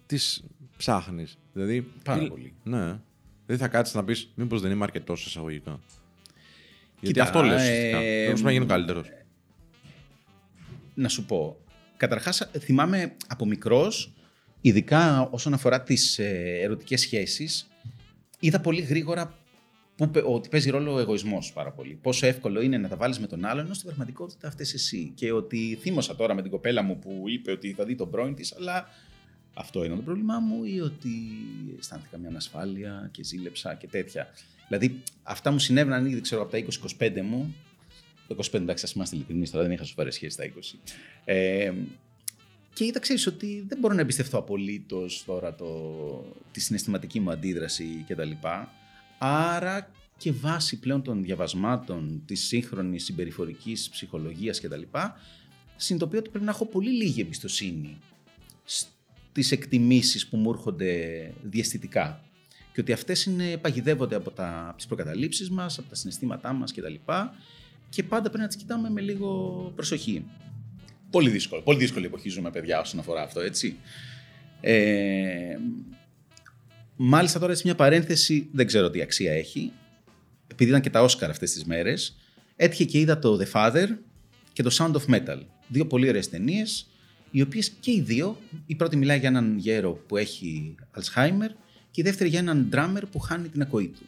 Τις 0.07 0.45
ψάχνεις. 0.77 1.39
Δηλαδή, 1.53 1.83
Πάρα 2.05 2.27
πολύ. 2.27 2.55
Ναι. 2.63 3.01
Δεν 3.47 3.59
θα 3.59 3.69
κάτσεις 3.69 3.95
να 3.95 4.05
πεις, 4.05 4.33
Μήπως 4.35 4.61
δεν 4.61 4.71
είμαι 4.71 4.85
αρκετός 4.85 5.27
εισαγωγικά. 5.27 5.81
Γιατί 7.01 7.21
αυτό 7.21 7.43
λες. 7.43 7.69
Ε, 7.69 8.27
Θέλω 8.27 8.43
να 8.43 8.53
γίνω 8.53 8.67
καλύτερος. 8.67 9.07
Να 10.95 11.09
σου 11.09 11.25
πω. 11.25 11.57
Καταρχάς, 11.97 12.51
θυμάμαι 12.59 13.17
από 13.27 13.47
μικρός, 13.47 14.13
ειδικά 14.69 15.29
όσον 15.31 15.55
αφορά 15.55 15.83
τις 15.83 16.19
ε, 16.19 16.59
ερωτικές 16.63 17.01
σχέσεις, 17.01 17.69
είδα 18.39 18.61
πολύ 18.61 18.81
γρήγορα 18.81 19.39
που, 19.97 20.11
ότι 20.25 20.49
παίζει 20.49 20.71
ρόλο 20.71 20.95
ο 20.95 20.99
εγωισμός 20.99 21.53
πάρα 21.53 21.71
πολύ. 21.71 21.99
Πόσο 22.03 22.27
εύκολο 22.27 22.61
είναι 22.61 22.79
να 22.79 22.89
τα 22.89 22.97
βάλεις 22.97 23.19
με 23.19 23.27
τον 23.27 23.45
άλλον, 23.45 23.65
ενώ 23.65 23.75
στην 23.75 23.87
πραγματικότητα 23.87 24.49
αυτές 24.49 24.75
εσύ. 24.75 25.13
Και 25.15 25.33
ότι 25.33 25.79
θύμωσα 25.81 26.17
τώρα 26.17 26.35
με 26.35 26.43
την 26.43 26.51
κοπέλα 26.51 26.83
μου 26.83 26.99
που 26.99 27.23
είπε 27.27 27.51
ότι 27.51 27.73
θα 27.73 27.85
δει 27.85 27.95
τον 27.95 28.11
πρώην 28.11 28.35
της, 28.35 28.55
αλλά 28.57 28.89
αυτό 29.55 29.85
είναι 29.85 29.95
το 29.95 30.03
πρόβλημά 30.03 30.39
μου, 30.39 30.65
ή 30.65 30.81
ότι 30.81 31.11
αισθάνθηκα 31.79 32.19
μια 32.19 32.29
ανασφάλεια 32.29 33.09
και 33.13 33.25
ζήλεψα 33.25 33.75
και 33.75 33.87
τέτοια. 33.87 34.29
Δηλαδή, 34.69 35.03
αυτά 35.23 35.51
μου 35.51 35.59
συνέβαιναν 35.59 36.07
ήδη 36.07 36.21
ξέρω, 36.21 36.43
από 36.43 36.51
τα 36.51 36.65
20-25 36.99 37.23
μου. 37.23 37.55
Το 38.27 38.37
25 38.39 38.55
εντάξει, 38.55 38.85
ας 38.85 38.93
είμαστε 38.93 39.17
ειλικρινείς, 39.17 39.51
τώρα 39.51 39.65
δεν 39.65 39.73
είχα 39.73 39.85
σοβαρές 39.85 40.15
σχέσεις 40.15 40.35
στα 40.35 40.45
20. 40.45 40.79
Ε, 41.25 41.73
και 42.73 42.85
είδα, 42.85 42.99
ξέρεις 42.99 43.27
ότι 43.27 43.65
δεν 43.69 43.79
μπορώ 43.79 43.95
να 43.95 44.01
εμπιστευτώ 44.01 44.39
απολύτως 44.39 45.25
τώρα 45.27 45.55
το, 45.55 45.67
τη 46.53 46.61
συναισθηματική 46.61 47.21
μου 47.21 47.31
αντίδραση 47.31 48.05
κτλ. 48.09 48.31
Άρα 49.19 49.91
και 50.17 50.33
βάσει 50.33 50.79
πλέον 50.79 51.03
των 51.03 51.23
διαβασμάτων 51.23 52.23
της 52.27 52.47
σύγχρονης 52.47 53.05
συμπεριφορικής 53.05 53.89
ψυχολογίας 53.89 54.61
κτλ. 54.61 54.83
συνειδητοποιώ 55.77 56.19
ότι 56.19 56.31
πρέπει 56.31 56.45
να 56.45 56.51
έχω 56.51 56.67
πολύ 56.67 56.91
λίγη 56.91 57.21
εμπιστοσύνη 57.21 57.99
στις 58.65 59.53
εκτιμήσεις 59.53 60.27
που 60.27 60.37
μου 60.37 60.51
έρχονται 60.51 61.35
διαστητικά 61.43 62.23
και 62.73 62.81
ότι 62.81 62.93
αυτές 62.93 63.25
είναι, 63.25 63.57
παγιδεύονται 63.57 64.15
από, 64.15 64.31
τα, 64.31 64.67
από 64.69 64.77
τις 64.77 64.87
προκαταλήψεις 64.87 65.51
μας, 65.51 65.79
από 65.79 65.89
τα 65.89 65.95
συναισθήματά 65.95 66.53
μας 66.53 66.73
κτλ. 66.73 66.95
Και 67.89 68.03
πάντα 68.03 68.23
πρέπει 68.23 68.39
να 68.39 68.47
τις 68.47 68.57
κοιτάμε 68.57 68.91
με 68.91 69.01
λίγο 69.01 69.73
προσοχή. 69.75 70.25
Πολύ 71.11 71.31
δύσκολο. 71.31 71.63
Πολύ 71.63 71.79
δύσκολη 71.79 72.07
εποχή 72.07 72.29
ζούμε, 72.29 72.51
παιδιά, 72.51 72.81
όσον 72.81 73.01
αφορά 73.01 73.23
αυτό, 73.23 73.41
έτσι. 73.41 73.77
Ε, 74.61 75.57
Μάλιστα 77.01 77.39
τώρα 77.39 77.53
έτσι 77.53 77.63
μια 77.65 77.75
παρένθεση, 77.75 78.49
δεν 78.53 78.67
ξέρω 78.67 78.91
τι 78.91 79.03
αξία 79.03 79.33
έχει, 79.33 79.73
επειδή 80.47 80.71
ήταν 80.71 80.83
και 80.83 80.91
τα 80.91 81.03
Όσκαρ 81.03 81.31
αυτές 81.31 81.53
τις 81.53 81.65
μέρες, 81.65 82.17
έτυχε 82.57 82.85
και 82.85 82.99
είδα 82.99 83.19
το 83.19 83.39
The 83.41 83.53
Father 83.53 83.87
και 84.53 84.63
το 84.63 84.71
Sound 84.79 84.93
of 84.93 85.15
Metal. 85.15 85.41
Δύο 85.69 85.87
πολύ 85.87 86.09
ωραίες 86.09 86.29
ταινίες, 86.29 86.91
οι 87.31 87.41
οποίες 87.41 87.69
και 87.81 87.91
οι 87.91 88.01
δύο, 88.01 88.39
η 88.67 88.75
πρώτη 88.75 88.97
μιλάει 88.97 89.19
για 89.19 89.29
έναν 89.29 89.59
γέρο 89.59 89.93
που 89.93 90.17
έχει 90.17 90.75
Alzheimer 90.95 91.51
και 91.91 92.01
η 92.01 92.03
δεύτερη 92.03 92.31
για 92.31 92.39
έναν 92.39 92.71
drummer 92.73 93.03
που 93.11 93.19
χάνει 93.19 93.49
την 93.49 93.63
ακοή 93.63 93.89
του. 93.89 94.07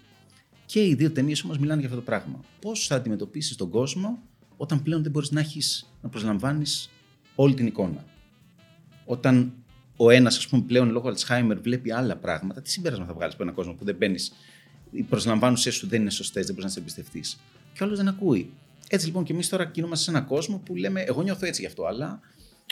Και 0.67 0.87
οι 0.87 0.95
δύο 0.95 1.11
ταινίες 1.11 1.43
όμως 1.43 1.59
μιλάνε 1.59 1.81
για 1.81 1.89
αυτό 1.89 2.01
το 2.01 2.07
πράγμα. 2.07 2.45
Πώς 2.61 2.87
θα 2.87 2.95
αντιμετωπίσεις 2.95 3.57
τον 3.57 3.71
κόσμο 3.71 4.23
όταν 4.63 4.83
πλέον 4.83 5.03
δεν 5.03 5.11
μπορείς 5.11 5.31
να 5.31 5.41
έχεις 5.41 5.91
να 6.03 6.09
προσλαμβάνεις 6.09 6.91
όλη 7.35 7.55
την 7.55 7.67
εικόνα. 7.67 8.05
Όταν 9.05 9.53
ο 9.97 10.11
ένας, 10.11 10.37
ας 10.37 10.49
πούμε, 10.49 10.63
πλέον 10.63 10.91
λόγω 10.91 11.13
Alzheimer 11.15 11.57
βλέπει 11.63 11.93
άλλα 11.93 12.17
πράγματα, 12.17 12.63
τι 12.63 12.71
συμπέρασμα 12.71 13.05
θα 13.05 13.13
βγάλεις 13.13 13.35
από 13.35 13.43
έναν 13.43 13.55
κόσμο 13.55 13.73
που 13.73 13.85
δεν 13.85 13.97
μπαίνεις, 13.97 14.33
οι 14.91 15.03
προσλαμβάνουσές 15.03 15.75
σου 15.75 15.89
δεν 15.89 16.01
είναι 16.01 16.11
σωστές, 16.11 16.47
δεν 16.47 16.55
μπορείς 16.55 16.65
να 16.69 16.71
σε 16.71 16.81
εμπιστευτείς. 16.81 17.41
Και 17.73 17.85
ο 17.85 17.89
δεν 17.89 18.09
ακούει. 18.09 18.51
Έτσι 18.89 19.07
λοιπόν 19.07 19.25
και 19.25 19.33
εμείς 19.33 19.49
τώρα 19.49 19.65
κινούμαστε 19.65 20.05
σε 20.05 20.11
έναν 20.11 20.27
κόσμο 20.27 20.59
που 20.65 20.77
λέμε, 20.77 21.01
Εγώ 21.01 21.23
νιώθω 21.23 21.47
έτσι 21.47 21.61
γι' 21.61 21.67
αυτό, 21.67 21.85
αλλά 21.85 22.21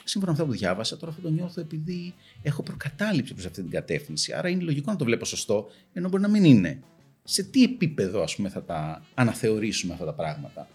σύμφωνα 0.05 0.33
με 0.33 0.39
αυτό 0.39 0.53
που 0.53 0.59
διάβασα, 0.59 0.97
τώρα 0.97 1.13
αυτό 1.13 1.23
το 1.23 1.31
νιώθω 1.31 1.61
επειδή 1.61 2.15
έχω 2.43 2.63
προκατάληψη 2.63 3.33
προς 3.33 3.47
αυτή 3.47 3.63
την 3.63 3.71
κατεύθυνση. 3.71 4.33
Άρα 4.33 4.49
είναι 4.49 4.63
λογικό 4.63 4.91
να 4.91 4.97
το 4.97 5.05
βλέπω 5.05 5.25
σωστό, 5.25 5.71
ενώ 5.93 6.09
μπορεί 6.09 6.23
να 6.23 6.29
μην 6.29 6.45
είναι. 6.45 6.83
Σε 7.25 7.43
τι 7.43 7.63
επίπεδο, 7.63 8.23
ας 8.23 8.37
πούμε, 8.37 8.49
θα 8.49 8.63
τα 8.63 9.03
αναθεωρήσουμε 9.15 9.93
αυτά 9.93 10.05
τα 10.05 10.15
πράγματα; 10.15 10.69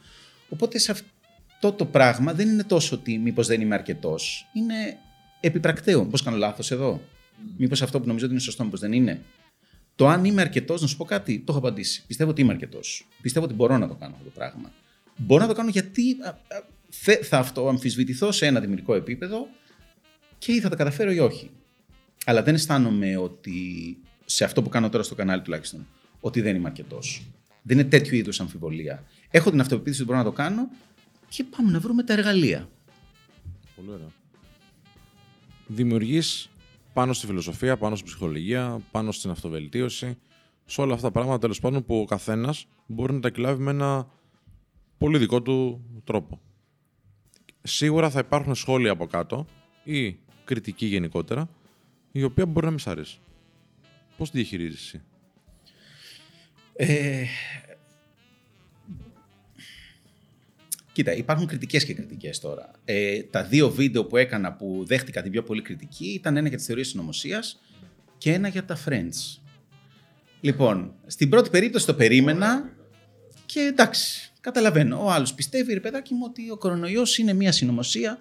Οπότε 0.53 0.77
σε 0.77 0.91
αυτό 0.91 1.71
το 1.71 1.85
πράγμα 1.85 2.33
δεν 2.33 2.47
είναι 2.49 2.63
τόσο 2.63 2.95
ότι 2.95 3.17
μήπως 3.17 3.47
δεν 3.47 3.61
είμαι 3.61 3.75
αρκετός. 3.75 4.47
Είναι 4.53 4.97
επιπρακτέο. 5.39 6.05
Πώς 6.05 6.23
κάνω 6.23 6.37
λάθος 6.37 6.71
εδώ; 6.71 7.01
Mm. 7.01 7.53
Μήπως 7.57 7.81
αυτό 7.81 7.99
που 7.99 8.07
νομίζω 8.07 8.25
ότι 8.25 8.33
είναι 8.33 8.43
σωστό, 8.43 8.63
μήπως 8.63 8.79
δεν 8.79 8.93
είναι; 8.93 9.21
Το 9.95 10.07
αν 10.07 10.25
είμαι 10.25 10.41
αρκετός, 10.41 10.81
να 10.81 10.87
σου 10.87 10.97
πω 10.97 11.05
κάτι, 11.05 11.39
το 11.39 11.45
έχω 11.47 11.57
απαντήσει. 11.57 12.03
Πιστεύω 12.07 12.29
ότι 12.29 12.41
είμαι 12.41 12.53
αρκετός. 12.53 13.07
Πιστεύω 13.21 13.45
ότι 13.45 13.53
μπορώ 13.53 13.77
να 13.77 13.87
το 13.87 13.95
κάνω 13.95 14.13
αυτό 14.13 14.25
το 14.25 14.31
πράγμα. 14.33 14.71
Μπορώ 15.17 15.41
να 15.41 15.47
το 15.47 15.53
κάνω 15.53 15.69
γιατί 15.69 16.15
θα 17.21 17.37
αυτό 17.37 17.67
αμφισβητηθώ 17.67 18.31
σε 18.31 18.45
ένα 18.45 18.59
δημιουργικό 18.59 18.95
επίπεδο 18.95 19.47
και 20.37 20.51
ή 20.51 20.59
θα 20.59 20.69
τα 20.69 20.75
καταφέρω 20.75 21.11
ή 21.11 21.19
όχι. 21.19 21.49
Αλλά 22.25 22.43
δεν 22.43 22.53
αισθάνομαι 22.53 23.17
ότι 23.17 23.53
σε 24.25 24.43
αυτό 24.43 24.61
που 24.61 24.69
κάνω 24.69 24.89
τώρα 24.89 25.03
στο 25.03 25.15
κανάλι 25.15 25.41
τουλάχιστον, 25.41 25.87
ότι 26.19 26.41
δεν 26.41 26.55
είμαι 26.55 26.67
αρκετός. 26.67 27.23
Δεν 27.61 27.79
είναι 27.79 27.87
τέτοιου 27.89 28.15
είδους 28.15 28.39
αμφιβολία. 28.39 29.03
Έχω 29.35 29.49
την 29.49 29.59
αυτοπεποίθηση 29.59 30.01
ότι 30.01 30.11
μπορώ 30.11 30.23
να 30.23 30.29
το 30.29 30.35
κάνω 30.35 30.69
και 31.29 31.43
πάμε 31.43 31.71
να 31.71 31.79
βρούμε 31.79 32.03
τα 32.03 32.13
εργαλεία. 32.13 32.69
Πολύ 33.75 33.89
ωραία 33.89 34.11
δημιουργείς 35.67 36.49
πάνω 36.93 37.13
στη 37.13 37.25
φιλοσοφία, 37.25 37.77
πάνω 37.77 37.95
στην 37.95 38.07
ψυχολογία, 38.07 38.81
πάνω 38.91 39.11
στην 39.11 39.29
αυτοβελτίωση, 39.29 40.17
σε 40.65 40.81
όλα 40.81 40.93
αυτά 40.93 41.07
τα 41.07 41.13
πράγματα 41.13 41.39
τέλος 41.39 41.59
πάντων 41.59 41.85
που 41.85 41.99
ο 41.99 42.05
καθένας 42.05 42.67
μπορεί 42.85 43.13
να 43.13 43.19
τα 43.19 43.27
εκλάβει 43.27 43.63
με 43.63 43.71
ένα 43.71 44.07
πολύ 44.97 45.17
δικό 45.17 45.41
του 45.41 45.85
τρόπο. 46.03 46.39
Σίγουρα 47.61 48.09
θα 48.09 48.19
υπάρχουν 48.19 48.55
σχόλια 48.55 48.91
από 48.91 49.07
κάτω 49.07 49.45
ή 49.83 50.17
κριτική 50.43 50.85
γενικότερα, 50.85 51.49
η 52.11 52.23
οποία 52.23 52.45
μπορεί 52.45 52.65
να 52.65 52.71
μην 52.71 52.79
σ' 52.79 52.87
αρέσει. 52.87 53.19
Πώς 54.17 54.31
τη 54.31 54.37
διαχειρίζεσαι 54.37 55.03
ε, 56.75 57.25
Κοίτα, 60.93 61.13
υπάρχουν 61.15 61.47
κριτικές 61.47 61.85
και 61.85 61.93
κριτικές 61.93 62.39
τώρα. 62.39 62.71
Ε, 62.85 63.23
τα 63.23 63.43
δύο 63.43 63.69
βίντεο 63.69 64.05
που 64.05 64.17
έκανα 64.17 64.53
που 64.53 64.83
δέχτηκα 64.87 65.21
την 65.21 65.31
πιο 65.31 65.43
πολύ 65.43 65.61
κριτική 65.61 66.05
ήταν 66.05 66.37
ένα 66.37 66.47
για 66.47 66.57
τις 66.57 66.65
θεωρίες 66.65 66.87
συνωμοσία 66.87 67.43
και 68.17 68.33
ένα 68.33 68.47
για 68.47 68.65
τα 68.65 68.77
Friends. 68.85 69.39
Λοιπόν, 70.41 70.93
στην 71.05 71.29
πρώτη 71.29 71.49
περίπτωση 71.49 71.85
το 71.85 71.93
περίμενα 71.93 72.75
και 73.45 73.59
εντάξει, 73.59 74.31
καταλαβαίνω. 74.41 75.03
Ο 75.03 75.11
άλλος 75.11 75.33
πιστεύει, 75.33 75.73
ρε 75.73 75.79
παιδάκι 75.79 76.13
μου, 76.13 76.25
ότι 76.29 76.49
ο 76.49 76.57
κορονοϊός 76.57 77.17
είναι 77.17 77.33
μια 77.33 77.51
συνωμοσία 77.51 78.17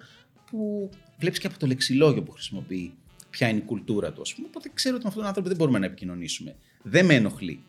που 0.49 0.89
βλέπεις 1.17 1.39
και 1.39 1.47
από 1.47 1.59
το 1.59 1.67
λεξιλόγιο 1.67 2.23
που 2.23 2.31
χρησιμοποιεί 2.31 2.93
ποια 3.29 3.47
είναι 3.47 3.57
η 3.57 3.61
κουλτούρα 3.61 4.13
του, 4.13 4.21
ας 4.21 4.33
πούμε. 4.33 4.47
Οπότε 4.47 4.69
ξέρω 4.73 4.95
ότι 4.95 5.03
με 5.03 5.09
αυτόν 5.09 5.23
τον 5.23 5.27
άνθρωπο 5.27 5.47
δεν 5.47 5.57
μπορούμε 5.57 5.79
να 5.79 5.85
επικοινωνήσουμε. 5.85 6.55
Δεν 6.81 7.05
με 7.05 7.13
ενοχλεί. 7.13 7.63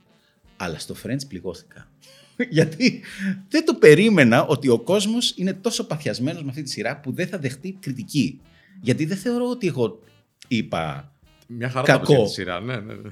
Αλλά 0.56 0.78
στο 0.78 0.94
Friends 1.02 1.28
πληγώθηκα. 1.28 1.88
Γιατί 2.56 3.00
δεν 3.48 3.64
το 3.64 3.74
περίμενα 3.74 4.46
ότι 4.46 4.68
ο 4.68 4.78
κόσμος 4.78 5.34
είναι 5.36 5.52
τόσο 5.52 5.86
παθιασμένος 5.86 6.42
με 6.42 6.48
αυτή 6.50 6.62
τη 6.62 6.70
σειρά 6.70 7.00
που 7.00 7.12
δεν 7.12 7.26
θα 7.26 7.38
δεχτεί 7.38 7.76
κριτική. 7.80 8.40
Γιατί 8.80 9.04
δεν 9.04 9.16
θεωρώ 9.16 9.50
ότι 9.50 9.66
εγώ 9.66 10.00
είπα 10.48 11.12
Μια 11.46 11.68
χαρά 11.70 11.86
Κακό. 11.86 12.14
τα 12.16 12.22
τη 12.22 12.30
σειρά. 12.30 12.60
Ναι, 12.60 12.76
ναι, 12.76 12.94
ναι. 12.94 13.10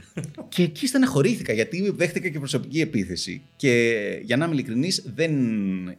και 0.48 0.62
εκεί 0.62 0.86
στεναχωρήθηκα 0.86 1.52
γιατί 1.52 1.90
δέχτηκα 1.96 2.28
και 2.28 2.38
προσωπική 2.38 2.80
επίθεση. 2.80 3.42
Και 3.56 4.02
για 4.22 4.36
να 4.36 4.44
είμαι 4.44 4.54
ειλικρινής, 4.54 5.02
δεν 5.14 5.32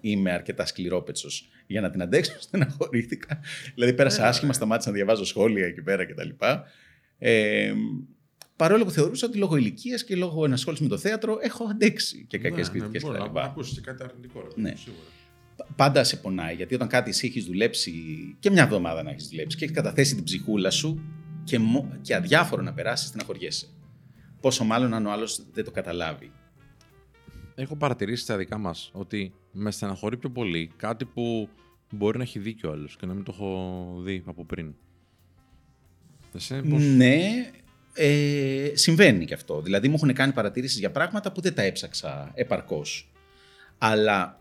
είμαι 0.01 0.31
αρκετά 0.31 0.65
σκληρόπετσο 0.65 1.27
για 1.67 1.81
να 1.81 1.89
την 1.89 2.01
αντέξω. 2.01 2.33
Στεναχωρήθηκα. 2.45 3.39
Δηλαδή, 3.73 3.93
πέρασα 3.93 4.25
Ε, 4.25 4.27
άσχημα, 4.27 4.53
σταμάτησα 4.53 4.89
να 4.89 4.95
διαβάζω 4.95 5.25
σχόλια 5.25 5.65
εκεί 5.65 5.81
πέρα 5.81 6.05
κτλ. 6.05 6.29
Ε, 7.17 7.73
παρόλο 8.55 8.83
που 8.83 8.91
θεωρούσα 8.91 9.27
ότι 9.27 9.37
λόγω 9.37 9.55
ηλικίας 9.55 10.03
και 10.03 10.15
λόγω 10.15 10.45
ενασχόλησης 10.45 10.85
με 10.87 10.91
το 10.95 10.97
θέατρο 11.01 11.37
έχω 11.41 11.63
αντέξει 11.63 12.25
και 12.27 12.37
κακές 12.37 12.67
Ναι, 12.67 12.73
ναι, 12.73 12.79
κριτικές 12.79 13.01
μπορεί 13.03 13.19
να 13.19 13.27
κτλ. 13.27 13.37
ακούσεις 13.37 13.73
και 13.73 13.81
κάτι 13.81 14.03
αρνητικό. 14.03 14.39
ρε, 14.41 14.61
Ναι. 14.61 14.73
σίγουρα. 14.75 15.03
Πάντα 15.75 16.03
σε 16.03 16.17
πονάει 16.17 16.55
γιατί 16.55 16.75
όταν 16.75 16.87
κάτι 16.87 17.09
εσύ 17.09 17.27
έχεις 17.27 17.45
δουλέψει 17.45 17.91
και 18.39 18.49
μια 18.51 18.63
εβδομάδα 18.63 19.03
να 19.03 19.09
έχεις 19.09 19.27
δουλέψει 19.27 19.57
και 19.57 19.63
έχεις 19.63 19.75
καταθέσει 19.75 20.15
την 20.15 20.23
ψυχούλα 20.23 20.69
σου 20.69 21.01
και, 21.43 21.59
μο- 21.59 21.97
και 22.01 22.15
αδιάφορο 22.15 22.61
να 22.61 22.73
περάσεις, 22.73 23.07
στεναχωριέσαι. 23.07 23.67
Πόσο 24.41 24.63
μάλλον 24.63 24.93
αν 24.93 25.05
ο 25.05 25.11
άλλος 25.11 25.45
δεν 25.53 25.63
το 25.63 25.71
καταλάβει. 25.71 26.31
Έχω 27.55 27.75
παρατηρήσει 27.75 28.23
στα 28.23 28.37
δικά 28.37 28.57
μας 28.57 28.89
ότι 28.93 29.33
με 29.51 29.71
στεναχωρεί 29.71 30.17
πιο 30.17 30.29
πολύ 30.29 30.71
κάτι 30.77 31.05
που 31.05 31.49
μπορεί 31.91 32.17
να 32.17 32.23
έχει 32.23 32.39
δίκιο 32.39 32.71
άλλος 32.71 32.95
και 32.95 33.05
να 33.05 33.13
μην 33.13 33.23
το 33.23 33.31
έχω 33.35 33.95
δει 34.03 34.23
από 34.25 34.45
πριν. 34.45 34.73
Εσύ, 36.35 36.61
πώς... 36.61 36.83
Ναι, 36.83 37.49
ε, 37.93 38.71
συμβαίνει 38.73 39.25
και 39.25 39.33
αυτό. 39.33 39.61
Δηλαδή 39.61 39.87
μου 39.87 39.93
έχουν 39.95 40.13
κάνει 40.13 40.33
παρατηρήσεις 40.33 40.79
για 40.79 40.91
πράγματα 40.91 41.31
που 41.31 41.41
δεν 41.41 41.53
τα 41.53 41.61
έψαξα 41.61 42.31
επαρκώς. 42.33 43.11
Αλλά 43.77 44.39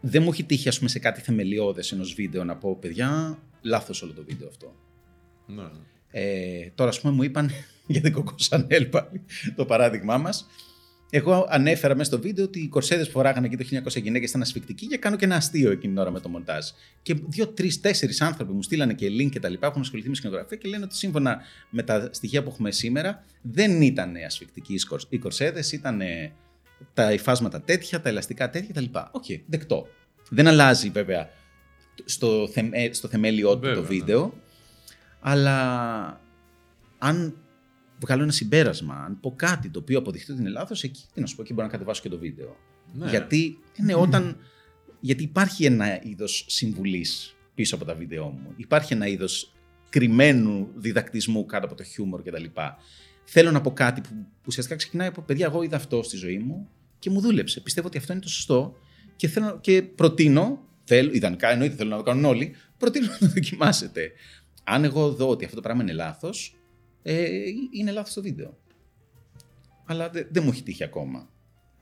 δεν 0.00 0.22
μου 0.22 0.30
έχει 0.30 0.44
τύχει 0.44 0.68
ας 0.68 0.76
πούμε, 0.76 0.90
σε 0.90 0.98
κάτι 0.98 1.20
θεμελιώδες 1.20 1.92
ενός 1.92 2.14
βίντεο 2.14 2.44
να 2.44 2.56
πω 2.56 2.76
παιδιά 2.76 3.38
λάθος 3.62 4.02
όλο 4.02 4.12
το 4.12 4.24
βίντεο 4.24 4.48
αυτό. 4.48 4.74
Ναι, 5.46 5.62
ναι. 5.62 5.68
Ε, 6.10 6.70
τώρα, 6.74 6.90
ας 6.90 7.00
πούμε, 7.00 7.12
μου 7.12 7.22
είπαν 7.22 7.50
για 7.86 8.00
την 8.00 8.16
Coco 8.16 8.48
Chanel 8.48 8.86
πάλι, 8.90 9.22
το 9.56 9.64
παράδειγμά 9.64 10.18
μας. 10.18 10.46
Εγώ 11.10 11.46
ανέφερα 11.48 11.96
μέσα 11.96 12.10
στο 12.10 12.20
βίντεο 12.20 12.44
ότι 12.44 12.60
οι 12.60 12.68
κορσέδες 12.68 13.06
που 13.06 13.12
φοράγανε 13.12 13.46
εκεί 13.46 13.56
το 13.56 13.90
1900 13.90 14.02
γυναίκες 14.02 14.28
ήταν 14.28 14.42
ασφικτικοί 14.42 14.86
και 14.86 14.96
κάνω 14.96 15.16
και 15.16 15.24
ένα 15.24 15.36
αστείο 15.36 15.70
εκείνη 15.70 15.92
την 15.92 16.02
ώρα 16.02 16.10
με 16.10 16.20
το 16.20 16.28
μοντάζ. 16.28 16.66
Και 17.02 17.14
δύο, 17.28 17.46
τρεις, 17.46 17.80
τέσσερις 17.80 18.20
άνθρωποι 18.20 18.52
μου 18.52 18.62
στείλανε 18.62 18.94
και 18.94 19.06
link 19.06 19.28
και 19.30 19.40
τα 19.40 19.48
λοιπά, 19.48 19.66
έχουν 19.66 19.80
ασχοληθεί 19.80 20.08
με 20.08 20.14
σκηνογραφία 20.14 20.56
και 20.56 20.68
λένε 20.68 20.84
ότι 20.84 20.96
σύμφωνα 20.96 21.40
με 21.70 21.82
τα 21.82 22.08
στοιχεία 22.12 22.42
που 22.42 22.50
έχουμε 22.50 22.70
σήμερα 22.70 23.24
δεν 23.42 23.82
ήταν 23.82 24.14
ασφικτικοί 24.26 24.74
οι 24.74 24.78
κορ- 24.78 25.12
οι 25.12 25.18
κορσέδες, 25.18 25.72
ήταν 25.72 26.00
τα 26.94 27.12
υφάσματα 27.12 27.60
τέτοια, 27.60 28.00
τα 28.00 28.08
ελαστικά 28.08 28.50
τέτοια 28.50 28.68
κτλ. 28.74 28.98
Οκ, 29.10 29.24
δεκτό. 29.46 29.86
Δεν 30.28 30.46
αλλάζει 30.46 30.90
βέβαια 30.90 31.28
στο, 32.04 32.48
θεμε, 32.48 32.90
στο 32.92 33.08
θεμέλιό 33.08 33.54
του 33.54 33.60
Βέβαια, 33.60 33.74
το 33.74 33.80
ναι. 33.80 33.86
βίντεο, 33.86 34.34
αλλά 35.20 36.20
αν 36.98 37.34
βγάλω 38.00 38.22
ένα 38.22 38.32
συμπέρασμα, 38.32 38.94
αν 38.94 39.20
πω 39.20 39.34
κάτι 39.36 39.68
το 39.68 39.78
οποίο 39.78 39.98
αποδειχτεί 39.98 40.32
ότι 40.32 40.40
είναι 40.40 40.50
λάθος, 40.50 40.82
εκεί 40.82 41.04
τι 41.14 41.20
να 41.20 41.26
σου 41.26 41.36
πω, 41.36 41.42
εκεί 41.42 41.52
μπορώ 41.52 41.66
να 41.66 41.72
κατεβάσω 41.72 42.02
και 42.02 42.08
το 42.08 42.18
βίντεο. 42.18 42.56
Ναι. 42.92 43.10
Γιατί, 43.10 43.58
ναι, 43.76 43.94
όταν, 43.94 44.36
γιατί 45.00 45.22
υπάρχει 45.22 45.64
ένα 45.64 46.02
είδος 46.02 46.44
συμβουλής 46.48 47.36
πίσω 47.54 47.74
από 47.74 47.84
τα 47.84 47.94
βίντεό 47.94 48.28
μου. 48.28 48.52
Υπάρχει 48.56 48.92
ένα 48.92 49.06
είδος 49.06 49.52
κρυμμένου 49.88 50.68
διδακτισμού 50.74 51.46
κάτω 51.46 51.66
από 51.66 51.74
το 51.74 51.82
χιούμορ 51.82 52.22
κτλ. 52.22 52.44
Θέλω 53.24 53.50
να 53.50 53.60
πω 53.60 53.72
κάτι 53.72 54.00
που 54.00 54.26
ουσιαστικά 54.46 54.76
ξεκινάει 54.76 55.08
από 55.08 55.22
παιδιά, 55.22 55.46
εγώ 55.46 55.62
είδα 55.62 55.76
αυτό 55.76 56.02
στη 56.02 56.16
ζωή 56.16 56.38
μου 56.38 56.68
και 56.98 57.10
μου 57.10 57.20
δούλεψε. 57.20 57.60
Πιστεύω 57.60 57.86
ότι 57.86 57.98
αυτό 57.98 58.12
είναι 58.12 58.22
το 58.22 58.28
σωστό 58.28 58.76
και, 59.16 59.28
θέλω, 59.28 59.58
και 59.60 59.82
προτείνω, 59.82 60.68
θέλω, 60.84 61.10
ιδανικά 61.12 61.50
εννοείται 61.50 61.74
θέλω 61.74 61.90
να 61.90 61.96
το 61.96 62.02
κάνουν 62.02 62.24
όλοι, 62.24 62.54
προτείνω 62.78 63.06
να 63.06 63.18
το 63.18 63.26
δοκιμάσετε. 63.26 64.12
Αν 64.64 64.84
εγώ 64.84 65.12
δω 65.12 65.28
ότι 65.28 65.44
αυτό 65.44 65.56
το 65.56 65.62
πράγμα 65.62 65.82
είναι 65.82 65.92
λάθος, 65.92 66.59
ε, 67.02 67.28
είναι 67.70 67.90
λάθος 67.90 68.14
το 68.14 68.22
βίντεο. 68.22 68.58
Αλλά 69.86 70.10
δεν 70.10 70.26
δεν 70.30 70.42
μου 70.44 70.50
έχει 70.50 70.62
τύχει 70.62 70.84
ακόμα. 70.84 71.28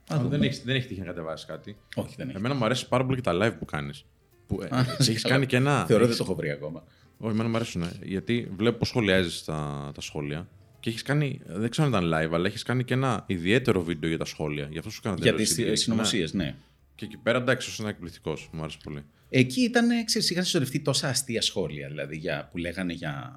Θα 0.03 0.13
Αλλά 0.15 0.23
δούμε. 0.23 0.37
δεν 0.37 0.47
έχει 0.47 0.61
δεν 0.65 0.75
έχει 0.75 0.87
τύχει 0.87 0.99
να 0.99 1.05
κατεβάσεις 1.05 1.45
κάτι. 1.45 1.77
Όχι, 1.95 2.13
δεν 2.17 2.27
έχει. 2.27 2.37
Εμένα 2.37 2.53
μου 2.55 2.65
αρέσει 2.65 2.87
πάρα 2.87 3.03
πολύ 3.05 3.15
και 3.15 3.21
τα 3.21 3.33
live 3.41 3.55
που 3.59 3.65
κάνεις. 3.65 4.05
Που, 4.47 4.61
ε, 4.61 4.67
Α, 4.75 4.85
εσύ 4.99 5.11
έχεις 5.11 5.21
καλά. 5.21 5.33
κάνει 5.33 5.45
και 5.45 5.55
ένα. 5.55 5.75
Θεωρώ 5.85 5.93
δεν 5.93 6.01
έχεις- 6.03 6.17
το 6.17 6.23
έχω 6.23 6.35
βρει 6.35 6.49
ακόμα. 6.51 6.83
Όχι, 7.17 7.33
εμένα 7.33 7.49
μου 7.49 7.55
αρέσουν. 7.55 7.81
ε, 7.81 7.89
Γιατί 8.03 8.51
βλέπω 8.55 8.77
πώς 8.77 8.87
σχολιάζεις 8.87 9.43
τα, 9.43 9.91
τα 9.95 10.01
σχόλια. 10.01 10.49
Και 10.79 10.89
έχεις 10.89 11.01
κάνει. 11.01 11.41
Δεν 11.45 11.69
ξέρω 11.69 11.87
αν 11.87 11.93
ήταν 11.93 12.09
live, 12.13 12.33
αλλά 12.33 12.47
έχεις 12.47 12.63
κάνει 12.63 12.83
και 12.83 12.93
ένα 12.93 13.23
ιδιαίτερο 13.27 13.81
βίντεο 13.83 14.09
για 14.09 14.17
τα 14.17 14.25
σχόλια. 14.25 14.67
Γι' 14.71 14.77
αυτό 14.77 14.89
σου 14.89 14.99
έκανα 15.03 15.17
Για 15.21 15.31
τελείως 15.31 15.49
τις 15.53 15.65
idea. 15.65 15.71
συνωμοσίες, 15.77 16.33
Ναι. 16.33 16.43
ναι. 16.43 16.55
Και 16.95 17.05
εκεί 17.05 17.17
πέρα 17.17 17.37
εντάξει, 17.37 17.69
όσο 17.69 17.81
είναι 17.83 17.91
εκπληκτικός. 17.91 18.49
Μου 18.51 18.61
άρεσε 18.61 18.77
πολύ. 18.83 19.03
Εκεί 19.29 19.61
ήταν, 19.61 20.05
ξέρεις, 20.05 20.29
είχαν 20.29 20.43
συσσωρευτεί 20.43 20.79
τόσα 20.79 21.07
αστεία 21.07 21.41
σχόλια, 21.41 21.87
δηλαδή 21.87 22.17
για, 22.17 22.49
που 22.51 22.57
λέγανε 22.57 22.93
για 22.93 23.35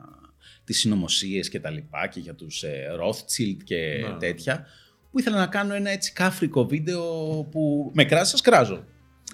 τις 0.64 0.78
συνωμοσίες 0.78 1.48
και 1.48 1.60
τα 1.60 1.70
λοιπά 1.70 2.06
και 2.06 2.20
για 2.20 2.34
τους 2.34 2.62
ε, 2.62 2.86
Rothschild 3.02 3.56
και 3.64 4.04
Ναι. 4.10 4.16
τέτοια, 4.18 4.66
που 5.10 5.18
ήθελα 5.18 5.36
να 5.38 5.46
κάνω 5.46 5.74
ένα 5.74 5.90
έτσι 5.90 6.12
κάφρικο 6.12 6.66
βίντεο 6.66 7.02
που 7.50 7.90
με 7.94 8.04
κράζει, 8.04 8.30
σας 8.30 8.40
κράζω. 8.40 8.84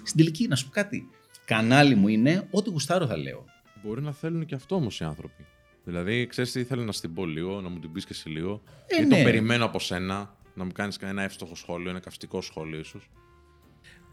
Στην 0.03 0.17
τελική, 0.17 0.47
να 0.47 0.55
σου 0.55 0.65
πω 0.65 0.71
κάτι, 0.71 1.07
κανάλι 1.45 1.95
μου 1.95 2.07
είναι 2.07 2.47
ό,τι 2.51 2.69
γουστάρω 2.69 3.07
θα 3.07 3.17
λέω. 3.17 3.45
Μπορεί 3.83 4.01
να 4.01 4.11
θέλουν 4.11 4.45
και 4.45 4.55
αυτό 4.55 4.75
όμως 4.75 4.99
οι 4.99 5.03
άνθρωποι. 5.03 5.45
Δηλαδή, 5.83 6.27
ξέρεις 6.27 6.51
τι 6.51 6.59
ήθελα 6.59 6.83
να 6.83 6.91
στην 6.91 7.13
πω 7.13 7.25
λίγο, 7.25 7.61
να 7.61 7.69
μου 7.69 7.79
την 7.79 7.91
πεις 7.91 8.03
και 8.05 8.11
εσύ 8.13 8.29
λίγο. 8.29 8.61
Ε, 8.87 9.01
ή 9.01 9.05
ναι. 9.05 9.17
το 9.17 9.23
περιμένω 9.23 9.65
από 9.65 9.79
σένα 9.79 10.35
να 10.53 10.65
μου 10.65 10.71
κάνεις 10.71 10.95
ένα 10.97 11.21
εύστοχο 11.23 11.55
σχόλιο, 11.55 11.89
ένα 11.89 11.99
καυστικό 11.99 12.41
σχόλιο 12.41 12.79
ίσως. 12.79 13.09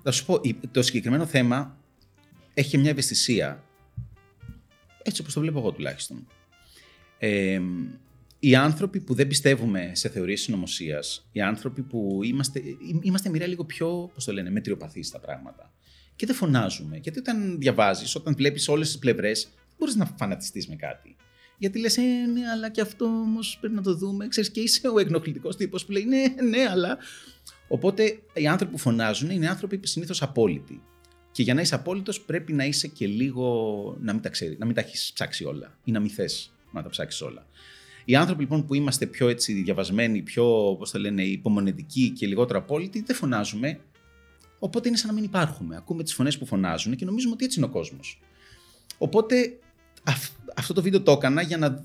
Θα 0.02 0.10
σου 0.10 0.24
πω, 0.24 0.40
η- 0.42 0.54
το 0.70 0.82
συγκεκριμένο 0.82 1.26
θέμα 1.26 1.78
έχει 2.54 2.70
και 2.70 2.78
μια 2.78 2.90
ευαισθησία. 2.90 3.64
Έτσι 5.02 5.20
όπως 5.20 5.32
το 5.34 5.40
βλέπω 5.40 5.58
εγώ 5.58 5.72
τουλάχιστον. 5.72 6.26
Ε, 7.18 7.60
οι 8.38 8.54
άνθρωποι 8.54 9.00
που 9.00 9.14
δεν 9.14 9.26
πιστεύουμε 9.26 9.90
σε 9.94 10.08
θεωρίες 10.08 10.40
συνωμοσίας, 10.40 11.28
οι 11.32 11.40
άνθρωποι 11.40 11.82
που 11.82 12.20
είμαστε, 12.22 12.62
είμαστε 13.02 13.28
μοιραία 13.28 13.46
λίγο 13.46 13.64
πιο, 13.64 14.10
πώς 14.14 14.24
το 14.24 14.32
λένε, 14.32 14.50
μετριοπαθείς 14.50 15.06
στα 15.06 15.20
πράγματα. 15.20 15.72
Και 16.16 16.26
δεν 16.26 16.34
φωνάζουμε. 16.34 16.96
Γιατί 16.96 17.18
όταν 17.18 17.58
διαβάζεις, 17.58 18.14
όταν 18.14 18.34
βλέπεις 18.34 18.68
όλες 18.68 18.86
τις 18.86 18.98
πλευρές, 18.98 19.42
δεν 19.42 19.76
μπορείς 19.78 19.96
να 19.96 20.04
φανατιστείς 20.04 20.68
με 20.68 20.76
κάτι. 20.76 21.16
Γιατί 21.58 21.78
λες, 21.78 21.96
ε, 21.96 22.00
ναι, 22.02 22.48
αλλά 22.54 22.70
και 22.70 22.80
αυτό 22.80 23.04
όμως 23.04 23.56
πρέπει 23.60 23.74
να 23.74 23.82
το 23.82 23.94
δούμε. 23.94 24.28
Ξέρεις, 24.28 24.50
και 24.50 24.60
είσαι 24.60 24.88
ο 24.88 24.98
εκνοχλητικός 24.98 25.56
τύπος 25.56 25.84
που 25.84 25.92
λέει, 25.92 26.04
ναι, 26.04 26.24
ναι, 26.48 26.68
αλλά 26.70 26.98
Οπότε 27.68 28.18
οι 28.32 28.46
άνθρωποι 28.46 28.72
που 28.72 28.78
φωνάζουν 28.78 29.30
είναι 29.30 29.48
άνθρωποι 29.48 29.78
που 29.78 29.86
συνήθως 29.86 30.22
απόλυτοι. 30.22 30.82
Και 31.32 31.42
για 31.42 31.54
να 31.54 31.60
είσαι 31.60 31.74
απόλυτος 31.74 32.20
πρέπει 32.20 32.52
να 32.52 32.64
είσαι 32.64 32.88
και 32.88 33.06
λίγο. 33.06 33.96
να 34.00 34.12
μην 34.12 34.22
τα 34.22 34.28
ξέρει, 34.28 34.56
να 34.58 34.66
μην 34.66 34.74
τα 34.74 34.80
έχεις 34.80 35.10
ψάξει 35.14 35.44
όλα 35.44 35.78
ή 35.84 35.92
να 35.92 36.00
μην 36.00 36.10
θες 36.10 36.50
να 36.76 36.82
τα 36.82 36.88
ψάξεις 36.88 37.20
όλα. 37.20 37.46
Οι 38.04 38.14
άνθρωποι 38.16 38.40
λοιπόν 38.40 38.66
που 38.66 38.74
είμαστε 38.74 39.06
πιο 39.06 39.28
έτσι 39.28 39.52
διαβασμένοι, 39.52 40.22
πιο 40.22 40.76
πώς 40.78 40.90
το 40.90 40.98
λένε, 40.98 41.22
υπομονετικοί 41.22 42.10
και 42.10 42.26
λιγότερο 42.26 42.58
απόλυτοι, 42.58 43.02
δεν 43.06 43.16
φωνάζουμε. 43.16 43.80
Οπότε 44.58 44.88
είναι 44.88 44.96
σαν 44.96 45.08
να 45.08 45.14
μην 45.14 45.24
υπάρχουμε. 45.24 45.76
Ακούμε 45.76 46.02
τις 46.02 46.14
φωνές 46.14 46.38
που 46.38 46.46
φωνάζουν 46.46 46.96
και 46.96 47.04
νομίζουμε 47.04 47.32
ότι 47.32 47.44
έτσι 47.44 47.58
είναι 47.58 47.66
ο 47.68 47.70
κόσμος. 47.70 48.20
Οπότε 48.98 49.58
αυ- 50.04 50.32
αυτό 50.56 50.72
το 50.74 50.82
βίντεο 50.82 51.00
το 51.00 51.12
έκανα 51.12 51.42
για 51.42 51.56
να 51.56 51.84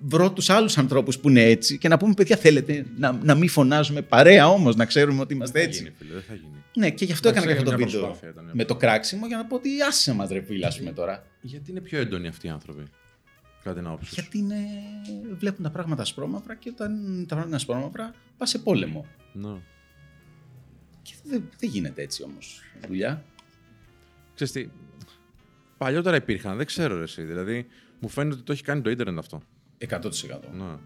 βρω 0.00 0.32
τους 0.32 0.50
άλλους 0.50 0.78
ανθρώπους 0.78 1.18
που 1.18 1.28
είναι 1.28 1.42
έτσι 1.42 1.78
και 1.78 1.88
να 1.88 1.96
πούμε 1.96 2.14
παιδιά 2.14 2.36
θέλετε 2.36 2.86
να, 2.96 3.12
να 3.12 3.34
μην 3.34 3.48
φωνάζουμε 3.48 4.02
παρέα 4.02 4.48
όμως, 4.48 4.76
να 4.76 4.84
ξέρουμε 4.84 5.20
ότι 5.20 5.34
είμαστε 5.34 5.58
Δεν 5.60 5.68
θα 5.68 5.74
έτσι. 5.74 5.82
γίνει, 5.82 5.94
φίλε, 5.98 6.12
δεν 6.12 6.22
θα 6.22 6.34
γίνει. 6.34 6.52
Ναι, 6.76 6.90
και 6.90 7.04
γι' 7.04 7.12
αυτό 7.12 7.28
Εντάξει, 7.28 7.48
έκανα 7.48 7.62
και 7.62 7.68
αυτό 7.68 7.70
το 7.70 7.76
μια 7.76 7.86
βίντεο 7.86 8.00
προσπάθεια 8.06 8.30
ήταν, 8.30 8.44
μια 8.44 8.52
με 8.56 8.64
το 8.64 8.76
κράξιμο 8.76 9.26
για 9.26 9.36
να 9.36 9.44
πω 9.44 9.56
ότι 9.56 9.68
άσε 9.88 10.12
μας 10.12 10.28
ρε 10.30 10.42
φίλε, 10.42 10.66
ας 10.66 10.78
πούμε 10.78 10.92
τώρα. 10.92 11.26
Γιατί 11.40 11.70
είναι 11.70 11.80
πιο 11.80 11.98
έντονοι 11.98 12.26
αυτοί 12.28 12.46
οι 12.46 12.50
άνθρωποι; 12.50 12.82
Κάτι 13.64 13.80
να 13.80 13.90
όψεις. 13.90 14.14
Γιατί 14.14 14.38
είναι, 14.38 14.56
βλέπουν 15.34 15.64
τα 15.64 15.70
πράγματα 15.70 16.02
ασπρόμαυρα 16.02 16.54
και 16.54 16.68
όταν 16.68 16.90
τα 17.02 17.26
πράγματα 17.26 17.46
είναι 17.46 17.56
ασπρόμαυρα 17.56 18.14
πας 18.36 18.50
σε 18.50 18.58
πόλεμο. 18.58 19.06
Ναι. 19.32 19.60
Και 21.02 21.14
δεν, 21.24 21.48
δεν 21.58 21.68
γίνεται 21.68 22.02
έτσι 22.02 22.22
όμως 22.22 22.62
η 22.82 22.86
δουλειά. 22.86 23.24
Ξέρεις 24.34 24.52
τι, 24.52 24.68
παλιότερα 25.78 26.16
υπήρχαν, 26.16 26.56
δεν 26.56 26.66
ξέρω 26.66 26.96
ρε 26.96 27.02
εσύ. 27.02 27.22
Δηλαδή, 27.22 27.66
μου 28.00 28.08
φαίνεται 28.08 28.34
ότι 28.34 28.44
το 28.44 28.52
έχει 28.52 28.62
κάνει 28.62 28.80
το 28.80 28.90
ίντερνετ 28.90 29.18
αυτό. 29.18 29.42
100%. 29.88 30.04
Ναι. 30.52 30.76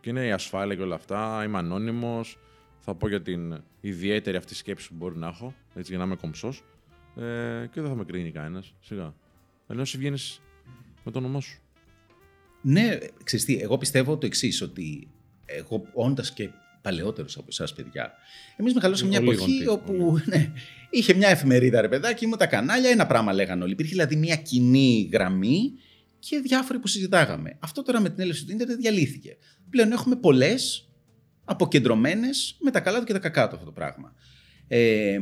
Και 0.00 0.10
είναι 0.10 0.26
η 0.26 0.32
ασφάλεια 0.32 0.76
και 0.76 0.82
όλα 0.82 0.94
αυτά. 0.94 1.44
Είμαι 1.44 1.58
ανώνυμος. 1.58 2.38
Θα 2.78 2.94
πω 2.94 3.08
για 3.08 3.22
την 3.22 3.62
ιδιαίτερη 3.80 4.36
αυτή 4.36 4.54
σκέψη 4.54 4.88
που 4.88 4.94
μπορεί 4.94 5.16
να 5.16 5.26
έχω, 5.26 5.54
έτσι 5.74 5.90
για 5.90 5.98
να 5.98 6.04
είμαι 6.04 6.16
κομψός. 6.16 6.64
Ε, 7.16 7.66
και 7.70 7.80
δεν 7.80 7.90
θα 7.90 7.94
με 7.94 8.04
κρίνει 8.04 8.30
κανένας. 8.30 8.74
Σιγά. 8.80 9.14
Ενώ 9.66 9.80
εσύ 9.80 9.98
βγαίνεις 9.98 10.40
με 11.04 11.10
το 11.10 11.18
όνομά 11.18 11.40
σου. 11.40 11.63
Ναι, 12.66 12.98
ξέρεις 13.24 13.44
τι, 13.44 13.58
εγώ 13.60 13.78
πιστεύω 13.78 14.18
το 14.18 14.26
εξής 14.26 14.62
ότι 14.62 15.08
εγώ 15.44 15.86
όντας 15.92 16.32
και 16.32 16.48
παλαιότερος 16.82 17.36
από 17.36 17.46
εσάς, 17.48 17.74
παιδιά, 17.74 18.12
εμείς 18.56 18.74
μεγαλώσαμε 18.74 19.10
μια 19.10 19.20
Λίγο 19.20 19.32
εποχή 19.32 19.50
λίγο, 19.50 19.72
όπου 19.72 20.18
ναι, 20.24 20.52
είχε 20.90 21.14
μια 21.14 21.28
εφημερίδα, 21.28 21.80
ρε 21.80 21.88
παιδάκι 21.88 22.26
μου, 22.26 22.36
τα 22.36 22.46
κανάλια, 22.46 22.90
ένα 22.90 23.06
πράγμα 23.06 23.32
λέγανε 23.32 23.62
όλοι. 23.62 23.72
Υπήρχε 23.72 23.92
δηλαδή 23.92 24.16
μια 24.16 24.36
κοινή 24.36 25.08
γραμμή 25.12 25.72
και 26.18 26.38
διάφοροι 26.38 26.78
που 26.78 26.86
συζητάγαμε. 26.86 27.56
Αυτό 27.60 27.82
τώρα 27.82 28.00
με 28.00 28.10
την 28.10 28.20
έλευση 28.20 28.44
του 28.44 28.52
Ιντερνετ 28.52 28.76
διαλύθηκε. 28.76 29.36
Πλέον 29.70 29.92
έχουμε 29.92 30.16
πολλές 30.16 30.88
αποκεντρωμένες 31.44 32.56
με 32.60 32.70
τα 32.70 32.80
καλά 32.80 32.98
του 32.98 33.04
και 33.04 33.12
τα 33.12 33.18
κακά 33.18 33.48
του 33.48 33.54
αυτό 33.54 33.66
το 33.66 33.72
πράγμα. 33.72 34.14
Ε, 34.68 35.18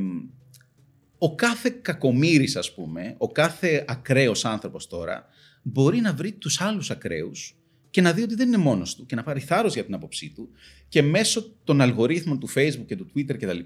ο 1.18 1.34
κάθε 1.34 1.70
κακομύρης, 1.70 2.56
ας 2.56 2.74
πούμε, 2.74 3.14
ο 3.18 3.32
κάθε 3.32 3.84
ακραίος 3.88 4.44
άνθρωπος 4.44 4.86
τώρα, 4.86 5.26
μπορεί 5.62 6.00
να 6.00 6.12
βρει 6.12 6.32
τους 6.32 6.60
άλλους 6.60 6.90
ακραίους 6.90 7.56
και 7.90 8.00
να 8.00 8.12
δει 8.12 8.22
ότι 8.22 8.34
δεν 8.34 8.48
είναι 8.48 8.56
μόνος 8.56 8.94
του 8.94 9.06
και 9.06 9.14
να 9.14 9.22
πάρει 9.22 9.40
θάρρος 9.40 9.74
για 9.74 9.84
την 9.84 9.94
άποψή 9.94 10.32
του 10.34 10.48
και 10.88 11.02
μέσω 11.02 11.52
των 11.64 11.80
αλγορίθμων 11.80 12.38
του 12.38 12.48
Facebook 12.54 12.84
και 12.86 12.96
του 12.96 13.10
Twitter 13.14 13.36
κτλ. 13.38 13.58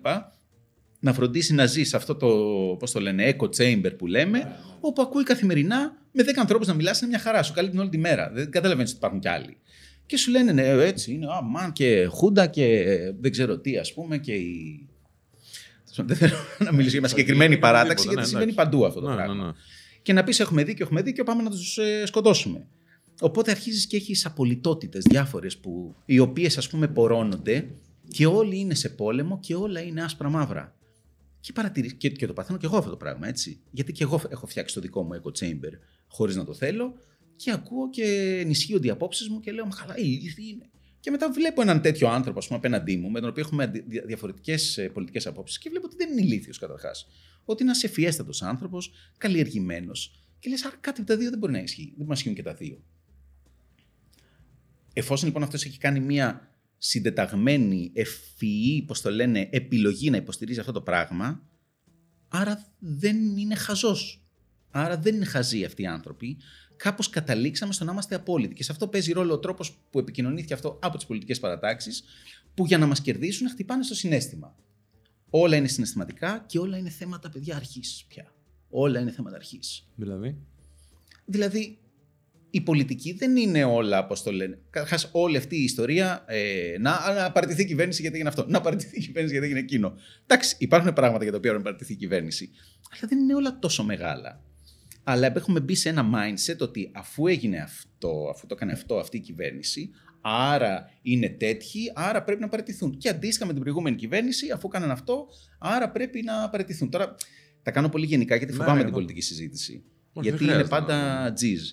να 1.01 1.13
φροντίσει 1.13 1.55
να 1.55 1.67
ζει 1.67 1.85
σε 1.85 1.97
αυτό 1.97 2.15
το, 2.15 2.29
πώς 2.79 2.93
το 2.93 3.01
λένε, 3.01 3.37
echo 3.39 3.49
chamber 3.57 3.93
που 3.99 4.07
λέμε, 4.07 4.57
όπου 4.81 5.03
ακούει 5.03 5.23
καθημερινά 5.23 5.97
με 6.13 6.23
10 6.23 6.31
ανθρώπους 6.37 6.67
να 6.67 6.75
μιλάς, 6.75 7.01
είναι 7.01 7.09
μια 7.09 7.19
χαρά, 7.19 7.43
σου 7.43 7.53
καλεί 7.53 7.71
την 7.71 7.79
όλη 7.79 7.89
τη 7.89 7.99
μέρα. 7.99 8.31
Δεν 8.35 8.51
καταλαβαίνεις 8.51 8.91
ότι 8.91 8.99
υπάρχουν 8.99 9.21
κι 9.21 9.29
άλλοι. 9.29 9.57
Και 10.07 10.17
σου 10.17 10.31
λένε, 10.31 10.53
ναι, 10.53 10.69
έτσι 10.69 11.13
είναι, 11.13 11.27
α, 11.27 11.43
μαν 11.43 11.73
και 11.73 12.09
χούντα 12.11 12.47
και 12.47 12.65
ε, 12.65 13.15
δεν 13.21 13.31
ξέρω 13.31 13.59
τι, 13.59 13.79
ας 13.79 13.95
πούμε, 13.95 14.19
και 14.19 14.33
η... 14.33 14.89
Δεν 16.07 16.17
θέλω 16.17 16.37
να 16.59 16.73
μιλήσω 16.73 16.91
για 16.91 17.01
μια 17.01 17.09
συγκεκριμένη 17.09 17.59
παράταξη, 17.59 18.09
γιατί 18.09 18.29
συμβαίνει 18.29 18.53
παντού 18.53 18.87
αυτό 18.87 19.01
το 19.01 19.13
πράγμα. 19.15 19.55
Και 20.07 20.13
να 20.13 20.25
πεις: 20.25 20.41
Έχουμε 20.41 20.65
δίκιο, 20.65 20.85
έχουμε 20.85 21.03
δίκιο, 21.03 21.25
πάμε 21.25 21.43
να 21.43 21.51
τους 21.51 21.79
ε, 21.79 22.07
σκοτώσουμε. 22.07 22.67
Οπότε 23.21 23.51
αρχίζεις 23.51 23.87
και 23.87 23.97
έχεις 23.97 24.27
απολυτότητες 24.27 25.05
διάφορες 25.05 25.61
οι 26.05 26.19
οποίες 26.19 26.59
ας 26.59 26.69
πούμε 26.69 26.89
πορώνονται 26.89 27.69
και 28.09 28.27
όλοι 28.27 28.59
είναι 28.59 28.75
σε 28.75 28.89
πόλεμο 28.89 29.41
και 29.41 29.55
όλα 29.55 29.81
είναι 29.81 30.03
άσπρα 30.03 30.29
μαύρα. 30.29 30.77
Και, 31.41 31.53
παρατηρείς, 31.53 31.95
και, 31.95 32.09
και 32.09 32.27
το 32.27 32.33
παθαίνω 32.33 32.59
και 32.59 32.67
εγώ 32.67 32.77
αυτό 32.77 32.91
το 32.91 32.97
πράγμα, 32.97 33.29
έτσι. 33.29 33.61
Γιατί 33.71 33.93
και 33.93 34.03
εγώ 34.03 34.21
έχω 34.29 34.47
φτιάξει 34.47 34.75
το 34.75 34.81
δικό 34.81 35.03
μου 35.03 35.23
echo 35.23 35.45
chamber 35.45 35.73
χωρίς 36.09 36.37
να 36.37 36.45
το 36.45 36.55
θέλω 36.55 36.95
και 37.37 37.51
ακούω 37.51 37.91
και 37.91 38.39
ενισχύονται 38.41 38.87
οι 38.87 38.91
απόψεις 38.91 39.29
μου 39.29 39.41
και 39.41 39.53
λέω: 39.53 39.65
Μα 39.67 39.77
καλά, 39.77 39.99
ηλίθιοι 39.99 40.51
είναι. 40.55 40.71
Και 41.01 41.11
μετά 41.11 41.31
βλέπω 41.31 41.63
έναν 41.63 41.81
τέτοιο 41.81 42.09
άνθρωπο, 42.09 42.39
ας 42.39 42.47
πούμε, 42.47 42.59
απέναντί 42.59 42.97
μου, 42.97 43.11
με 43.11 43.21
τον 43.21 43.29
οποίο 43.29 43.43
έχουμε 43.43 43.73
διαφορετικές 44.07 44.79
ε, 44.79 44.89
πολιτικές 44.89 45.27
απόψεις 45.27 45.59
και 45.59 45.69
βλέπω 45.71 45.87
ότι 45.87 45.97
δεν 45.97 46.11
είναι 46.11 46.21
ηλίθιος 46.21 46.59
καταρχάς. 46.59 47.07
Ότι 47.49 47.63
είναι 47.63 47.73
ένα 47.73 47.81
ευφιέστατο 47.83 48.33
άνθρωπος, 48.41 48.93
καλλιεργημένος. 49.19 50.21
Και 50.39 50.49
λες, 50.49 50.65
άρα 50.65 50.77
κάτι 50.81 51.01
από 51.01 51.11
τα 51.11 51.17
δύο 51.17 51.31
δεν 51.31 51.39
μπορεί 51.39 51.53
να 51.53 51.59
ισχύει. 51.59 51.85
Δεν 51.85 51.95
μπορεί 51.97 52.09
να 52.09 52.15
ισχύουν 52.15 52.35
και 52.35 52.43
τα 52.43 52.55
δύο. 52.55 52.83
Εφόσον 54.93 55.29
λοιπόν 55.29 55.43
αυτός 55.43 55.65
έχει 55.65 55.79
κάνει 55.79 56.01
μια 56.01 56.51
συντεταγμένη, 56.79 57.91
ευφυή, 57.95 58.83
πώς 58.83 59.01
το 59.01 59.11
λένε, 59.11 59.49
επιλογή 59.53 60.11
να 60.11 60.17
υποστηρίζει 60.17 60.61
αυτό 60.61 60.73
το 60.73 60.81
πράγμα, 60.81 61.43
άρα 62.29 62.67
δεν 62.79 63.37
είναι 63.37 63.55
χαζός. 63.55 64.27
Άρα 64.71 64.99
δεν 64.99 65.15
είναι 65.15 65.25
χαζοί 65.25 65.65
αυτοί 65.65 65.83
οι 65.83 65.87
άνθρωποι. 65.87 66.37
Κάπως 66.77 67.11
καταλήξαμε 67.11 67.73
στο 67.73 67.85
να 67.85 67.93
είμαστε 67.93 68.15
απόλυτοι. 68.15 68.55
Και 68.55 68.63
σε 68.63 68.73
αυτό 68.73 68.89
παίζει 68.89 69.13
ρόλο 69.13 69.33
ο 69.33 69.39
τρόπος 69.39 69.79
που 69.91 69.99
επικοινωνήθηκε 69.99 70.55
αυτό 70.55 70.79
από 70.83 70.97
τις 70.97 71.07
πολιτικές 71.07 71.41
παρατάξεις, 71.41 72.05
που 72.55 72.67
για 72.67 72.79
να 72.79 72.87
μας 72.87 73.01
κερδίσουν 73.01 73.49
χτυπάνε 73.49 73.83
στο 73.83 73.95
συνέστημα. 73.95 74.55
Όλα 75.39 75.57
είναι 75.57 75.69
συναισθηματικά 75.69 76.45
και 76.47 76.59
όλα 76.59 76.77
είναι 76.77 76.91
θέματα 76.91 77.31
παιδιά 77.31 77.57
αρχής 77.57 78.05
πια. 78.09 78.33
Όλα 78.69 79.01
είναι 79.01 79.11
θέματα 79.11 79.37
αρχής. 79.37 79.89
Δηλαδή; 79.95 80.37
Δηλαδή, 81.25 81.79
η 82.51 82.61
πολιτική 82.61 83.13
δεν 83.13 83.37
είναι 83.37 83.65
όλα, 83.65 84.05
όπω 84.05 84.23
το 84.23 84.33
λένε. 84.33 84.59
Καταρχάς, 84.71 85.09
όλη 85.13 85.37
αυτή 85.37 85.57
η 85.57 85.63
ιστορία. 85.63 86.25
Ε, 86.27 86.77
να, 86.79 87.13
να 87.15 87.33
παραιτηθεί 87.33 87.63
η 87.63 87.65
κυβέρνηση 87.65 88.01
γιατί 88.01 88.17
έγινε 88.17 88.31
αυτό. 88.31 88.47
Να 88.49 88.61
παραιτηθεί 88.61 88.97
η 88.97 89.01
κυβέρνηση 89.01 89.33
γιατί 89.33 89.47
έγινε 89.47 89.65
εκείνο. 89.65 89.95
Εντάξει, 90.27 90.57
υπάρχουν 90.59 90.93
πράγματα 90.93 91.23
για 91.23 91.33
τα 91.33 91.39
οποία 91.39 91.51
πρέπει 91.51 91.65
να 91.65 91.71
παραιτηθεί 91.71 91.93
η 91.93 91.97
κυβέρνηση. 91.97 92.51
Αλλά 92.91 93.09
δεν 93.09 93.19
είναι 93.19 93.35
όλα 93.35 93.59
τόσο 93.59 93.85
μεγάλα. 93.85 94.43
Αλλά 95.05 95.33
έχουμε 95.37 95.61
μπει 95.61 95.75
σε 95.75 95.89
ένα 95.89 96.05
mindset 96.15 96.59
ότι 96.59 96.91
αφού 96.95 97.27
έγινε 97.27 97.59
αυτό, 97.59 98.29
αφού 98.35 98.47
το 98.47 98.55
έκανε 98.57 98.73
αυτό 98.73 98.99
αυτή 98.99 99.17
η 99.17 99.21
κυβέρνηση, 99.21 99.91
άρα 100.29 100.91
είναι 101.03 101.29
τέτοιοι, 101.29 101.93
άρα 101.95 102.23
πρέπει 102.23 102.41
να 102.41 102.49
παραιτηθούν. 102.49 102.97
Και 102.97 103.09
αντίστοιχα 103.09 103.47
με 103.47 103.53
την 103.53 103.63
προηγούμενη 103.63 103.97
κυβέρνηση, 103.97 104.51
αφού 104.51 104.69
έκαναν 104.69 104.91
αυτό, 104.91 105.27
άρα 105.59 105.91
πρέπει 105.91 106.23
να 106.23 106.49
παραιτηθούν. 106.51 106.91
Τώρα 106.91 107.15
τα 107.63 107.71
κάνω 107.71 107.89
πολύ 107.89 108.07
γενικά 108.07 108.37
γιατί 108.37 108.53
ναι, 108.53 108.59
φοβάμαι 108.59 108.79
ναι, 108.79 108.85
την 108.85 108.93
πολιτική 108.93 109.21
συζήτηση. 109.21 109.85
γιατί 110.13 110.45
είναι 110.45 110.65
πάντα 110.65 111.33
τζιζ. 111.33 111.71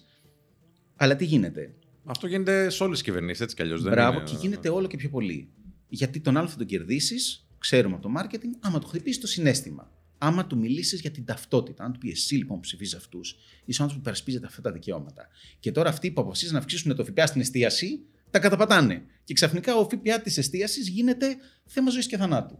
Αλλά 0.95 1.15
τι 1.15 1.25
γίνεται; 1.25 1.73
Αυτό 2.03 2.27
γίνεται 2.27 2.69
σε 2.69 2.83
όλες 2.83 2.97
τις 2.97 3.07
κυβερνήσεις, 3.07 3.41
έτσι 3.41 3.55
κι 3.55 3.61
αλλιώς. 3.61 3.83
Μπράβο, 3.83 4.17
είναι... 4.17 4.29
και 4.29 4.35
γίνεται 4.39 4.69
όλο 4.69 4.87
και 4.87 4.97
πιο 4.97 5.09
πολύ. 5.09 5.49
Γιατί 5.87 6.19
τον 6.19 6.37
άλλο 6.37 6.47
θα 6.47 6.57
τον 6.57 6.65
κερδίσεις, 6.65 7.47
ξέρουμε 7.57 7.95
από 7.95 8.03
το 8.03 8.13
marketing, 8.17 8.57
άμα 8.59 8.79
το 8.79 8.87
χτυπήσεις 8.87 9.21
το 9.21 9.27
συνέστημα. 9.27 9.91
Άμα 10.17 10.47
του 10.47 10.57
μιλήσεις 10.57 11.01
για 11.01 11.11
την 11.11 11.25
ταυτότητα, 11.25 11.83
αν 11.83 11.93
του 11.93 11.99
πεις 11.99 12.11
εσύ 12.11 12.35
λοιπόν 12.35 12.55
που 12.55 12.61
ψηφίζεις 12.61 12.95
αυτούς, 12.95 13.35
είσαι 13.65 13.81
ο 13.81 13.83
άνθρωπος 13.83 13.93
που 13.93 13.99
υπερασπίζεται 13.99 14.45
αυτά 14.45 14.61
τα 14.61 14.71
δικαιώματα. 14.71 15.27
Και 15.59 15.71
τώρα 15.71 15.89
αυτοί 15.89 16.11
που 16.11 16.21
αποφασίζουν 16.21 16.53
να 16.53 16.59
αυξήσουν 16.59 16.95
το 16.95 17.05
ΦΠΑ 17.05 17.25
στην 17.25 17.41
εστίαση, 17.41 17.99
τα 18.33 18.39
καταπατάνε. 18.39 19.03
Και 19.23 19.33
ξαφνικά 19.33 19.75
ο 19.75 19.83
ΦΠΑ 19.83 20.21
της 20.21 20.37
εστίασης 20.37 20.87
γίνεται 20.87 21.35
θέμα 21.65 21.89
ζωής 21.89 22.07
και 22.07 22.17
θανάτου. 22.17 22.59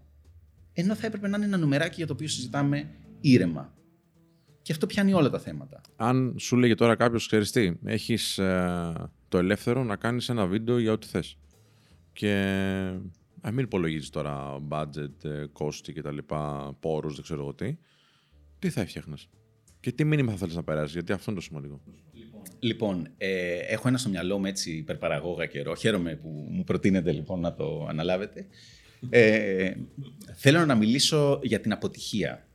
Ενώ 0.74 0.95
θα 0.95 1.05
έπρεπε 1.05 1.28
να 1.28 1.38
είναι 1.38 1.45
ένα 1.45 1.57
νουμεράκι 1.57 1.95
για 1.95 2.07
το 2.07 2.13
οποίο 2.13 2.28
συζητάμε 2.28 2.89
ήρεμα. 3.21 3.74
Και 4.61 4.71
αυτό 4.71 4.86
πιάνει 4.86 5.13
όλα 5.13 5.30
τα 5.30 5.39
θέματα. 5.39 5.82
Αν 5.95 6.36
σου 6.39 6.55
λέγε 6.55 6.76
τώρα 6.76 6.95
κάποιος, 6.95 7.26
ξέρεις 7.26 7.51
τι, 7.51 7.74
έχεις 7.84 8.38
ε, 8.38 9.09
το 9.28 9.38
ελεύθερο 9.38 9.84
να 9.84 9.95
κάνεις 9.95 10.30
ένα 10.30 10.45
βίντεο 10.45 10.80
για 10.80 10.91
ό,τι 10.91 11.07
θες. 11.07 11.38
Και 12.13 12.34
α 13.41 13.51
μην 13.51 13.65
υπολογίζεις 13.65 14.09
τώρα 14.09 14.61
budget, 14.69 15.24
ε, 15.24 15.45
κόστη 15.53 15.93
κτλ. 15.93 16.17
Πόρους, 16.80 17.13
δεν 17.13 17.24
ξέρω 17.24 17.41
εγώ 17.41 17.53
τι. 17.53 17.78
Τι 18.59 18.69
θα 18.69 18.82
έφτιαχνες; 18.82 19.30
Και 19.80 19.91
τι 19.91 20.03
μήνυμα 20.03 20.32
θα 20.32 20.38
θέλεις 20.38 20.55
να 20.55 20.63
περάσει, 20.63 20.91
γιατί 20.91 21.11
αυτό 21.11 21.32
είναι 21.32 21.39
το 21.39 21.45
σημαντικό. 21.45 21.82
Λοιπόν, 22.60 23.08
ε, 23.18 23.58
έχω 23.58 23.88
ένα 23.88 23.98
στο 23.98 24.10
μυαλό 24.10 24.38
μου 24.38 24.46
έτσι 24.46 24.72
υπερπαραγόγα 24.72 25.46
καιρό. 25.46 25.76
Χαίρομαι 25.76 26.16
που 26.16 26.48
μου 26.50 26.64
προτείνετε 26.64 27.12
λοιπόν 27.12 27.39
να 27.39 27.54
το 27.54 27.86
αναλάβετε. 27.89 28.46
Ε, 29.10 29.74
θέλω 30.36 30.66
να 30.66 30.76
μιλήσω 30.76 31.39
για 31.44 31.60
την 31.60 31.72
αποτυχία 31.72 32.48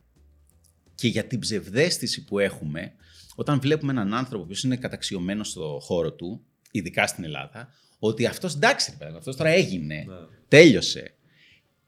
και 0.95 1.07
για 1.07 1.23
την 1.23 1.39
ψευδέστηση 1.39 2.23
που 2.23 2.39
έχουμε 2.39 2.93
όταν 3.35 3.59
βλέπουμε 3.59 3.91
έναν 3.91 4.13
άνθρωπο 4.13 4.45
που 4.45 4.53
είναι 4.63 4.75
καταξιωμένος 4.75 5.49
στο 5.49 5.79
χώρο 5.81 6.13
του, 6.13 6.41
ειδικά 6.71 7.07
στην 7.07 7.23
Ελλάδα, 7.23 7.69
ότι 7.99 8.25
αυτός 8.25 8.55
εντάξει, 8.55 8.97
αυτός 9.17 9.35
τώρα 9.35 9.49
έγινε, 9.49 9.95
ναι. 10.07 10.15
τέλειωσε. 10.47 11.13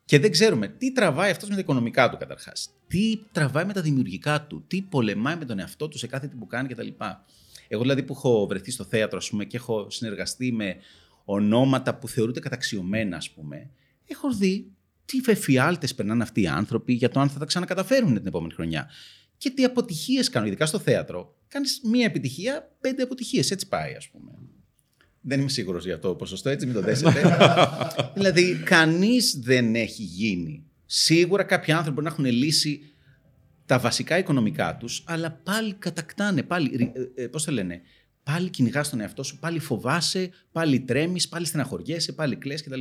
Και 0.05 0.19
δεν 0.19 0.31
ξέρουμε 0.31 0.67
τι 0.67 0.91
τραβάει 0.91 1.31
αυτός 1.31 1.49
με 1.49 1.55
τα 1.55 1.61
οικονομικά 1.61 2.09
του 2.09 2.17
καταρχάς. 2.17 2.69
Τι 2.87 3.17
τραβάει 3.31 3.65
με 3.65 3.73
τα 3.73 3.81
δημιουργικά 3.81 4.41
του, 4.41 4.63
τι 4.67 4.81
πολεμάει 4.81 5.35
με 5.35 5.45
τον 5.45 5.59
εαυτό 5.59 5.87
του 5.87 5.97
σε 5.97 6.07
κάθε 6.07 6.27
τι 6.27 6.35
που 6.35 6.47
κάνει 6.47 6.67
κτλ. 6.67 6.87
Εγώ 7.73 7.81
δηλαδή 7.81 8.03
που 8.03 8.13
έχω 8.13 8.47
βρεθεί 8.47 8.71
στο 8.71 8.83
θέατρο 8.83 9.17
ας 9.17 9.29
πούμε, 9.29 9.45
και 9.45 9.57
έχω 9.57 9.89
συνεργαστεί 9.89 10.51
με 10.51 10.75
ονόματα 11.25 11.95
που 11.95 12.07
θεωρούνται 12.07 12.39
καταξιωμένα, 12.39 13.17
ας 13.17 13.31
πούμε, 13.31 13.69
έχω 14.07 14.33
δει 14.33 14.71
τι 15.05 15.21
φεφιάλτες 15.21 15.95
περνάνε 15.95 16.23
αυτοί 16.23 16.41
οι 16.41 16.47
άνθρωποι 16.47 16.93
για 16.93 17.09
το 17.09 17.19
αν 17.19 17.29
θα 17.29 17.39
τα 17.39 17.45
ξανακαταφέρουν 17.45 18.13
την 18.13 18.27
επόμενη 18.27 18.53
χρονιά. 18.53 18.89
Και 19.37 19.49
τι 19.49 19.63
αποτυχίες 19.63 20.29
κάνουν, 20.29 20.47
ειδικά 20.47 20.65
στο 20.65 20.79
θέατρο. 20.79 21.35
Κάνεις 21.47 21.81
μία 21.83 22.05
επιτυχία, 22.05 22.71
πέντε 22.81 23.01
αποτυχίες. 23.01 23.51
Έτσι 23.51 23.67
πάει, 23.67 23.93
ας 23.93 24.09
πούμε. 24.09 24.31
Δεν 25.21 25.39
είμαι 25.39 25.49
σίγουρος 25.49 25.85
για 25.85 25.99
το 25.99 26.15
ποσοστό, 26.15 26.49
έτσι 26.49 26.65
μην 26.65 26.75
το 26.75 26.81
δέσετε. 26.81 27.21
δηλαδή, 28.15 28.61
κανείς 28.65 29.39
δεν 29.43 29.75
έχει 29.75 30.03
γίνει. 30.03 30.63
Σίγουρα 30.85 31.43
κάποιοι 31.43 31.73
άνθρωποι 31.73 31.93
μπορεί 32.01 32.05
να 32.07 32.13
έχουν 32.13 32.25
λύσει 32.25 32.90
τα 33.71 33.79
βασικά 33.79 34.17
οικονομικά 34.17 34.77
τους, 34.77 35.03
αλλά 35.05 35.31
πάλι 35.31 35.73
κατακτάνε. 35.73 36.43
Πάλι, 36.43 36.91
ε, 37.15 37.23
ε, 37.23 37.27
πώς 37.27 37.43
το 37.43 37.51
λένε, 37.51 37.81
πάλι 38.23 38.49
κυνηγάς 38.49 38.89
τον 38.89 38.99
εαυτό 38.99 39.23
σου, 39.23 39.39
πάλι 39.39 39.59
φοβάσαι, 39.59 40.29
πάλι 40.51 40.79
τρέμεις, 40.79 41.29
πάλι 41.29 41.45
στεναχωριέσαι, 41.45 42.13
πάλι 42.13 42.35
κλε 42.35 42.53
κτλ. 42.53 42.79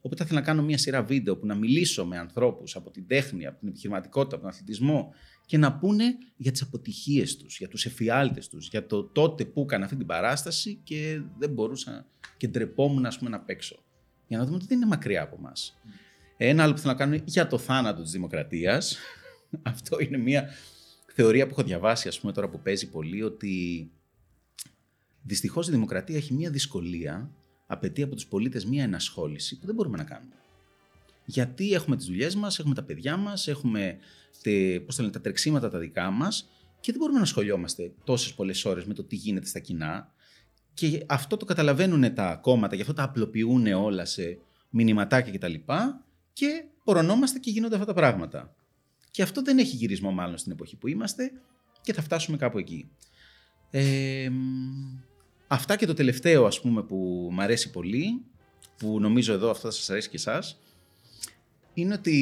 Οπότε 0.00 0.24
θέλω 0.24 0.38
να 0.38 0.44
κάνω 0.44 0.62
μια 0.62 0.78
σειρά 0.78 1.02
βίντεο 1.02 1.36
που 1.36 1.46
να 1.46 1.54
μιλήσω 1.54 2.04
με 2.06 2.18
ανθρώπους 2.18 2.76
από 2.76 2.90
την 2.90 3.06
τέχνη, 3.06 3.46
από 3.46 3.58
την 3.58 3.68
επιχειρηματικότητα, 3.68 4.34
από 4.34 4.44
τον 4.44 4.52
αθλητισμό 4.52 5.14
και 5.46 5.58
να 5.58 5.78
πούνε 5.78 6.04
για 6.36 6.52
τις 6.52 6.62
αποτυχίες 6.62 7.36
τους, 7.36 7.58
για 7.58 7.68
τους 7.68 7.84
εφιάλτες 7.84 8.48
τους, 8.48 8.68
για 8.68 8.86
το 8.86 9.04
τότε 9.04 9.44
που 9.44 9.60
έκανα 9.60 9.84
αυτή 9.84 9.96
την 9.96 10.06
παράσταση 10.06 10.80
και 10.84 11.20
δεν 11.38 11.50
μπορούσα 11.50 12.06
και 12.36 12.48
ντρεπόμουν 12.48 13.06
ας 13.06 13.18
πούμε, 13.18 13.30
να 13.30 13.40
παίξω. 13.40 13.84
Για 14.26 14.38
να 14.38 14.44
δούμε 14.44 14.56
ότι 14.56 14.66
δεν 14.66 14.76
είναι 14.76 14.86
μακριά 14.86 15.22
από 15.22 15.36
εμάς. 15.38 15.78
Ένα 16.36 16.62
άλλο 16.62 16.72
που 16.72 16.78
θέλω 16.78 16.92
να 16.92 16.98
κάνω 16.98 17.22
για 17.24 17.46
το 17.46 17.58
θάνατο 17.58 18.02
της 18.02 18.10
δημοκρατίας. 18.10 18.98
Αυτό 19.72 20.00
είναι 20.00 20.16
μια 20.16 20.48
θεωρία 21.06 21.46
που 21.46 21.52
έχω 21.52 21.62
διαβάσει, 21.62 22.08
ας 22.08 22.20
πούμε, 22.20 22.32
τώρα 22.32 22.48
που 22.48 22.60
παίζει 22.60 22.90
πολύ, 22.90 23.22
ότι 23.22 23.90
Δυστυχώς 25.26 25.68
η 25.68 25.70
δημοκρατία 25.70 26.16
έχει 26.16 26.34
μια 26.34 26.50
δυσκολία, 26.50 27.30
απαιτεί 27.66 28.02
από 28.02 28.14
τους 28.14 28.26
πολίτες 28.26 28.64
μια 28.64 28.82
ενασχόληση 28.82 29.58
που 29.58 29.66
δεν 29.66 29.74
μπορούμε 29.74 29.96
να 29.96 30.04
κάνουμε. 30.04 30.34
Γιατί 31.24 31.72
έχουμε 31.72 31.96
τις 31.96 32.06
δουλειές 32.06 32.34
μας, 32.34 32.58
έχουμε 32.58 32.74
τα 32.74 32.82
παιδιά 32.82 33.16
μας, 33.16 33.48
έχουμε 33.48 33.98
τε, 34.42 34.80
πώς 34.80 34.98
λένε, 34.98 35.12
τα 35.12 35.20
τρεξίματα 35.20 35.70
τα 35.70 35.78
δικά 35.78 36.10
μας 36.10 36.48
και 36.80 36.90
δεν 36.90 37.00
μπορούμε 37.00 37.18
να 37.18 37.24
ασχολιόμαστε 37.24 37.92
τόσες 38.04 38.34
πολλές 38.34 38.64
ώρες 38.64 38.84
με 38.84 38.94
το 38.94 39.04
τι 39.04 39.16
γίνεται 39.16 39.46
στα 39.46 39.58
κοινά. 39.58 40.12
Και 40.74 41.04
αυτό 41.08 41.36
το 41.36 41.44
καταλαβαίνουν 41.44 42.14
τα 42.14 42.34
κόμματα, 42.42 42.74
γι' 42.74 42.80
αυτό 42.80 42.92
τα 42.92 43.02
απλοποιούν 43.02 43.66
όλα 43.66 44.04
σε 44.04 44.38
μηνυματάκια 44.70 45.32
κτλ. 45.32 45.52
Και, 45.52 45.64
και 46.32 46.64
ορονόμαστε 46.84 47.38
και 47.38 47.50
γίνονται 47.50 47.74
αυτά 47.74 47.86
τα 47.86 47.94
πράγματα. 47.94 48.54
Και 49.14 49.22
αυτό 49.22 49.42
δεν 49.42 49.58
έχει 49.58 49.76
γυρισμό 49.76 50.10
μάλλον 50.10 50.38
στην 50.38 50.52
εποχή 50.52 50.76
που 50.76 50.88
είμαστε 50.88 51.32
και 51.80 51.92
θα 51.92 52.02
φτάσουμε 52.02 52.36
κάπου 52.36 52.58
εκεί. 52.58 52.90
Ε, 53.70 54.30
Αυτά 55.46 55.76
και 55.76 55.86
το 55.86 55.94
τελευταίο 55.94 56.46
ας 56.46 56.60
πούμε 56.60 56.82
που 56.82 57.28
μου 57.32 57.42
αρέσει 57.42 57.70
πολύ 57.70 58.22
που 58.76 59.00
νομίζω 59.00 59.32
εδώ 59.32 59.50
αυτό 59.50 59.68
θα 59.68 59.74
σας 59.74 59.90
αρέσει 59.90 60.08
και 60.08 60.16
εσάς, 60.16 60.60
είναι 61.74 61.94
ότι 61.94 62.14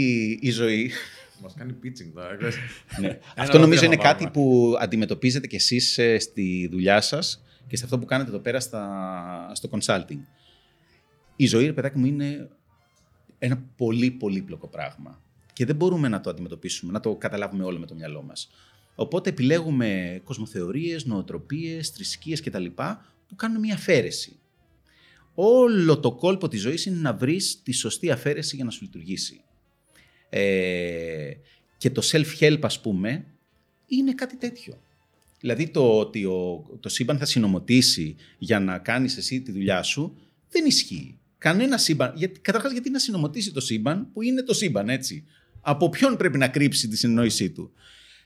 η 0.42 0.50
ζωή... 0.50 0.90
Μας 1.42 1.54
κάνει 1.54 1.74
pitching 1.82 2.10
τώρα. 2.14 2.36
ναι. 3.00 3.18
Αυτό 3.36 3.58
νομίζω 3.58 3.84
είναι 3.84 3.96
κάτι 3.96 4.28
που 4.28 4.74
αντιμετωπίζετε 4.78 5.46
κι 5.46 5.56
εσείς 5.56 5.98
ε, 5.98 6.18
στη 6.18 6.68
δουλειά 6.70 7.00
σας 7.00 7.44
και 7.66 7.76
σε 7.76 7.84
αυτό 7.84 7.98
που 7.98 8.04
κάνετε 8.04 8.30
εδώ 8.30 8.38
πέρα 8.38 8.60
στα, 8.60 9.52
στο 9.54 9.68
consulting. 9.72 10.18
Η 11.36 11.46
ζωή, 11.46 11.66
ρε 11.66 11.72
παιδάκι 11.72 11.98
μου, 11.98 12.06
είναι 12.06 12.48
ένα 13.38 13.64
πολύ 13.76 14.10
πολύπλοκο 14.10 14.68
πράγμα. 14.68 15.22
Και 15.52 15.64
δεν 15.64 15.76
μπορούμε 15.76 16.08
να 16.08 16.20
το 16.20 16.30
αντιμετωπίσουμε, 16.30 16.92
να 16.92 17.00
το 17.00 17.16
καταλάβουμε 17.16 17.64
όλο 17.64 17.78
με 17.78 17.86
το 17.86 17.94
μυαλό 17.94 18.22
μας. 18.22 18.50
Οπότε 18.94 19.30
επιλέγουμε 19.30 20.20
κοσμοθεωρίες, 20.24 21.04
νοοτροπίες, 21.04 21.88
θρησκείες 21.88 22.40
κτλ. 22.40 22.66
που 23.28 23.34
κάνουν 23.36 23.60
μια 23.60 23.74
αφαίρεση. 23.74 24.36
Όλο 25.34 25.98
το 25.98 26.12
κόλπο 26.12 26.48
της 26.48 26.60
ζωής 26.60 26.86
είναι 26.86 27.00
να 27.00 27.14
βρεις 27.14 27.62
τη 27.62 27.72
σωστή 27.72 28.10
αφαίρεση 28.10 28.56
για 28.56 28.64
να 28.64 28.70
σου 28.70 28.82
λειτουργήσει. 28.82 29.40
Ε, 30.28 31.32
και 31.76 31.90
το 31.90 32.02
self-help, 32.04 32.58
ας 32.62 32.80
πούμε, 32.80 33.24
είναι 33.86 34.14
κάτι 34.14 34.36
τέτοιο. 34.36 34.80
Δηλαδή 35.40 35.68
το 35.68 35.98
ότι 35.98 36.24
ο, 36.24 36.66
το 36.80 36.88
σύμπαν 36.88 37.18
θα 37.18 37.24
συνομωτήσει 37.24 38.16
για 38.38 38.60
να 38.60 38.78
κάνεις 38.78 39.16
εσύ 39.16 39.40
τη 39.40 39.52
δουλειά 39.52 39.82
σου, 39.82 40.16
δεν 40.50 40.64
ισχύει. 40.64 41.18
Κανένα 41.38 41.78
σύμπαν. 41.78 42.12
Γιατί, 42.16 42.40
καταρχάς, 42.40 42.72
γιατί 42.72 42.90
να 42.90 42.98
συνομωτήσει 42.98 43.52
το 43.52 43.60
σύμπαν 43.60 44.12
που 44.12 44.22
είναι 44.22 44.42
το 44.42 44.54
σύμπαν, 44.54 44.88
έτσι. 44.88 45.24
Από 45.64 45.88
ποιον 45.88 46.16
πρέπει 46.16 46.38
να 46.38 46.48
κρύψει 46.48 46.88
τη 46.88 46.96
συνεννόησή 46.96 47.50
του. 47.50 47.72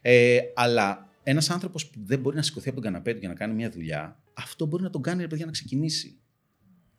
Ε, 0.01 0.39
αλλά 0.55 1.11
ένας 1.23 1.51
άνθρωπος 1.51 1.87
που 1.87 1.99
δεν 2.05 2.21
μπορεί 2.21 2.37
να 2.37 2.43
σηκωθεί 2.43 2.69
από 2.69 2.81
τον 2.81 2.93
καναπέ 2.93 3.13
του 3.13 3.19
για 3.19 3.29
να 3.29 3.35
κάνει 3.35 3.55
μια 3.55 3.71
δουλειά, 3.71 4.21
αυτό 4.35 4.67
μπορεί 4.67 4.83
να 4.83 4.91
τον 4.91 5.03
κάνει 5.03 5.21
ρε 5.23 5.29
παιδιά 5.29 5.45
να 5.45 5.53
ξεκινήσει. 5.53 6.19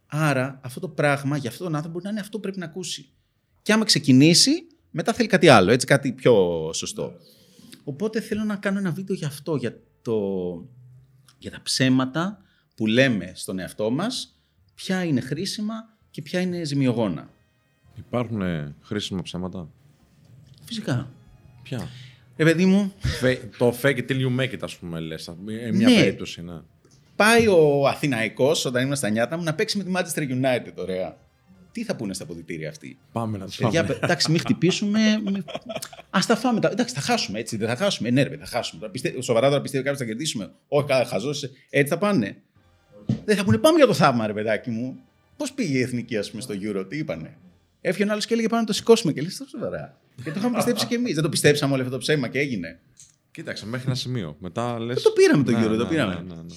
Άρα 0.07 0.59
αυτό 0.63 0.79
το 0.79 0.89
πράγμα 0.89 1.37
για 1.37 1.49
αυτόν 1.49 1.65
τον 1.65 1.75
άνθρωπο 1.75 1.93
μπορεί 1.93 2.05
να 2.05 2.11
είναι 2.11 2.19
αυτό 2.19 2.37
που 2.37 2.43
πρέπει 2.43 2.59
να 2.59 2.65
ακούσει. 2.65 3.09
Και 3.61 3.73
άμα 3.73 3.85
ξεκινήσει, 3.85 4.67
μετά 4.91 5.13
θέλει 5.13 5.27
κάτι 5.27 5.47
άλλο, 5.47 5.71
έτσι 5.71 5.85
κάτι 5.85 6.11
πιο 6.11 6.33
σωστό. 6.73 7.13
Οπότε 7.83 8.21
θέλω 8.21 8.43
να 8.43 8.55
κάνω 8.55 8.77
ένα 8.77 8.91
βίντεο 8.91 9.15
για 9.15 9.27
αυτό, 9.27 9.55
για, 9.55 9.79
το, 10.01 10.19
για 11.37 11.51
τα 11.51 11.61
ψέματα 11.61 12.41
που 12.75 12.87
λέμε 12.87 13.31
στον 13.35 13.59
εαυτό 13.59 13.89
μας, 13.91 14.41
ποια 14.75 15.03
είναι 15.03 15.21
χρήσιμα 15.21 15.75
και 16.11 16.21
ποια 16.21 16.39
είναι 16.39 16.63
ζημιογόνα. 16.63 17.29
Υπάρχουν 17.95 18.41
χρήσιμα 18.81 19.21
ψέματα; 19.21 19.69
Φυσικά. 20.67 21.11
Ποια; 21.63 21.89
Ε, 22.35 22.43
παιδί 22.43 22.65
μου. 22.65 22.93
το 23.57 23.75
fake 23.81 23.97
it 23.97 24.05
till 24.09 24.19
you 24.19 24.39
make 24.39 24.51
it, 24.51 24.59
ας 24.61 24.75
πούμε, 24.75 24.99
λες. 24.99 25.31
Μια 25.45 25.71
ναι. 25.71 25.95
περίπτωση, 25.95 26.41
ναι. 26.41 26.59
Πάει 27.15 27.47
ο 27.47 27.87
Αθηναϊκός 27.87 28.65
όταν 28.65 28.83
ήμουν 28.83 28.95
στα 28.95 29.09
νιάτα 29.09 29.37
μου 29.37 29.43
να 29.43 29.53
παίξει 29.53 29.77
με 29.77 29.83
τη 29.83 29.91
Manchester 29.95 30.21
United, 30.21 30.73
ωραία. 30.75 31.17
Τι 31.71 31.83
θα 31.83 31.95
πούνε 31.95 32.13
στα 32.13 32.23
αποδητήρια 32.23 32.69
αυτοί; 32.69 32.97
Πάμε 33.11 33.37
να 33.37 33.45
τους 33.45 33.55
φάμε. 33.55 33.97
Εντάξει, 34.01 34.31
μην 34.31 34.39
χτυπήσουμε. 34.39 34.99
Α 36.09 36.19
τα 36.27 36.35
φάμε. 36.35 36.59
Εντάξει, 36.71 36.93
θα 36.93 37.01
χάσουμε 37.01 37.39
έτσι. 37.39 37.57
Δεν 37.57 37.67
θα 37.67 37.75
χάσουμε. 37.75 38.09
Ναι, 38.09 38.23
θα 38.23 38.45
χάσουμε. 38.45 38.89
Πιστε... 38.89 39.21
Σοβαρά 39.21 39.49
τώρα 39.49 39.61
πιστεύει 39.61 39.83
κάποιος 39.83 40.01
θα 40.01 40.07
κερδίσουμε. 40.07 40.51
Όχι, 40.67 40.87
καλά, 40.87 41.05
χαζό. 41.05 41.31
Έτσι 41.69 41.93
θα 41.93 41.97
πάνε. 41.97 42.37
Δεν 43.25 43.35
θα 43.35 43.43
πούνε 43.43 43.57
πάμε 43.57 43.77
για 43.77 43.87
το 43.87 43.93
θαύμα, 43.93 44.27
ρε 44.27 44.33
παιδάκι 44.33 44.69
μου. 44.69 44.99
Πώς 45.37 45.53
πήγε 45.53 45.77
η 45.77 45.81
εθνική, 45.81 46.17
ας 46.17 46.29
πούμε, 46.29 46.41
στο 46.41 46.53
Euro, 46.61 46.85
τι 46.89 46.97
είπανε; 46.97 47.37
Έφυγε 47.81 48.11
άλλος 48.11 48.25
και 48.25 48.33
έλεγε 48.33 48.47
πάμε 48.47 48.61
να 48.61 48.67
το 48.67 48.73
σηκώσουμε 48.73 49.13
και 49.13 49.21
λέει 49.21 49.31
σοβαρά. 49.49 49.97
Και 50.23 50.31
το 50.31 50.39
είχαμε 50.39 50.55
πιστέψει 50.55 50.87
κι 50.87 50.93
εμείς. 50.93 51.13
Δεν 51.13 51.23
το 51.23 51.29
πιστέψαμε 51.29 51.73
όλο 51.73 51.81
αυτό 51.81 51.93
το 51.93 52.01
ψέμα 52.01 52.27
και 52.27 52.39
έγινε. 52.39 52.79
Κοίταξε, 53.31 53.65
μέχρι 53.65 53.85
ένα 53.85 53.95
σημείο. 53.95 54.35
Μετά 54.39 54.79
λες... 54.79 55.01
Το 55.01 55.09
πήραμε 55.09 55.43
τον 55.43 55.53
κύριο, 55.53 55.69
ναι, 55.69 55.77
το 55.77 55.83
ναι, 55.83 55.89
πήραμε. 55.89 56.13
Ναι, 56.13 56.19
ναι, 56.19 56.35
ναι, 56.35 56.41
ναι. 56.41 56.55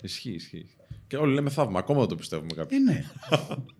Ισχύει, 0.00 0.30
ισχύει. 0.30 0.66
Και 1.06 1.16
όλοι 1.16 1.34
λέμε 1.34 1.50
θαύμα. 1.50 1.78
Ακόμα 1.78 1.98
δεν 1.98 2.08
το 2.08 2.14
πιστεύουμε 2.14 2.54
κάποιοι. 2.54 2.78
Ε, 2.80 2.90
ναι. 2.90 3.04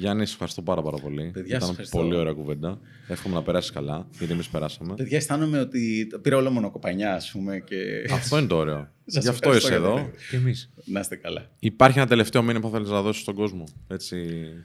Γιάννη, 0.00 0.26
σε 0.26 0.32
ευχαριστώ 0.32 0.62
πάρα, 0.62 0.82
πάρα 0.82 0.96
πολύ. 0.96 1.30
Παιδιά, 1.32 1.56
Ήταν 1.56 1.76
πολύ 1.90 2.16
ωραία 2.16 2.32
κουβέντα. 2.32 2.78
Εύχομαι 3.08 3.34
να 3.34 3.42
περάσεις 3.42 3.70
καλά, 3.70 4.06
γιατί 4.18 4.32
εμείς 4.32 4.48
περάσαμε. 4.48 4.94
Παιδιά, 4.94 5.16
αισθάνομαι 5.16 5.60
ότι 5.60 6.06
πήρα 6.22 6.36
όλο 6.36 6.50
μονοκοπανιά, 6.50 7.14
ας 7.14 7.30
πούμε. 7.30 7.58
Και... 7.58 7.76
Αυτό 8.12 8.38
είναι 8.38 8.46
το 8.46 8.56
ωραίο. 8.56 8.88
Γι' 9.04 9.28
αυτό 9.28 9.54
είσαι 9.54 9.74
εδώ. 9.74 10.10
Και 10.30 10.36
εμείς. 10.36 10.70
Να 10.84 11.00
είστε 11.00 11.16
καλά. 11.16 11.50
Υπάρχει 11.58 11.98
ένα 11.98 12.06
τελευταίο 12.06 12.42
μήνυμα 12.42 12.68
που 12.68 12.74
θέλεις 12.74 12.88
να 12.88 13.02
δώσεις 13.02 13.22
στον 13.22 13.34
κόσμο, 13.34 13.64
έτσι 13.88 14.16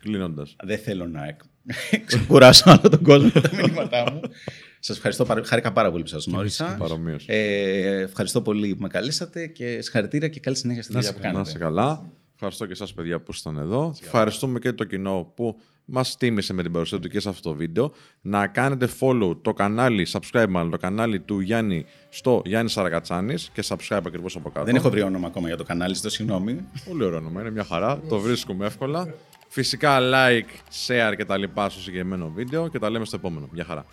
κλείνοντας. 0.01 0.55
Δεν 0.63 0.77
θέλω 0.77 1.07
να 1.07 1.37
ξεκουράσω 2.05 2.63
άλλο 2.69 2.89
τον 2.89 3.01
κόσμο 3.01 3.31
με 3.33 3.41
τα 3.41 3.49
μηνύματά 3.55 4.11
μου. 4.11 4.19
Σας 4.79 4.95
ευχαριστώ. 4.95 5.25
Χάρηκα 5.43 5.71
πάρα 5.71 5.91
πολύ 5.91 6.03
που 6.03 6.09
σας 6.09 6.25
γνώρισα. 6.25 6.77
Ε, 7.25 8.01
ευχαριστώ 8.01 8.41
πολύ 8.41 8.75
που 8.75 8.81
με 8.81 8.87
καλέσατε 8.87 9.47
και 9.47 9.81
συγχαρητήρια 9.81 10.27
και 10.27 10.39
καλή 10.39 10.55
συνέχεια 10.55 10.83
στη 10.83 10.93
δουλειά 10.93 11.13
που 11.13 11.19
κάνετε. 11.19 11.37
Να 11.37 11.47
είστε 11.47 11.57
καλά. 11.57 12.11
Ευχαριστώ 12.35 12.65
και 12.65 12.71
εσάς, 12.71 12.93
παιδιά, 12.93 13.19
που 13.19 13.31
ήσασταν 13.31 13.57
εδώ. 13.57 13.95
Ευχαριστούμε 14.03 14.59
και 14.59 14.71
το 14.71 14.83
κοινό 14.83 15.31
που 15.35 15.59
μας 15.85 16.17
τίμησε 16.17 16.53
με 16.53 16.61
την 16.63 16.71
παρουσία 16.71 16.99
του 16.99 17.09
και 17.09 17.19
σε 17.19 17.29
αυτό 17.29 17.49
το 17.49 17.55
βίντεο. 17.55 17.91
Να 18.21 18.47
κάνετε 18.47 18.89
follow 18.99 19.37
το 19.41 19.53
κανάλι, 19.53 20.07
subscribe 20.11 20.45
μάλλον, 20.49 20.71
το 20.71 20.77
κανάλι 20.77 21.19
του 21.19 21.39
Γιάννη 21.39 21.85
στο 22.09 22.41
Γιάννη 22.45 22.69
Σαρακατσάνης 22.69 23.49
και 23.53 23.63
subscribe 23.67 24.01
ακριβώς 24.05 24.35
από 24.35 24.49
κάτω. 24.49 24.65
Δεν 24.65 24.75
έχω 24.75 24.89
βρει 24.89 25.01
όνομα 25.01 25.27
ακόμα 25.27 25.47
για 25.47 25.57
το 25.57 25.63
κανάλι, 25.63 25.95
στο 25.95 26.09
συγγνώμη. 26.09 26.67
Πολύ 26.87 27.03
ωραίο 27.03 27.17
όνομα, 27.17 27.41
είναι 27.41 27.51
μια 27.51 27.63
χαρά. 27.63 27.99
το 28.09 28.19
βρίσκουμε 28.19 28.65
εύκολα. 28.65 29.13
Φυσικά 29.47 29.99
like, 30.01 30.75
share 30.87 31.13
και 31.17 31.25
τα 31.25 31.37
λοιπά 31.37 31.69
στο 31.69 31.81
συγκεκριμένο 31.81 32.31
βίντεο 32.35 32.67
και 32.67 32.79
τα 32.79 32.89
λέμε 32.89 33.05
στο 33.05 33.15
επόμενο. 33.15 33.47
Μια 33.51 33.63
χαρά. 33.63 33.85